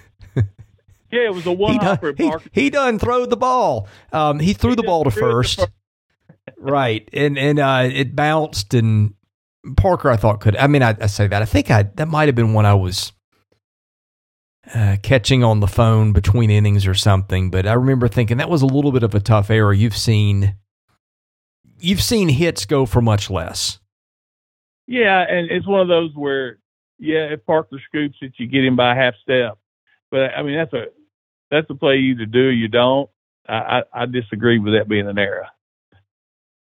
Yeah, 1.10 1.24
it 1.24 1.32
was 1.34 1.46
a 1.46 1.52
one 1.52 1.76
hopper. 1.76 2.12
he, 2.14 2.30
he 2.52 2.68
done 2.68 2.98
throwed 2.98 3.30
the 3.30 3.36
ball. 3.38 3.88
Um, 4.12 4.40
he 4.40 4.52
threw 4.52 4.72
He 4.72 4.76
the 4.76 4.82
ball 4.82 5.04
to 5.04 5.10
first, 5.10 5.58
first. 5.58 5.70
right? 6.58 7.08
And 7.14 7.38
and 7.38 7.58
uh, 7.58 7.88
it 7.90 8.14
bounced, 8.14 8.74
and 8.74 9.14
Parker 9.78 10.10
I 10.10 10.16
thought 10.16 10.40
could. 10.40 10.54
I 10.56 10.66
mean, 10.66 10.82
I, 10.82 10.94
I 11.00 11.06
say 11.06 11.26
that. 11.26 11.40
I 11.40 11.46
think 11.46 11.70
I 11.70 11.84
that 11.94 12.08
might 12.08 12.28
have 12.28 12.34
been 12.34 12.52
when 12.52 12.66
I 12.66 12.74
was 12.74 13.12
uh, 14.74 14.98
catching 15.02 15.42
on 15.42 15.60
the 15.60 15.66
phone 15.66 16.12
between 16.12 16.50
innings 16.50 16.86
or 16.86 16.92
something. 16.94 17.50
But 17.50 17.66
I 17.66 17.72
remember 17.72 18.08
thinking 18.08 18.36
that 18.36 18.50
was 18.50 18.60
a 18.60 18.66
little 18.66 18.92
bit 18.92 19.02
of 19.02 19.14
a 19.14 19.20
tough 19.20 19.48
error. 19.48 19.72
You've 19.72 19.96
seen 19.96 20.56
you've 21.80 22.02
seen 22.02 22.28
hits 22.28 22.66
go 22.66 22.84
for 22.84 23.00
much 23.00 23.30
less. 23.30 23.78
Yeah, 24.86 25.24
and 25.26 25.50
it's 25.50 25.66
one 25.66 25.80
of 25.80 25.88
those 25.88 26.10
where, 26.14 26.58
yeah, 26.98 27.32
if 27.32 27.46
Parker 27.46 27.80
scoops 27.88 28.16
it, 28.20 28.32
you 28.38 28.46
get 28.46 28.64
him 28.64 28.76
by 28.76 28.92
a 28.92 28.96
half 28.96 29.14
step. 29.22 29.58
But 30.10 30.30
I 30.36 30.42
mean, 30.42 30.56
that's 30.56 30.72
a 30.72 30.86
that's 31.50 31.70
a 31.70 31.74
play 31.74 31.96
you 31.96 32.14
either 32.14 32.26
do 32.26 32.48
or 32.48 32.52
you 32.52 32.68
don't. 32.68 33.08
I, 33.48 33.54
I, 33.94 34.02
I 34.02 34.06
disagree 34.06 34.58
with 34.58 34.74
that 34.74 34.88
being 34.88 35.08
an 35.08 35.18
error. 35.18 35.46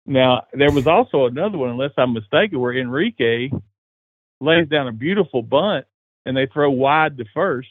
Now 0.06 0.44
there 0.54 0.72
was 0.72 0.88
also 0.88 1.26
another 1.26 1.58
one, 1.58 1.70
unless 1.70 1.92
I'm 1.98 2.14
mistaken, 2.14 2.60
where 2.60 2.78
Enrique 2.78 3.50
lays 4.40 4.70
down 4.70 4.88
a 4.88 4.94
beautiful 4.94 5.42
bunt 5.42 5.86
and 6.26 6.36
they 6.36 6.48
throw 6.48 6.70
wide 6.70 7.18
to 7.18 7.26
first, 7.34 7.70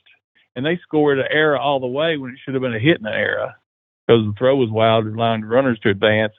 and 0.54 0.64
they 0.64 0.78
scored 0.82 1.18
an 1.18 1.26
error 1.30 1.58
all 1.58 1.80
the 1.80 1.86
way 1.86 2.16
when 2.16 2.32
it 2.32 2.38
should 2.44 2.54
have 2.54 2.62
been 2.62 2.74
a 2.74 2.78
hit 2.78 2.98
in 2.98 3.06
an 3.06 3.12
error 3.12 3.54
because 4.06 4.24
the 4.24 4.34
throw 4.38 4.56
was 4.56 4.70
wild, 4.70 5.06
allowing 5.06 5.44
runners 5.44 5.78
to 5.80 5.90
advance. 5.90 6.32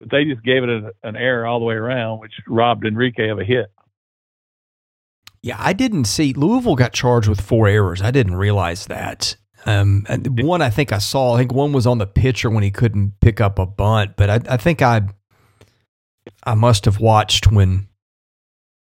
But 0.00 0.10
they 0.10 0.24
just 0.24 0.44
gave 0.44 0.62
it 0.62 0.68
a, 0.68 0.92
an 1.02 1.16
error 1.16 1.46
all 1.46 1.58
the 1.58 1.64
way 1.64 1.74
around, 1.74 2.20
which 2.20 2.32
robbed 2.46 2.86
Enrique 2.86 3.28
of 3.28 3.38
a 3.38 3.44
hit. 3.44 3.70
Yeah, 5.48 5.56
I 5.58 5.72
didn't 5.72 6.04
see 6.04 6.34
Louisville 6.34 6.76
got 6.76 6.92
charged 6.92 7.26
with 7.26 7.40
four 7.40 7.68
errors. 7.68 8.02
I 8.02 8.10
didn't 8.10 8.36
realize 8.36 8.84
that. 8.88 9.34
Um, 9.64 10.04
one 10.28 10.60
I 10.60 10.68
think 10.68 10.92
I 10.92 10.98
saw. 10.98 11.36
I 11.36 11.38
think 11.38 11.54
one 11.54 11.72
was 11.72 11.86
on 11.86 11.96
the 11.96 12.06
pitcher 12.06 12.50
when 12.50 12.62
he 12.62 12.70
couldn't 12.70 13.18
pick 13.20 13.40
up 13.40 13.58
a 13.58 13.64
bunt. 13.64 14.14
But 14.18 14.28
I, 14.28 14.40
I 14.54 14.56
think 14.58 14.82
I, 14.82 15.08
I 16.44 16.52
must 16.52 16.84
have 16.84 17.00
watched 17.00 17.50
when, 17.50 17.88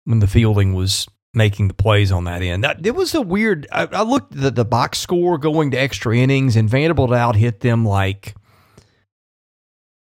when 0.06 0.19
the 0.19 0.28
fielding 0.28 0.73
was 0.73 1.06
making 1.34 1.67
the 1.67 1.73
plays 1.73 2.13
on 2.13 2.23
that 2.23 2.41
end. 2.41 2.63
That, 2.63 2.86
it 2.86 2.95
was 2.95 3.13
a 3.13 3.21
weird. 3.21 3.67
I, 3.69 3.88
I 3.88 4.04
looked 4.04 4.34
at 4.34 4.41
the, 4.41 4.52
the 4.52 4.65
box 4.65 4.99
score 4.99 5.38
going 5.38 5.71
to 5.71 5.78
extra 5.78 6.15
innings, 6.15 6.56
and 6.56 6.69
Vanderbilt 6.69 7.12
out 7.12 7.36
hit 7.36 7.60
them 7.60 7.84
like. 7.84 8.36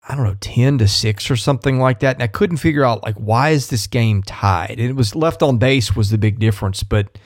I 0.08 0.16
don't 0.16 0.26
know, 0.26 0.36
10 0.42 0.80
to 0.80 0.88
6 0.88 1.32
or 1.32 1.36
something 1.38 1.80
like 1.80 2.00
that. 2.02 2.18
And 2.18 2.24
I 2.24 2.28
couldn't 2.28 2.58
figure 2.58 2.84
out, 2.84 3.04
like, 3.04 3.16
why 3.16 3.52
is 3.52 3.70
this 3.70 3.88
game 3.88 4.22
tied? 4.22 4.72
And 4.72 4.89
it 4.89 4.96
was 4.96 5.16
left 5.16 5.42
on 5.42 5.58
base 5.58 5.96
was 5.96 6.10
the 6.10 6.18
big 6.18 6.39
difference. 6.39 6.84
But 6.84 7.18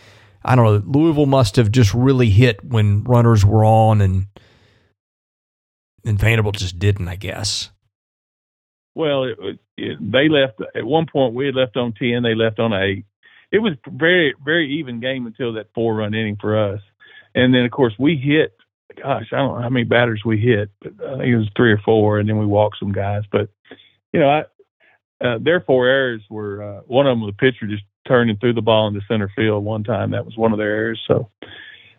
I 0.45 0.55
don't 0.55 0.65
know. 0.65 0.99
Louisville 0.99 1.25
must 1.25 1.55
have 1.55 1.71
just 1.71 1.93
really 1.93 2.29
hit 2.29 2.63
when 2.63 3.03
runners 3.03 3.43
were 3.43 3.65
on, 3.65 3.99
and, 3.99 4.27
and 6.05 6.19
Vanderbilt 6.19 6.57
just 6.57 6.77
didn't, 6.77 7.07
I 7.07 7.15
guess. 7.15 7.71
Well, 8.97 9.25
it, 9.25 9.59
it, 9.77 9.97
they 10.11 10.27
left 10.27 10.59
at 10.75 10.83
one 10.83 11.05
point. 11.11 11.35
We 11.35 11.45
had 11.45 11.55
left 11.55 11.77
on 11.77 11.93
ten. 11.93 12.23
They 12.23 12.33
left 12.33 12.57
on 12.57 12.73
eight. 12.73 13.05
It 13.51 13.59
was 13.59 13.73
very 13.87 14.33
very 14.43 14.79
even 14.79 14.99
game 14.99 15.27
until 15.27 15.53
that 15.53 15.67
four 15.75 15.95
run 15.95 16.15
inning 16.15 16.37
for 16.41 16.73
us, 16.73 16.81
and 17.35 17.53
then 17.53 17.63
of 17.63 17.69
course 17.69 17.93
we 17.99 18.17
hit. 18.17 18.56
Gosh, 19.01 19.27
I 19.31 19.37
don't 19.37 19.55
know 19.55 19.61
how 19.61 19.69
many 19.69 19.85
batters 19.85 20.23
we 20.25 20.39
hit, 20.39 20.71
but 20.81 20.93
I 21.05 21.17
think 21.17 21.27
it 21.27 21.37
was 21.37 21.49
three 21.55 21.71
or 21.71 21.77
four, 21.77 22.19
and 22.19 22.27
then 22.27 22.37
we 22.37 22.45
walked 22.45 22.77
some 22.79 22.91
guys. 22.91 23.23
But 23.31 23.49
you 24.11 24.19
know, 24.19 24.29
I, 24.29 25.25
uh, 25.25 25.37
their 25.39 25.61
four 25.61 25.87
errors 25.87 26.21
were 26.29 26.63
uh, 26.63 26.81
one 26.87 27.07
of 27.07 27.17
them. 27.17 27.27
The 27.27 27.33
pitcher 27.33 27.67
just 27.67 27.83
turned 28.07 28.29
and 28.29 28.39
threw 28.39 28.53
the 28.53 28.61
ball 28.61 28.87
into 28.87 29.01
center 29.07 29.31
field 29.35 29.63
one 29.63 29.83
time. 29.83 30.11
That 30.11 30.25
was 30.25 30.37
one 30.37 30.51
of 30.51 30.57
their 30.57 30.75
errors. 30.75 31.01
So 31.07 31.29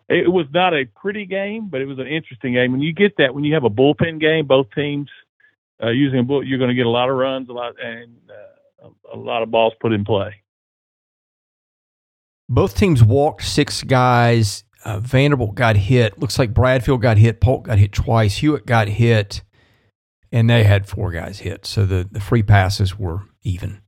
it 0.08 0.32
was 0.32 0.46
not 0.52 0.74
a 0.74 0.86
pretty 0.86 1.26
game, 1.26 1.68
but 1.68 1.80
it 1.80 1.86
was 1.86 1.98
an 1.98 2.06
interesting 2.06 2.54
game. 2.54 2.74
And 2.74 2.82
you 2.82 2.92
get 2.92 3.16
that 3.18 3.34
when 3.34 3.44
you 3.44 3.54
have 3.54 3.64
a 3.64 3.70
bullpen 3.70 4.20
game, 4.20 4.46
both 4.46 4.66
teams 4.74 5.08
uh, 5.82 5.90
using 5.90 6.20
a 6.20 6.22
bull, 6.22 6.42
you're 6.42 6.58
going 6.58 6.70
to 6.70 6.74
get 6.74 6.86
a 6.86 6.90
lot 6.90 7.10
of 7.10 7.16
runs, 7.16 7.48
a 7.48 7.52
lot, 7.52 7.74
and 7.82 8.16
uh, 8.30 8.88
a 9.12 9.16
lot 9.16 9.42
of 9.42 9.50
balls 9.50 9.74
put 9.80 9.92
in 9.92 10.04
play. 10.04 10.34
Both 12.48 12.76
teams 12.76 13.04
walked 13.04 13.44
six 13.44 13.82
guys. 13.82 14.64
Uh, 14.88 15.00
Vanderbilt 15.00 15.54
got 15.54 15.76
hit. 15.76 16.18
Looks 16.18 16.38
like 16.38 16.54
Bradfield 16.54 17.02
got 17.02 17.18
hit. 17.18 17.42
Polk 17.42 17.66
got 17.66 17.76
hit 17.76 17.92
twice. 17.92 18.38
Hewett 18.38 18.64
got 18.64 18.88
hit, 18.88 19.42
and 20.32 20.48
they 20.48 20.64
had 20.64 20.88
four 20.88 21.12
guys 21.12 21.40
hit. 21.40 21.66
So 21.66 21.84
the, 21.84 22.08
the 22.10 22.20
free 22.20 22.42
passes 22.42 22.98
were 22.98 23.20
even. 23.42 23.82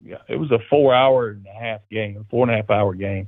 Yeah, 0.00 0.18
it 0.28 0.36
was 0.36 0.52
a 0.52 0.60
four 0.70 0.94
hour 0.94 1.30
and 1.30 1.44
a 1.44 1.60
half 1.60 1.80
game, 1.90 2.16
a 2.20 2.24
four 2.30 2.48
and 2.48 2.52
a 2.52 2.58
half 2.58 2.70
hour 2.70 2.94
game. 2.94 3.26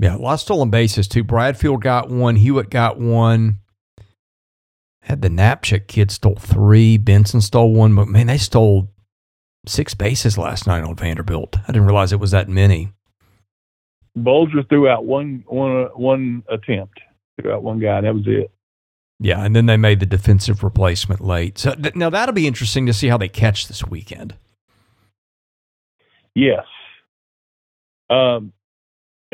Yeah, 0.00 0.16
a 0.16 0.18
lot 0.18 0.34
of 0.34 0.40
stolen 0.40 0.70
bases 0.70 1.06
too. 1.06 1.22
Bradfield 1.22 1.82
got 1.82 2.10
one. 2.10 2.34
Hewett 2.34 2.68
got 2.68 2.98
one. 2.98 3.60
Had 5.02 5.22
the 5.22 5.28
Knapczyk 5.28 5.86
kid 5.86 6.10
stole 6.10 6.34
three. 6.34 6.96
Benson 6.96 7.40
stole 7.40 7.72
one. 7.72 7.94
But 7.94 8.08
man, 8.08 8.26
they 8.26 8.38
stole 8.38 8.88
six 9.68 9.94
bases 9.94 10.36
last 10.36 10.66
night 10.66 10.82
on 10.82 10.96
Vanderbilt. 10.96 11.58
I 11.62 11.66
didn't 11.68 11.86
realize 11.86 12.12
it 12.12 12.18
was 12.18 12.32
that 12.32 12.48
many. 12.48 12.92
Bulger 14.24 14.62
threw 14.62 14.88
out 14.88 15.04
one 15.04 15.44
one 15.46 15.86
one 15.94 16.42
attempt, 16.48 17.00
threw 17.40 17.52
out 17.52 17.62
one 17.62 17.78
guy. 17.78 17.98
and 17.98 18.06
That 18.06 18.14
was 18.14 18.24
it. 18.26 18.50
Yeah, 19.20 19.44
and 19.44 19.56
then 19.56 19.66
they 19.66 19.76
made 19.76 19.98
the 20.00 20.06
defensive 20.06 20.62
replacement 20.62 21.20
late. 21.20 21.58
So 21.58 21.74
th- 21.74 21.96
now 21.96 22.08
that'll 22.10 22.34
be 22.34 22.46
interesting 22.46 22.86
to 22.86 22.92
see 22.92 23.08
how 23.08 23.16
they 23.18 23.28
catch 23.28 23.66
this 23.66 23.84
weekend. 23.84 24.34
Yes, 26.34 26.64
Um, 28.10 28.52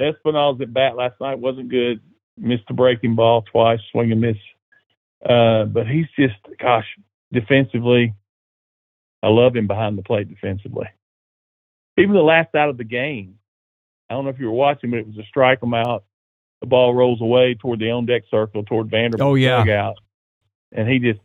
Espinal's 0.00 0.60
at 0.62 0.72
bat 0.72 0.96
last 0.96 1.20
night 1.20 1.38
wasn't 1.38 1.68
good. 1.68 2.00
Missed 2.38 2.66
the 2.66 2.74
breaking 2.74 3.14
ball 3.14 3.42
twice, 3.42 3.78
swing 3.92 4.10
and 4.10 4.20
miss. 4.22 4.36
Uh, 5.24 5.64
but 5.66 5.86
he's 5.86 6.06
just, 6.18 6.34
gosh, 6.58 6.86
defensively, 7.32 8.14
I 9.22 9.28
love 9.28 9.54
him 9.54 9.66
behind 9.66 9.96
the 9.98 10.02
plate 10.02 10.28
defensively. 10.28 10.88
Even 11.98 12.14
the 12.14 12.22
last 12.22 12.54
out 12.54 12.70
of 12.70 12.78
the 12.78 12.84
game, 12.84 13.38
I 14.08 14.14
don't 14.14 14.24
know 14.24 14.30
if 14.30 14.38
you 14.38 14.46
were 14.46 14.52
watching, 14.52 14.90
but 14.90 14.98
it 14.98 15.06
was 15.06 15.16
a 15.18 15.24
strike 15.24 15.62
him 15.62 15.74
out. 15.74 16.04
The 16.60 16.66
ball 16.66 16.94
rolls 16.94 17.20
away 17.20 17.54
toward 17.54 17.80
the 17.80 17.90
on 17.90 18.06
deck 18.06 18.22
circle, 18.30 18.62
toward 18.64 18.90
Vanderbilt 18.90 19.28
oh, 19.28 19.34
yeah. 19.34 19.58
dugout, 19.58 19.96
and 20.72 20.88
he 20.88 20.98
just 20.98 21.20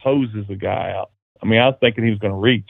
hoses 0.00 0.46
the 0.48 0.56
guy 0.56 0.92
out. 0.96 1.10
I 1.42 1.46
mean, 1.46 1.60
I 1.60 1.66
was 1.66 1.76
thinking 1.80 2.04
he 2.04 2.10
was 2.10 2.18
going 2.18 2.32
to 2.32 2.38
reach. 2.38 2.68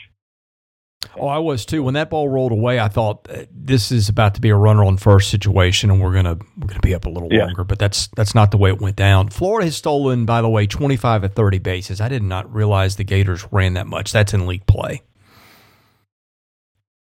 Oh, 1.16 1.26
I 1.26 1.38
was 1.38 1.64
too. 1.64 1.82
When 1.82 1.94
that 1.94 2.10
ball 2.10 2.28
rolled 2.28 2.52
away, 2.52 2.80
I 2.80 2.88
thought 2.88 3.28
uh, 3.30 3.44
this 3.50 3.92
is 3.92 4.08
about 4.08 4.34
to 4.34 4.40
be 4.40 4.50
a 4.50 4.56
runner 4.56 4.84
on 4.84 4.96
first 4.96 5.30
situation, 5.30 5.90
and 5.90 6.00
we're 6.00 6.12
gonna 6.12 6.38
we're 6.56 6.66
gonna 6.66 6.80
be 6.80 6.94
up 6.94 7.06
a 7.06 7.08
little 7.08 7.32
Yeah. 7.32 7.44
longer. 7.44 7.64
But 7.64 7.78
that's 7.78 8.08
that's 8.16 8.34
not 8.34 8.50
the 8.50 8.56
way 8.58 8.70
it 8.70 8.80
went 8.80 8.96
down. 8.96 9.28
Florida 9.28 9.66
has 9.66 9.76
stolen, 9.76 10.26
by 10.26 10.42
the 10.42 10.48
way, 10.48 10.66
twenty 10.66 10.96
five 10.96 11.22
of 11.24 11.34
thirty 11.34 11.58
bases. 11.58 12.00
I 12.00 12.08
did 12.08 12.22
not 12.22 12.52
realize 12.52 12.96
the 12.96 13.04
Gators 13.04 13.46
ran 13.52 13.74
that 13.74 13.86
much. 13.86 14.12
That's 14.12 14.34
in 14.34 14.46
league 14.46 14.66
play. 14.66 15.02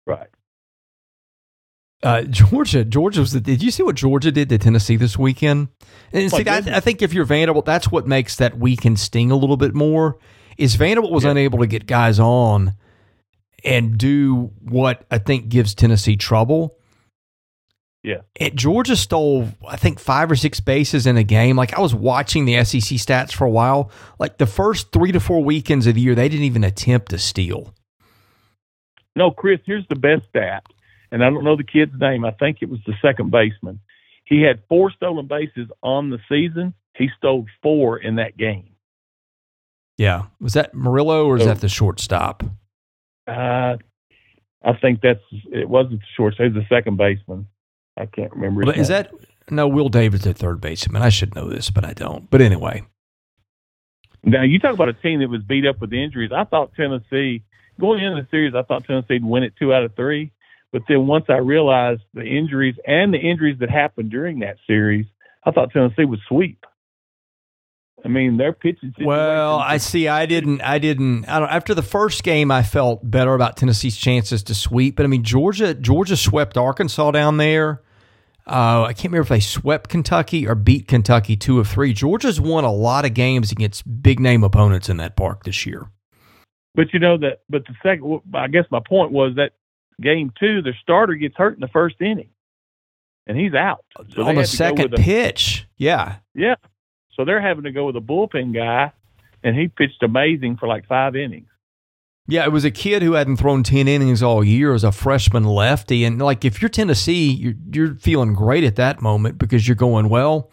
Right. 0.05 0.29
Uh, 2.07 2.21
Georgia, 2.29 2.85
Georgia 2.85 3.19
was. 3.19 3.33
The, 3.33 3.41
did 3.41 3.61
you 3.61 3.71
see 3.71 3.83
what 3.83 3.95
Georgia 3.95 4.31
did 4.31 4.49
to 4.49 4.57
Tennessee 4.57 4.95
this 4.95 5.17
weekend? 5.17 5.67
And 6.13 6.31
see, 6.31 6.43
goodness. 6.43 6.75
I 6.75 6.79
think 6.79 7.01
if 7.01 7.13
you're 7.13 7.25
Vanderbilt, 7.25 7.65
that's 7.65 7.91
what 7.91 8.07
makes 8.07 8.37
that 8.37 8.57
weekend 8.57 8.99
sting 8.99 9.31
a 9.31 9.35
little 9.35 9.57
bit 9.57 9.73
more. 9.73 10.17
Is 10.57 10.75
Vanderbilt 10.75 11.11
was 11.13 11.23
Yeah. 11.25 11.31
unable 11.31 11.59
to 11.59 11.67
get 11.67 11.85
guys 11.85 12.19
on 12.19 12.73
and 13.63 13.97
do 13.97 14.51
what 14.61 15.05
I 15.11 15.17
think 15.17 15.49
gives 15.49 15.75
Tennessee 15.75 16.15
trouble. 16.15 16.75
Yeah. 18.03 18.21
And 18.39 18.55
Georgia 18.55 18.95
stole, 18.95 19.49
I 19.67 19.75
think, 19.75 19.99
five 19.99 20.31
or 20.31 20.35
six 20.37 20.61
bases 20.61 21.05
in 21.05 21.17
a 21.17 21.23
game. 21.23 21.57
Like 21.57 21.77
I 21.77 21.81
was 21.81 21.93
watching 21.93 22.45
the 22.45 22.63
SEC 22.63 22.97
stats 22.97 23.33
for 23.33 23.43
a 23.45 23.49
while. 23.49 23.91
Like 24.17 24.37
the 24.37 24.45
first 24.45 24.93
three 24.93 25.11
to 25.11 25.19
four 25.19 25.43
weekends 25.43 25.87
of 25.87 25.95
the 25.95 26.01
year, 26.01 26.15
they 26.15 26.29
didn't 26.29 26.45
even 26.45 26.63
attempt 26.63 27.09
to 27.09 27.17
steal. 27.17 27.73
No, 29.15 29.31
Chris, 29.31 29.59
here's 29.65 29.85
the 29.89 29.95
best 29.95 30.25
stat, 30.29 30.63
and 31.11 31.23
I 31.23 31.29
don't 31.29 31.43
know 31.43 31.55
the 31.55 31.63
kid's 31.63 31.93
name. 31.99 32.25
I 32.25 32.31
think 32.31 32.57
it 32.61 32.69
was 32.69 32.79
the 32.85 32.93
second 33.01 33.31
baseman. 33.31 33.79
He 34.25 34.41
had 34.41 34.61
four 34.67 34.91
stolen 34.91 35.27
bases 35.27 35.69
on 35.81 36.09
the 36.09 36.19
season. 36.29 36.73
He 36.95 37.09
stole 37.17 37.45
four 37.61 37.97
in 37.97 38.15
that 38.15 38.37
game. 38.37 38.69
Yeah, 39.97 40.25
was 40.39 40.53
that 40.53 40.75
Murillo 40.75 41.25
or 41.25 41.37
is 41.37 41.45
that 41.45 41.61
the 41.61 41.69
shortstop? 41.69 42.43
Uh, 43.27 43.77
I 44.63 44.73
think 44.81 45.01
that's 45.01 45.21
it. 45.51 45.67
Wasn't 45.67 45.99
the 45.99 46.05
short. 46.15 46.35
It 46.39 46.53
was 46.53 46.63
the 46.63 46.75
second 46.75 46.97
baseman. 46.97 47.47
I 47.97 48.05
can't 48.05 48.31
remember. 48.31 48.65
Well, 48.65 48.79
is 48.79 48.89
that 48.89 49.11
no? 49.49 49.67
Will 49.67 49.89
David's 49.89 50.27
at 50.27 50.37
third 50.37 50.61
baseman. 50.61 51.01
I 51.01 51.09
should 51.09 51.33
know 51.35 51.49
this, 51.49 51.69
but 51.69 51.83
I 51.83 51.93
don't. 51.93 52.29
But 52.29 52.41
anyway, 52.41 52.83
Now 54.23 54.43
you 54.43 54.59
talk 54.59 54.73
about 54.73 54.89
a 54.89 54.93
team 54.93 55.21
that 55.21 55.29
was 55.29 55.41
beat 55.41 55.65
up 55.65 55.81
with 55.81 55.93
injuries. 55.93 56.31
I 56.35 56.43
thought 56.43 56.73
Tennessee 56.75 57.43
going 57.79 58.03
into 58.03 58.21
the 58.21 58.27
series, 58.29 58.53
I 58.55 58.63
thought 58.63 58.85
Tennessee 58.85 59.15
would 59.15 59.25
win 59.25 59.43
it 59.43 59.53
two 59.57 59.73
out 59.73 59.83
of 59.83 59.95
three. 59.95 60.31
But 60.71 60.83
then 60.87 61.07
once 61.07 61.25
I 61.29 61.37
realized 61.37 62.01
the 62.13 62.23
injuries 62.23 62.75
and 62.85 63.13
the 63.13 63.19
injuries 63.19 63.57
that 63.59 63.69
happened 63.69 64.11
during 64.11 64.39
that 64.39 64.57
series, 64.67 65.05
I 65.45 65.51
thought 65.51 65.71
Tennessee 65.71 66.05
would 66.05 66.19
sweep. 66.27 66.65
I 68.05 68.09
mean, 68.09 68.37
their 68.37 68.53
pitching. 68.53 68.93
well, 69.01 69.57
I 69.57 69.77
see. 69.77 70.07
I 70.07 70.27
didn't. 70.27 70.61
I 70.61 70.77
didn't. 70.77 71.25
I 71.27 71.39
don't. 71.39 71.49
After 71.49 71.73
the 71.73 71.81
first 71.81 72.23
game, 72.23 72.51
I 72.51 72.61
felt 72.61 73.09
better 73.09 73.33
about 73.33 73.57
Tennessee's 73.57 73.97
chances 73.97 74.43
to 74.43 74.55
sweep. 74.55 74.95
But 74.95 75.05
I 75.05 75.07
mean, 75.07 75.23
Georgia. 75.23 75.73
Georgia 75.73 76.15
swept 76.15 76.57
Arkansas 76.57 77.11
down 77.11 77.37
there. 77.37 77.81
Uh, 78.45 78.83
I 78.83 78.93
can't 78.93 79.05
remember 79.05 79.23
if 79.23 79.29
they 79.29 79.39
swept 79.41 79.89
Kentucky 79.89 80.47
or 80.47 80.55
beat 80.55 80.87
Kentucky 80.87 81.35
two 81.35 81.59
of 81.59 81.67
three. 81.67 81.91
Georgia's 81.91 82.39
won 82.39 82.63
a 82.63 82.71
lot 82.71 83.03
of 83.03 83.13
games 83.13 83.51
against 83.51 84.01
big 84.01 84.19
name 84.19 84.43
opponents 84.43 84.87
in 84.87 84.97
that 84.97 85.17
park 85.17 85.43
this 85.43 85.65
year. 85.65 85.89
But 86.75 86.93
you 86.93 86.99
know 86.99 87.17
that. 87.17 87.41
But 87.49 87.63
the 87.65 87.73
second, 87.83 88.21
I 88.33 88.47
guess 88.47 88.65
my 88.69 88.79
point 88.87 89.11
was 89.11 89.35
that 89.35 89.53
game 90.01 90.31
two, 90.39 90.61
their 90.61 90.77
starter 90.81 91.15
gets 91.15 91.35
hurt 91.35 91.55
in 91.55 91.61
the 91.61 91.67
first 91.67 91.95
inning, 92.01 92.29
and 93.25 93.37
he's 93.37 93.53
out 93.53 93.83
So 94.15 94.23
On 94.23 94.35
the 94.35 94.45
second 94.45 94.93
a- 94.93 94.97
pitch, 94.97 95.67
yeah, 95.77 96.17
Yeah, 96.33 96.55
so 97.13 97.25
they're 97.25 97.41
having 97.41 97.63
to 97.63 97.71
go 97.71 97.85
with 97.85 97.95
a 97.95 98.01
bullpen 98.01 98.53
guy, 98.53 98.91
and 99.43 99.55
he 99.55 99.67
pitched 99.67 100.03
amazing 100.03 100.57
for 100.57 100.67
like 100.67 100.87
five 100.87 101.15
innings. 101.15 101.47
Yeah, 102.29 102.43
it 102.43 102.51
was 102.51 102.65
a 102.65 102.71
kid 102.71 103.03
who 103.03 103.13
hadn't 103.13 103.37
thrown 103.37 103.63
10 103.63 103.87
innings 103.87 104.21
all 104.21 104.43
year 104.43 104.73
as 104.73 104.83
a 104.83 104.91
freshman 104.91 105.45
lefty. 105.45 106.03
And 106.03 106.19
like, 106.19 106.43
if 106.43 106.61
you're 106.61 106.67
Tennessee, 106.67 107.31
you're, 107.31 107.53
you're 107.71 107.95
feeling 107.95 108.33
great 108.33 108.65
at 108.65 108.75
that 108.75 109.01
moment 109.01 109.37
because 109.37 109.65
you're 109.65 109.75
going, 109.75 110.09
well, 110.09 110.51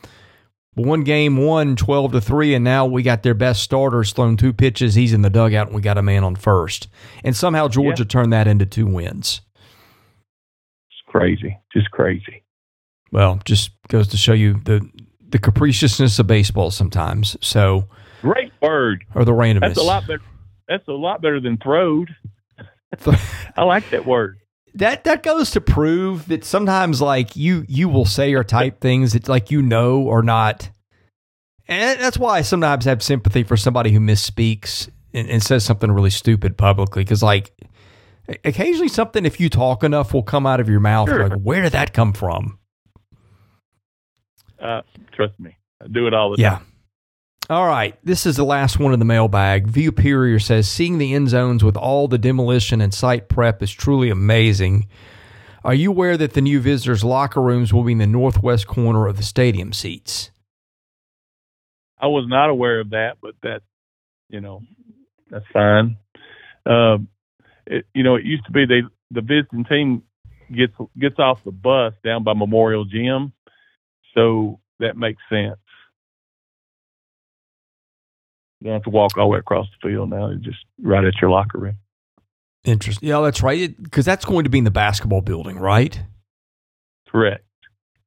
one 0.75 1.05
game 1.05 1.37
won 1.37 1.77
12 1.77 2.13
to 2.13 2.21
3, 2.21 2.55
and 2.55 2.65
now 2.65 2.85
we 2.87 3.03
got 3.03 3.23
their 3.23 3.35
best 3.35 3.63
starters 3.63 4.13
thrown 4.13 4.37
two 4.37 4.53
pitches. 4.53 4.95
He's 4.95 5.13
in 5.13 5.23
the 5.23 5.31
dugout, 5.31 5.69
and 5.69 5.77
we 5.77 5.83
got 5.83 5.99
a 5.99 6.03
man 6.03 6.25
on 6.25 6.35
first. 6.37 6.89
And 7.23 7.37
somehow 7.37 7.69
Georgia 7.69 8.05
turned 8.05 8.33
that 8.33 8.47
into 8.49 8.67
two 8.67 8.87
wins. 8.87 9.41
It's 10.89 11.03
crazy, 11.07 11.57
just 11.73 11.91
crazy. 11.91 12.43
Well, 13.13 13.41
just 13.45 13.71
goes 13.89 14.09
to 14.09 14.17
show 14.17 14.33
you 14.33 14.61
the, 14.65 14.89
the 15.29 15.39
capriciousness 15.39 16.19
of 16.19 16.27
baseball 16.27 16.71
sometimes. 16.73 17.37
So, 17.41 17.89
Great 18.23 18.53
word. 18.61 19.05
or 19.15 19.25
the 19.25 19.33
randomness. 19.33 19.61
That's 19.61 19.79
a 19.79 19.83
lot 19.83 20.07
better. 20.07 20.23
That's 20.69 20.89
a 20.89 20.93
lot 20.93 21.23
better 21.23 21.41
than 21.41 21.59
throwed. 21.59 22.15
I 23.57 23.63
like 23.65 23.91
that 23.91 24.07
word. 24.07 24.39
That 24.75 25.05
that 25.05 25.23
goes 25.23 25.51
to 25.53 25.61
prove 25.61 26.27
that 26.29 26.45
sometimes 26.45 27.01
like 27.01 27.37
you 27.37 27.65
you 27.69 27.89
will 27.89 28.05
say 28.05 28.35
or 28.35 28.43
type 28.45 28.81
things 28.81 29.13
that 29.13 29.29
like 29.29 29.51
you 29.51 29.63
know 29.63 30.01
or 30.03 30.23
not 30.23 30.71
and 31.69 32.01
that's 32.01 32.19
why 32.19 32.39
i 32.39 32.43
sometimes 32.43 32.85
have 32.85 33.03
sympathy 33.03 33.43
for 33.45 33.57
somebody 33.57 33.93
who 33.93 34.01
misspeaks 34.01 34.89
and, 35.13 35.29
and 35.31 35.43
says 35.43 35.65
something 35.65 35.91
really 35.93 36.11
stupid 36.11 36.57
publicly 36.59 37.05
because 37.05 37.23
like 37.23 37.53
occasionally 38.45 38.89
something 38.89 39.25
if 39.25 39.39
you 39.39 39.49
talk 39.49 39.85
enough 39.85 40.13
will 40.13 40.23
come 40.23 40.47
out 40.47 40.59
of 40.61 40.69
your 40.69 40.81
mouth 40.81 41.09
Sure. 41.09 41.29
like 41.29 41.39
where 41.41 41.63
did 41.63 41.73
that 41.73 41.93
come 41.93 42.13
from 42.13 42.59
Uh, 44.61 44.81
trust 45.13 45.39
me, 45.39 45.57
I 45.83 45.89
do 45.89 46.07
it 46.07 46.15
all 46.15 46.31
the 46.31 46.37
time. 46.37 46.43
yeah 46.43 46.57
time. 46.59 46.67
All 47.51 47.67
right 47.67 47.99
this 48.05 48.27
is 48.27 48.37
the 48.37 48.45
last 48.45 48.79
one 48.79 48.93
in 48.93 48.99
the 48.99 49.05
mailbag 49.05 49.67
view 49.67 49.89
superior 49.89 50.39
says 50.39 50.69
seeing 50.69 50.99
the 50.99 51.15
end 51.15 51.29
zones 51.29 51.63
with 51.63 51.77
all 51.77 52.09
the 52.09 52.19
demolition 52.19 52.81
and 52.81 52.95
site 52.95 53.29
prep 53.29 53.63
is 53.63 53.73
truly 53.73 54.11
amazing 54.11 54.87
are 55.63 55.75
you 55.75 55.91
aware 55.91 56.17
that 56.17 56.35
the 56.35 56.43
new 56.43 56.61
visitors 56.61 57.03
locker 57.03 57.41
rooms 57.41 57.73
will 57.73 57.85
be 57.85 57.93
in 57.93 57.99
the 57.99 58.07
northwest 58.07 58.67
corner 58.67 59.07
of 59.07 59.17
the 59.17 59.23
stadium 59.23 59.73
seats 59.73 60.31
I 62.05 62.09
was 62.09 62.27
not 62.29 62.51
aware 62.51 62.81
of 62.81 62.91
that, 62.91 63.17
but 63.23 63.35
that, 63.43 63.63
you 64.29 64.43
know, 64.43 64.61
that's 65.31 65.47
fine. 65.55 65.97
Um, 66.67 67.09
it, 67.67 67.87
you 67.95 68.03
know, 68.03 68.17
it 68.17 68.27
used 68.27 68.45
to 68.45 68.53
be 68.53 68.67
they 68.67 68.83
the 69.11 69.23
visiting 69.23 69.65
team 69.65 70.03
gets 70.55 70.75
gets 70.99 71.19
off 71.19 71.39
the 71.47 71.51
bus 71.51 71.95
down 72.05 72.23
by 72.23 72.35
Memorial 72.35 72.85
Gym, 72.85 73.33
so 74.15 74.61
that 74.81 74.99
makes 74.99 75.23
sense. 75.31 75.59
You 78.65 78.71
don't 78.71 78.77
have 78.77 78.85
to 78.85 78.91
walk 78.91 79.19
all 79.19 79.25
the 79.25 79.33
way 79.33 79.39
across 79.39 79.67
the 79.67 79.91
field 79.91 80.09
now; 80.09 80.29
you're 80.29 80.39
just 80.39 80.65
right 80.81 81.05
at 81.05 81.21
your 81.21 81.31
locker 81.31 81.59
room. 81.59 81.77
Interesting. 82.65 83.07
Yeah, 83.07 83.21
that's 83.21 83.43
right. 83.43 83.81
Because 83.83 84.07
that's 84.07 84.25
going 84.25 84.45
to 84.45 84.51
be 84.51 84.57
in 84.57 84.65
the 84.65 84.71
basketball 84.71 85.21
building, 85.21 85.59
right? 85.59 86.01
Correct. 87.07 87.45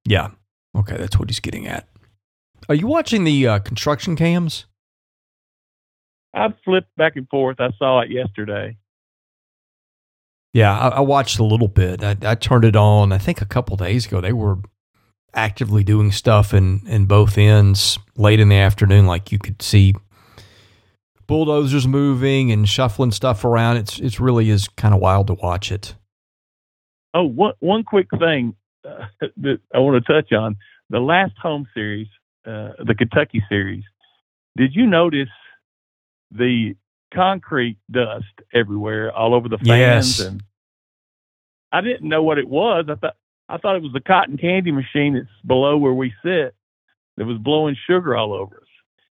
Yeah. 0.03 0.30
Okay, 0.76 0.97
that's 0.97 1.20
what 1.20 1.30
he's 1.30 1.39
getting 1.39 1.68
at. 1.68 1.88
Are 2.68 2.74
you 2.74 2.88
watching 2.88 3.24
the 3.24 3.47
uh, 3.47 3.60
construction 3.60 4.16
cams? 4.16 4.66
I've 6.34 6.53
flipped 6.66 6.95
back 6.97 7.16
and 7.18 7.30
forth. 7.30 7.58
I 7.60 7.70
saw 7.78 7.99
it 7.99 8.10
yesterday. 8.10 8.78
Yeah, 10.53 10.76
I, 10.76 10.88
I 10.88 10.99
watched 11.01 11.38
a 11.38 11.43
little 11.43 11.68
bit. 11.68 12.03
I, 12.03 12.18
I 12.24 12.34
turned 12.34 12.66
it 12.66 12.76
on. 12.76 13.12
I 13.12 13.20
think 13.20 13.41
a 13.41 13.45
couple 13.45 13.78
days 13.78 14.08
ago. 14.08 14.22
They 14.22 14.34
were 14.34 14.58
actively 15.36 15.84
doing 15.84 16.12
stuff 16.12 16.51
in 16.51 16.82
in 16.88 17.05
both 17.05 17.38
ends 17.38 17.99
late 18.16 18.39
in 18.39 18.49
the 18.49 18.55
afternoon. 18.55 19.05
Like 19.05 19.32
you 19.32 19.38
could 19.38 19.62
see 19.62 19.93
bulldozers 21.28 21.88
moving 21.88 22.52
and 22.52 22.68
shuffling 22.68 23.12
stuff 23.12 23.46
around. 23.46 23.78
It's 23.78 24.00
it's 24.00 24.20
really 24.20 24.50
is 24.50 24.68
kind 24.70 24.94
of 24.94 25.00
wild 25.00 25.28
to 25.28 25.34
watch 25.36 25.72
it. 25.72 25.96
Oh, 27.14 27.24
one 27.24 27.54
one 27.60 27.84
quick 27.84 28.08
thing 28.18 28.56
uh, 28.86 29.06
that 29.38 29.60
I 29.74 29.80
want 29.80 30.04
to 30.04 30.14
touch 30.14 30.32
on: 30.32 30.58
the 30.90 31.00
last 31.00 31.34
home 31.42 31.68
series, 31.74 32.08
uh, 32.46 32.72
the 32.84 32.96
Kentucky 32.98 33.44
series. 33.50 33.84
Did 34.56 34.74
you 34.74 34.88
notice 34.88 35.30
the 36.32 36.76
concrete 37.14 37.78
dust 37.92 38.26
everywhere, 38.54 39.12
all 39.12 39.36
over 39.36 39.48
the 39.50 39.58
fans? 39.58 40.20
Yes. 40.20 40.20
And 40.20 40.44
I 41.72 41.82
didn't 41.82 42.08
know 42.08 42.24
what 42.24 42.38
it 42.38 42.48
was. 42.48 42.86
I 42.90 42.96
thought 42.96 43.16
I 43.50 43.58
thought 43.58 43.76
it 43.76 43.82
was 43.82 43.94
the 43.94 44.02
cotton 44.02 44.38
candy 44.38 44.72
machine 44.72 45.14
that's 45.14 45.28
below 45.46 45.78
where 45.78 45.94
we 45.94 46.14
sit 46.24 46.56
that 47.18 47.26
was 47.26 47.38
blowing 47.38 47.76
sugar 47.88 48.16
all 48.16 48.34
over 48.34 48.58
us. 48.58 48.66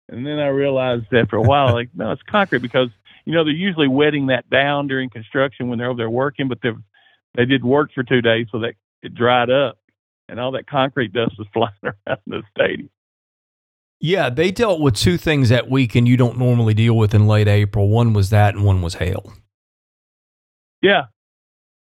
And 0.10 0.26
then 0.26 0.40
I 0.40 0.48
realized 0.48 1.14
after 1.14 1.38
a 1.38 1.42
while, 1.42 1.74
like, 1.74 1.90
no, 1.96 2.12
it's 2.12 2.22
concrete 2.24 2.62
because 2.62 2.90
you 3.26 3.34
know 3.34 3.44
they're 3.44 3.54
usually 3.54 3.88
wetting 3.88 4.28
that 4.28 4.50
down 4.50 4.88
during 4.88 5.10
construction 5.10 5.70
when 5.70 5.80
they're 5.80 5.90
over 5.90 5.98
there 5.98 6.10
working, 6.10 6.48
but 6.48 6.60
they 6.62 6.72
they 7.36 7.46
did 7.46 7.64
work 7.64 7.92
for 7.94 8.04
two 8.04 8.22
days, 8.22 8.48
so 8.52 8.60
that 8.60 8.74
it 9.02 9.16
dried 9.16 9.50
up, 9.50 9.78
and 10.28 10.40
all 10.40 10.52
that 10.52 10.68
concrete 10.68 11.14
dust 11.14 11.36
was 11.38 11.48
flying 11.54 11.74
around 11.84 12.20
the 12.28 12.42
stadium. 12.56 12.90
Yeah, 14.00 14.30
they 14.30 14.52
dealt 14.52 14.82
with 14.82 14.96
two 14.96 15.18
things 15.18 15.50
that 15.50 15.70
weekend 15.70 16.08
you 16.08 16.18
don't 16.18 16.38
normally 16.38 16.74
deal 16.74 16.98
with 16.98 17.14
in 17.14 17.28
late 17.28 17.48
April. 17.48 17.88
One 17.88 18.14
was 18.14 18.32
that, 18.32 18.56
and 18.56 18.66
one 18.66 18.82
was 18.82 18.96
hail. 18.96 19.32
Yeah, 20.82 21.04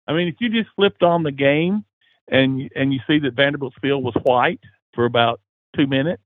I 0.07 0.13
mean, 0.13 0.29
if 0.29 0.37
you 0.41 0.49
just 0.49 0.75
flipped 0.77 1.03
on 1.03 1.23
the 1.23 1.33
game 1.33 1.85
and 2.29 2.71
and 2.75 2.93
you 2.93 3.01
see 3.07 3.19
that 3.21 3.35
Vanderbilt's 3.35 3.77
field 3.81 4.05
was 4.05 4.15
white 4.23 4.61
for 4.95 5.05
about 5.05 5.41
two 5.75 5.87
minutes, 5.87 6.23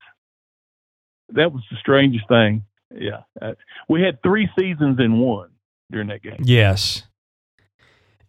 that 1.35 1.53
was 1.53 1.62
the 1.70 1.76
strangest 1.78 2.28
thing. 2.28 2.64
Yeah, 2.95 3.22
uh, 3.41 3.53
we 3.89 4.03
had 4.03 4.22
three 4.22 4.49
seasons 4.59 4.99
in 4.99 5.18
one 5.18 5.51
during 5.91 6.09
that 6.09 6.22
game. 6.22 6.41
Yes. 6.41 7.05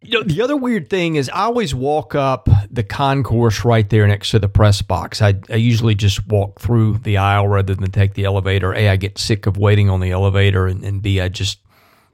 You 0.03 0.19
know, 0.19 0.23
the 0.23 0.41
other 0.41 0.57
weird 0.57 0.89
thing 0.89 1.15
is 1.15 1.29
I 1.29 1.43
always 1.43 1.75
walk 1.75 2.15
up 2.15 2.49
the 2.71 2.83
concourse 2.83 3.63
right 3.63 3.87
there 3.87 4.07
next 4.07 4.31
to 4.31 4.39
the 4.39 4.49
press 4.49 4.81
box. 4.81 5.21
I, 5.21 5.35
I 5.47 5.57
usually 5.57 5.93
just 5.93 6.27
walk 6.27 6.59
through 6.59 6.99
the 6.99 7.17
aisle 7.17 7.47
rather 7.47 7.75
than 7.75 7.91
take 7.91 8.15
the 8.15 8.25
elevator. 8.25 8.73
A, 8.73 8.89
I 8.89 8.95
get 8.95 9.19
sick 9.19 9.45
of 9.45 9.57
waiting 9.57 9.91
on 9.91 9.99
the 9.99 10.09
elevator, 10.09 10.65
and, 10.65 10.83
and 10.83 11.03
B, 11.03 11.21
I 11.21 11.29
just, 11.29 11.59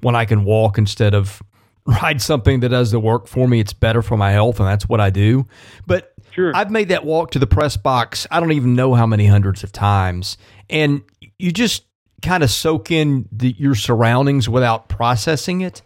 when 0.01 0.17
I 0.17 0.25
can 0.25 0.43
walk 0.43 0.77
instead 0.77 1.13
of 1.13 1.41
ride 1.85 2.21
something 2.21 2.59
that 2.59 2.69
does 2.69 2.91
the 2.91 2.99
work 2.99 3.25
for 3.25 3.47
me, 3.47 3.61
it's 3.61 3.71
better 3.71 4.01
for 4.01 4.17
my 4.17 4.31
health, 4.31 4.59
and 4.59 4.67
that's 4.67 4.89
what 4.89 4.99
I 4.99 5.09
do. 5.09 5.47
But 5.85 6.11
Sure. 6.38 6.55
I've 6.55 6.69
made 6.69 6.89
that 6.89 7.03
walk 7.03 7.31
to 7.31 7.39
the 7.39 7.47
press 7.47 7.77
box, 7.77 8.27
I 8.29 8.39
don't 8.39 8.51
even 8.51 8.75
know 8.75 8.93
how 8.93 9.07
many 9.07 9.25
hundreds 9.25 9.63
of 9.63 9.71
times. 9.71 10.38
And 10.69 11.01
you 11.39 11.51
just 11.51 11.83
kind 12.21 12.43
of 12.43 12.51
soak 12.51 12.91
in 12.91 13.27
the, 13.31 13.55
your 13.57 13.73
surroundings 13.73 14.47
without 14.47 14.88
processing 14.88 15.61
it. 15.61 15.81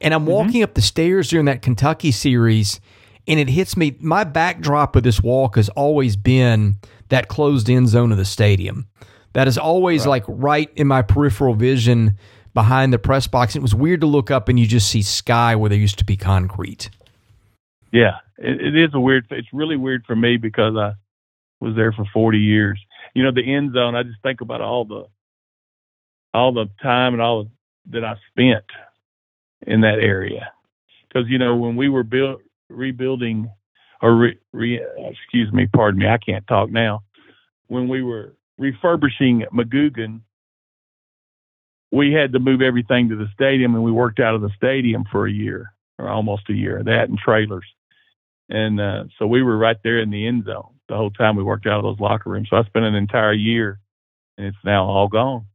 And 0.00 0.14
I'm 0.14 0.20
mm-hmm. 0.20 0.30
walking 0.30 0.62
up 0.62 0.74
the 0.74 0.82
stairs 0.82 1.28
during 1.30 1.46
that 1.46 1.60
Kentucky 1.62 2.12
series, 2.12 2.80
and 3.26 3.40
it 3.40 3.48
hits 3.48 3.76
me. 3.76 3.96
My 3.98 4.22
backdrop 4.22 4.94
of 4.94 5.02
this 5.02 5.20
walk 5.20 5.56
has 5.56 5.68
always 5.70 6.16
been 6.16 6.76
that 7.08 7.26
closed 7.26 7.68
end 7.68 7.88
zone 7.88 8.12
of 8.12 8.18
the 8.18 8.24
stadium. 8.24 8.86
That 9.32 9.48
is 9.48 9.58
always 9.58 10.06
like 10.06 10.24
right 10.28 10.70
in 10.76 10.86
my 10.86 11.02
peripheral 11.02 11.54
vision 11.54 12.16
behind 12.54 12.92
the 12.92 12.98
press 12.98 13.26
box. 13.26 13.56
It 13.56 13.62
was 13.62 13.74
weird 13.74 14.00
to 14.02 14.06
look 14.06 14.30
up 14.30 14.48
and 14.48 14.58
you 14.58 14.66
just 14.66 14.88
see 14.88 15.02
sky 15.02 15.56
where 15.56 15.68
there 15.68 15.78
used 15.78 15.98
to 15.98 16.04
be 16.04 16.16
concrete. 16.16 16.90
Yeah, 17.92 18.18
it, 18.40 18.60
it 18.60 18.76
is 18.76 18.90
a 18.94 19.00
weird. 19.00 19.26
It's 19.30 19.52
really 19.52 19.76
weird 19.76 20.04
for 20.06 20.16
me 20.16 20.36
because 20.36 20.74
I 20.76 20.92
was 21.60 21.76
there 21.76 21.92
for 21.92 22.04
40 22.12 22.38
years. 22.38 22.80
You 23.14 23.22
know, 23.22 23.32
the 23.32 23.54
end 23.54 23.74
zone. 23.74 23.94
I 23.94 24.02
just 24.02 24.22
think 24.22 24.40
about 24.40 24.60
all 24.60 24.84
the 24.84 25.06
all 26.32 26.52
the 26.52 26.66
time 26.82 27.12
and 27.12 27.22
all 27.22 27.48
that 27.90 28.04
I 28.04 28.14
spent 28.30 28.64
in 29.66 29.82
that 29.82 29.98
area. 30.00 30.52
Because 31.08 31.28
you 31.28 31.38
know, 31.38 31.56
when 31.56 31.76
we 31.76 31.88
were 31.88 32.04
build, 32.04 32.40
rebuilding 32.68 33.50
or 34.00 34.16
re, 34.16 34.38
re, 34.52 34.80
excuse 34.98 35.52
me, 35.52 35.66
pardon 35.66 36.00
me, 36.00 36.08
I 36.08 36.18
can't 36.18 36.46
talk 36.46 36.70
now. 36.70 37.02
When 37.66 37.88
we 37.88 38.02
were 38.02 38.34
refurbishing 38.58 39.44
McGugin, 39.52 40.20
we 41.92 42.12
had 42.12 42.32
to 42.32 42.38
move 42.38 42.62
everything 42.62 43.08
to 43.08 43.16
the 43.16 43.28
stadium, 43.34 43.74
and 43.74 43.82
we 43.82 43.92
worked 43.92 44.20
out 44.20 44.34
of 44.34 44.40
the 44.40 44.50
stadium 44.56 45.04
for 45.10 45.26
a 45.26 45.32
year 45.32 45.74
or 45.98 46.08
almost 46.08 46.48
a 46.48 46.54
year. 46.54 46.82
That 46.84 47.08
and 47.08 47.18
trailers, 47.18 47.66
and 48.50 48.80
uh, 48.80 49.04
so 49.18 49.26
we 49.26 49.42
were 49.42 49.56
right 49.56 49.76
there 49.82 49.98
in 49.98 50.10
the 50.10 50.26
end 50.26 50.44
zone 50.44 50.74
the 50.90 50.96
whole 50.96 51.10
time 51.10 51.36
we 51.36 51.42
worked 51.42 51.66
out 51.66 51.78
of 51.78 51.84
those 51.84 52.00
locker 52.00 52.28
rooms. 52.28 52.48
So 52.50 52.56
I 52.56 52.64
spent 52.64 52.84
an 52.84 52.96
entire 52.96 53.32
year, 53.32 53.80
and 54.36 54.48
it's 54.48 54.56
now 54.64 54.84
all 54.84 55.08
gone. 55.08 55.46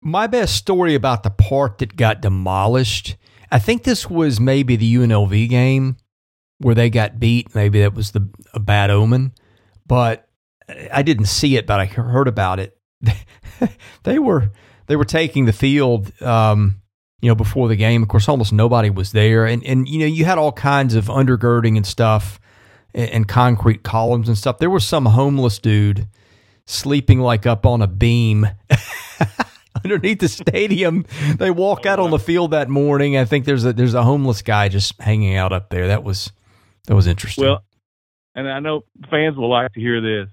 My 0.00 0.26
best 0.26 0.56
story 0.56 0.94
about 0.94 1.22
the 1.22 1.30
part 1.30 1.78
that 1.78 1.96
got 1.96 2.20
demolished, 2.20 3.16
I 3.50 3.58
think 3.58 3.84
this 3.84 4.10
was 4.10 4.40
maybe 4.40 4.76
the 4.76 4.94
UNLV 4.96 5.48
game 5.48 5.98
where 6.58 6.74
they 6.74 6.90
got 6.90 7.20
beat. 7.20 7.54
Maybe 7.54 7.80
that 7.80 7.94
was 7.94 8.12
the 8.12 8.28
a 8.52 8.60
bad 8.60 8.90
omen, 8.90 9.32
but 9.86 10.28
I 10.92 11.02
didn't 11.02 11.26
see 11.26 11.56
it, 11.56 11.66
but 11.66 11.78
I 11.80 11.84
heard 11.86 12.28
about 12.28 12.58
it. 12.58 12.78
they 14.02 14.18
were 14.18 14.50
they 14.86 14.96
were 14.96 15.04
taking 15.04 15.44
the 15.44 15.52
field, 15.52 16.10
um, 16.22 16.80
you 17.20 17.28
know, 17.28 17.34
before 17.34 17.68
the 17.68 17.76
game. 17.76 18.02
Of 18.02 18.08
course, 18.08 18.28
almost 18.28 18.52
nobody 18.52 18.90
was 18.90 19.12
there, 19.12 19.46
and 19.46 19.64
and 19.64 19.88
you 19.88 20.00
know 20.00 20.06
you 20.06 20.24
had 20.24 20.38
all 20.38 20.52
kinds 20.52 20.94
of 20.94 21.06
undergirding 21.06 21.76
and 21.76 21.86
stuff, 21.86 22.40
and, 22.94 23.10
and 23.10 23.28
concrete 23.28 23.82
columns 23.82 24.28
and 24.28 24.36
stuff. 24.36 24.58
There 24.58 24.70
was 24.70 24.84
some 24.84 25.06
homeless 25.06 25.58
dude 25.58 26.08
sleeping 26.66 27.20
like 27.20 27.46
up 27.46 27.66
on 27.66 27.82
a 27.82 27.86
beam. 27.86 28.48
underneath 29.84 30.20
the 30.20 30.28
stadium. 30.28 31.04
They 31.36 31.50
walk 31.50 31.86
out 31.86 31.98
on 31.98 32.10
the 32.10 32.18
field 32.18 32.52
that 32.52 32.68
morning. 32.68 33.16
I 33.16 33.24
think 33.24 33.44
there's 33.44 33.64
a 33.64 33.72
there's 33.72 33.94
a 33.94 34.02
homeless 34.02 34.42
guy 34.42 34.68
just 34.68 35.00
hanging 35.00 35.36
out 35.36 35.52
up 35.52 35.70
there. 35.70 35.88
That 35.88 36.04
was 36.04 36.32
that 36.86 36.94
was 36.94 37.06
interesting. 37.06 37.44
Well, 37.44 37.64
and 38.34 38.50
I 38.50 38.60
know 38.60 38.84
fans 39.10 39.36
will 39.36 39.50
like 39.50 39.72
to 39.72 39.80
hear 39.80 40.00
this. 40.00 40.30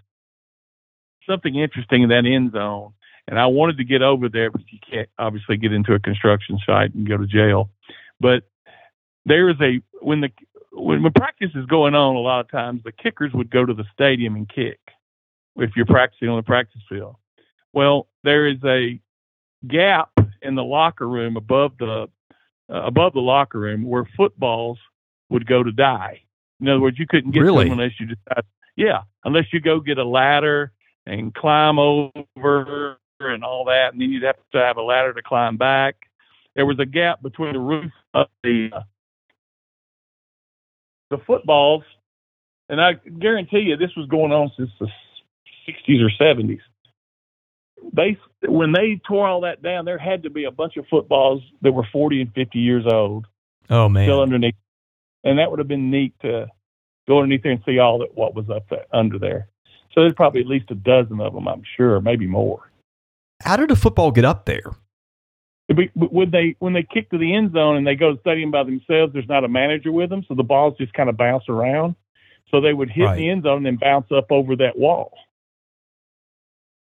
Something 1.30 1.56
interesting 1.56 2.04
in 2.04 2.10
that 2.10 2.26
end 2.26 2.52
zone, 2.52 2.94
and 3.28 3.40
I 3.40 3.46
wanted 3.48 3.78
to 3.78 3.84
get 3.84 4.02
over 4.02 4.30
there, 4.30 4.52
but 4.52 4.62
you 4.70 4.80
can't 4.90 5.10
obviously 5.18 5.58
get 5.58 5.74
into 5.74 5.94
a 5.94 6.00
construction 6.00 6.60
site 6.66 6.94
and 6.94 7.08
go 7.08 7.18
to 7.18 7.26
jail. 7.26 7.70
But 8.20 8.44
there 9.26 9.50
is 9.50 9.56
a 9.62 9.82
when 10.02 10.22
the 10.22 10.30
when, 10.72 11.04
when 11.04 11.14
practice 11.14 11.52
is 11.56 11.66
going 11.66 11.96
on, 11.96 12.16
a 12.16 12.20
lot 12.20 12.40
of 12.40 12.50
times 12.50 12.82
the 12.84 12.92
kickers 12.92 13.32
would 13.34 13.50
go 13.50 13.66
to 13.66 13.74
the 13.74 13.86
stadium 13.94 14.36
and 14.36 14.48
kick 14.48 14.80
if 15.58 15.72
you're 15.76 15.86
practicing 15.86 16.30
on 16.30 16.38
the 16.38 16.44
practice 16.44 16.82
field. 16.90 17.16
Well, 17.74 18.08
there 18.24 18.48
is 18.48 18.58
a 18.66 19.00
gap 19.68 20.12
in 20.42 20.56
the 20.56 20.64
locker 20.64 21.08
room 21.08 21.38
above 21.38 21.74
the 21.78 22.08
uh, 22.70 22.82
above 22.84 23.14
the 23.14 23.20
locker 23.20 23.60
room 23.60 23.84
where 23.84 24.08
footballs 24.18 24.80
would 25.30 25.46
go 25.46 25.64
to 25.64 25.72
die. 25.72 26.22
In 26.60 26.68
other 26.70 26.80
words, 26.80 27.00
you 27.00 27.08
couldn't 27.08 27.32
get 27.32 27.42
Really? 27.42 27.66
them 27.66 27.80
unless 27.80 28.00
you 28.00 28.08
decide, 28.08 28.44
yeah, 28.76 29.02
unless 29.26 29.46
you 29.52 29.60
go 29.60 29.80
get 29.80 29.98
a 29.98 30.04
ladder 30.04 30.72
and 31.06 31.34
climb 31.34 31.80
over 31.80 32.98
and 33.30 33.44
all 33.44 33.66
that, 33.66 33.94
and 33.94 34.02
then 34.02 34.10
you'd 34.10 34.24
have 34.24 34.36
to 34.54 34.60
have 34.60 34.78
a 34.78 34.82
ladder 34.82 35.14
to 35.14 35.22
climb 35.22 35.58
back. 35.58 35.96
There 36.56 36.66
was 36.66 36.80
a 36.80 36.86
gap 36.86 37.22
between 37.22 37.54
the 37.54 37.60
roof 37.60 37.92
of 38.14 38.28
the 38.44 38.70
uh, 38.74 38.82
the 41.10 41.18
footballs, 41.28 41.84
and 42.70 42.82
I 42.82 42.94
guarantee 42.94 43.60
you 43.60 43.78
this 43.78 43.96
was 43.96 44.08
going 44.08 44.32
on 44.32 44.52
since 44.58 44.70
the 44.80 44.88
60s 45.68 46.04
or 46.04 46.10
70s 46.20 46.60
they 47.94 48.18
when 48.48 48.72
they 48.72 49.00
tore 49.08 49.28
all 49.28 49.42
that 49.42 49.62
down, 49.62 49.86
there 49.86 49.98
had 49.98 50.24
to 50.24 50.30
be 50.30 50.46
a 50.46 50.52
bunch 50.52 50.78
of 50.78 50.86
footballs 50.90 51.42
that 51.62 51.72
were 51.72 51.88
40 51.92 52.22
and 52.22 52.34
50 52.34 52.60
years 52.60 52.86
old 52.92 53.28
oh 53.70 53.90
man, 53.90 54.06
still 54.06 54.22
underneath, 54.22 54.56
and 55.24 55.40
that 55.40 55.50
would 55.50 55.60
have 55.60 55.68
been 55.68 55.92
neat 55.92 56.14
to 56.22 56.48
go 57.08 57.18
underneath 57.20 57.44
there 57.44 57.52
and 57.52 57.64
see 57.66 57.80
all 57.80 58.00
that 58.00 58.16
what 58.16 58.36
was 58.36 58.50
up 58.50 58.68
there 58.70 58.86
under 58.94 59.18
there. 59.20 59.48
So 59.94 60.02
there's 60.02 60.14
probably 60.14 60.42
at 60.42 60.48
least 60.48 60.72
a 60.72 60.76
dozen 60.76 61.20
of 61.20 61.34
them, 61.34 61.48
I'm 61.48 61.64
sure, 61.76 62.00
maybe 62.00 62.28
more. 62.28 62.71
How 63.44 63.58
did 63.58 63.72
a 63.72 63.76
football 63.76 64.12
get 64.12 64.26
up 64.26 64.46
there? 64.46 64.72
When 65.96 66.32
they 66.32 66.56
when 66.60 66.74
they 66.74 66.84
kick 66.84 67.10
to 67.12 67.18
the 67.18 67.34
end 67.34 67.54
zone 67.54 67.78
and 67.78 67.88
they 67.88 67.96
go 67.96 68.10
to 68.10 68.16
the 68.16 68.22
stadium 68.22 68.52
by 68.52 68.64
themselves, 68.64 69.14
there's 69.14 69.30
not 69.30 69.44
a 69.46 69.48
manager 69.48 69.92
with 69.92 70.10
them, 70.10 70.24
so 70.28 70.34
the 70.36 70.44
balls 70.44 70.76
just 70.78 70.94
kind 70.94 71.10
of 71.10 71.16
bounce 71.16 71.46
around. 71.48 71.96
So 72.50 72.60
they 72.60 72.74
would 72.74 72.90
hit 72.90 73.06
Right. 73.06 73.16
the 73.18 73.30
end 73.30 73.44
zone 73.44 73.58
and 73.58 73.66
then 73.66 73.76
bounce 73.78 74.08
up 74.12 74.32
over 74.32 74.58
that 74.58 74.78
wall, 74.78 75.14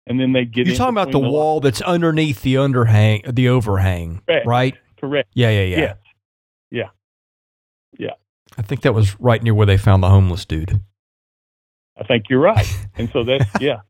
and 0.06 0.20
then 0.20 0.32
they 0.34 0.46
get. 0.46 0.68
You're 0.68 0.76
talking 0.76 0.94
about 0.94 1.08
the 1.12 1.18
between 1.18 1.32
wall 1.32 1.60
that's 1.60 1.82
underneath 1.82 2.44
the 2.44 2.56
underhang, 2.56 3.34
the 3.34 3.50
overhang, 3.50 4.22
Correct. 4.28 4.46
right? 4.46 4.76
Correct. 5.00 5.30
Yeah, 5.34 5.50
yeah, 5.50 5.64
yeah. 5.64 5.78
Yes. 5.78 5.98
Yeah. 6.70 6.90
Yeah. 7.98 8.14
I 8.58 8.62
think 8.62 8.82
that 8.82 8.94
was 8.94 9.20
right 9.20 9.42
near 9.42 9.54
where 9.56 9.66
they 9.66 9.78
found 9.78 10.04
the 10.04 10.10
homeless 10.10 10.46
dude. 10.46 10.82
I 12.00 12.04
think 12.04 12.26
you're 12.30 12.40
right. 12.42 12.68
And 12.96 13.10
so 13.12 13.24
that's 13.24 13.46
yeah. 13.60 13.82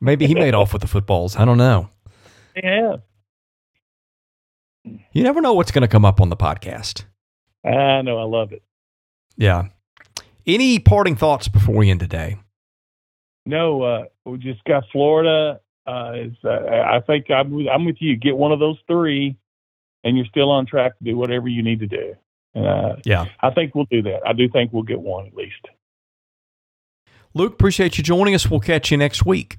Maybe 0.00 0.26
he 0.26 0.34
made 0.34 0.54
off 0.54 0.72
with 0.72 0.82
the 0.82 0.88
footballs. 0.88 1.36
I 1.36 1.44
don't 1.44 1.58
know. 1.58 1.90
Yeah. 2.54 2.96
You 4.84 5.22
never 5.22 5.40
know 5.40 5.54
what's 5.54 5.70
going 5.72 5.82
to 5.82 5.88
come 5.88 6.04
up 6.04 6.20
on 6.20 6.28
the 6.28 6.36
podcast. 6.36 7.04
I 7.64 8.02
know. 8.02 8.18
I 8.18 8.24
love 8.24 8.52
it. 8.52 8.62
Yeah. 9.36 9.68
Any 10.46 10.78
parting 10.78 11.16
thoughts 11.16 11.48
before 11.48 11.74
we 11.74 11.90
end 11.90 12.00
today? 12.00 12.38
No, 13.44 13.82
uh, 13.82 14.04
we 14.24 14.38
just 14.38 14.62
got 14.64 14.84
Florida. 14.92 15.60
Uh, 15.86 16.12
is, 16.16 16.32
uh, 16.44 16.48
I 16.50 17.00
think 17.06 17.30
I'm 17.30 17.50
with, 17.52 17.66
I'm 17.68 17.84
with 17.84 17.96
you. 18.00 18.16
Get 18.16 18.36
one 18.36 18.52
of 18.52 18.58
those 18.58 18.78
three, 18.88 19.36
and 20.04 20.16
you're 20.16 20.26
still 20.26 20.50
on 20.50 20.66
track 20.66 20.98
to 20.98 21.04
do 21.04 21.16
whatever 21.16 21.48
you 21.48 21.62
need 21.62 21.80
to 21.80 21.86
do. 21.86 22.14
And 22.54 22.66
uh, 22.66 22.96
Yeah. 23.04 23.26
I 23.40 23.50
think 23.50 23.74
we'll 23.74 23.86
do 23.90 24.02
that. 24.02 24.20
I 24.26 24.32
do 24.32 24.48
think 24.48 24.72
we'll 24.72 24.82
get 24.82 25.00
one 25.00 25.26
at 25.26 25.34
least. 25.34 25.54
Luke, 27.34 27.52
appreciate 27.54 27.98
you 27.98 28.04
joining 28.04 28.34
us. 28.34 28.48
We'll 28.50 28.60
catch 28.60 28.90
you 28.90 28.96
next 28.96 29.26
week. 29.26 29.58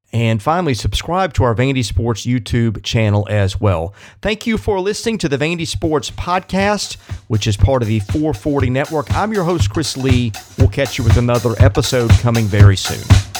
and 0.13 0.41
finally, 0.41 0.73
subscribe 0.73 1.33
to 1.33 1.43
our 1.43 1.55
Vandy 1.55 1.83
Sports 1.83 2.25
YouTube 2.25 2.83
channel 2.83 3.27
as 3.29 3.59
well. 3.59 3.93
Thank 4.21 4.45
you 4.45 4.57
for 4.57 4.79
listening 4.79 5.17
to 5.19 5.29
the 5.29 5.37
Vandy 5.37 5.67
Sports 5.67 6.11
Podcast, 6.11 6.97
which 7.27 7.47
is 7.47 7.55
part 7.55 7.81
of 7.81 7.87
the 7.87 7.99
440 7.99 8.69
Network. 8.69 9.11
I'm 9.13 9.31
your 9.31 9.43
host, 9.43 9.69
Chris 9.69 9.95
Lee. 9.95 10.31
We'll 10.57 10.69
catch 10.69 10.97
you 10.97 11.03
with 11.03 11.17
another 11.17 11.55
episode 11.59 12.11
coming 12.11 12.45
very 12.45 12.77
soon. 12.77 13.30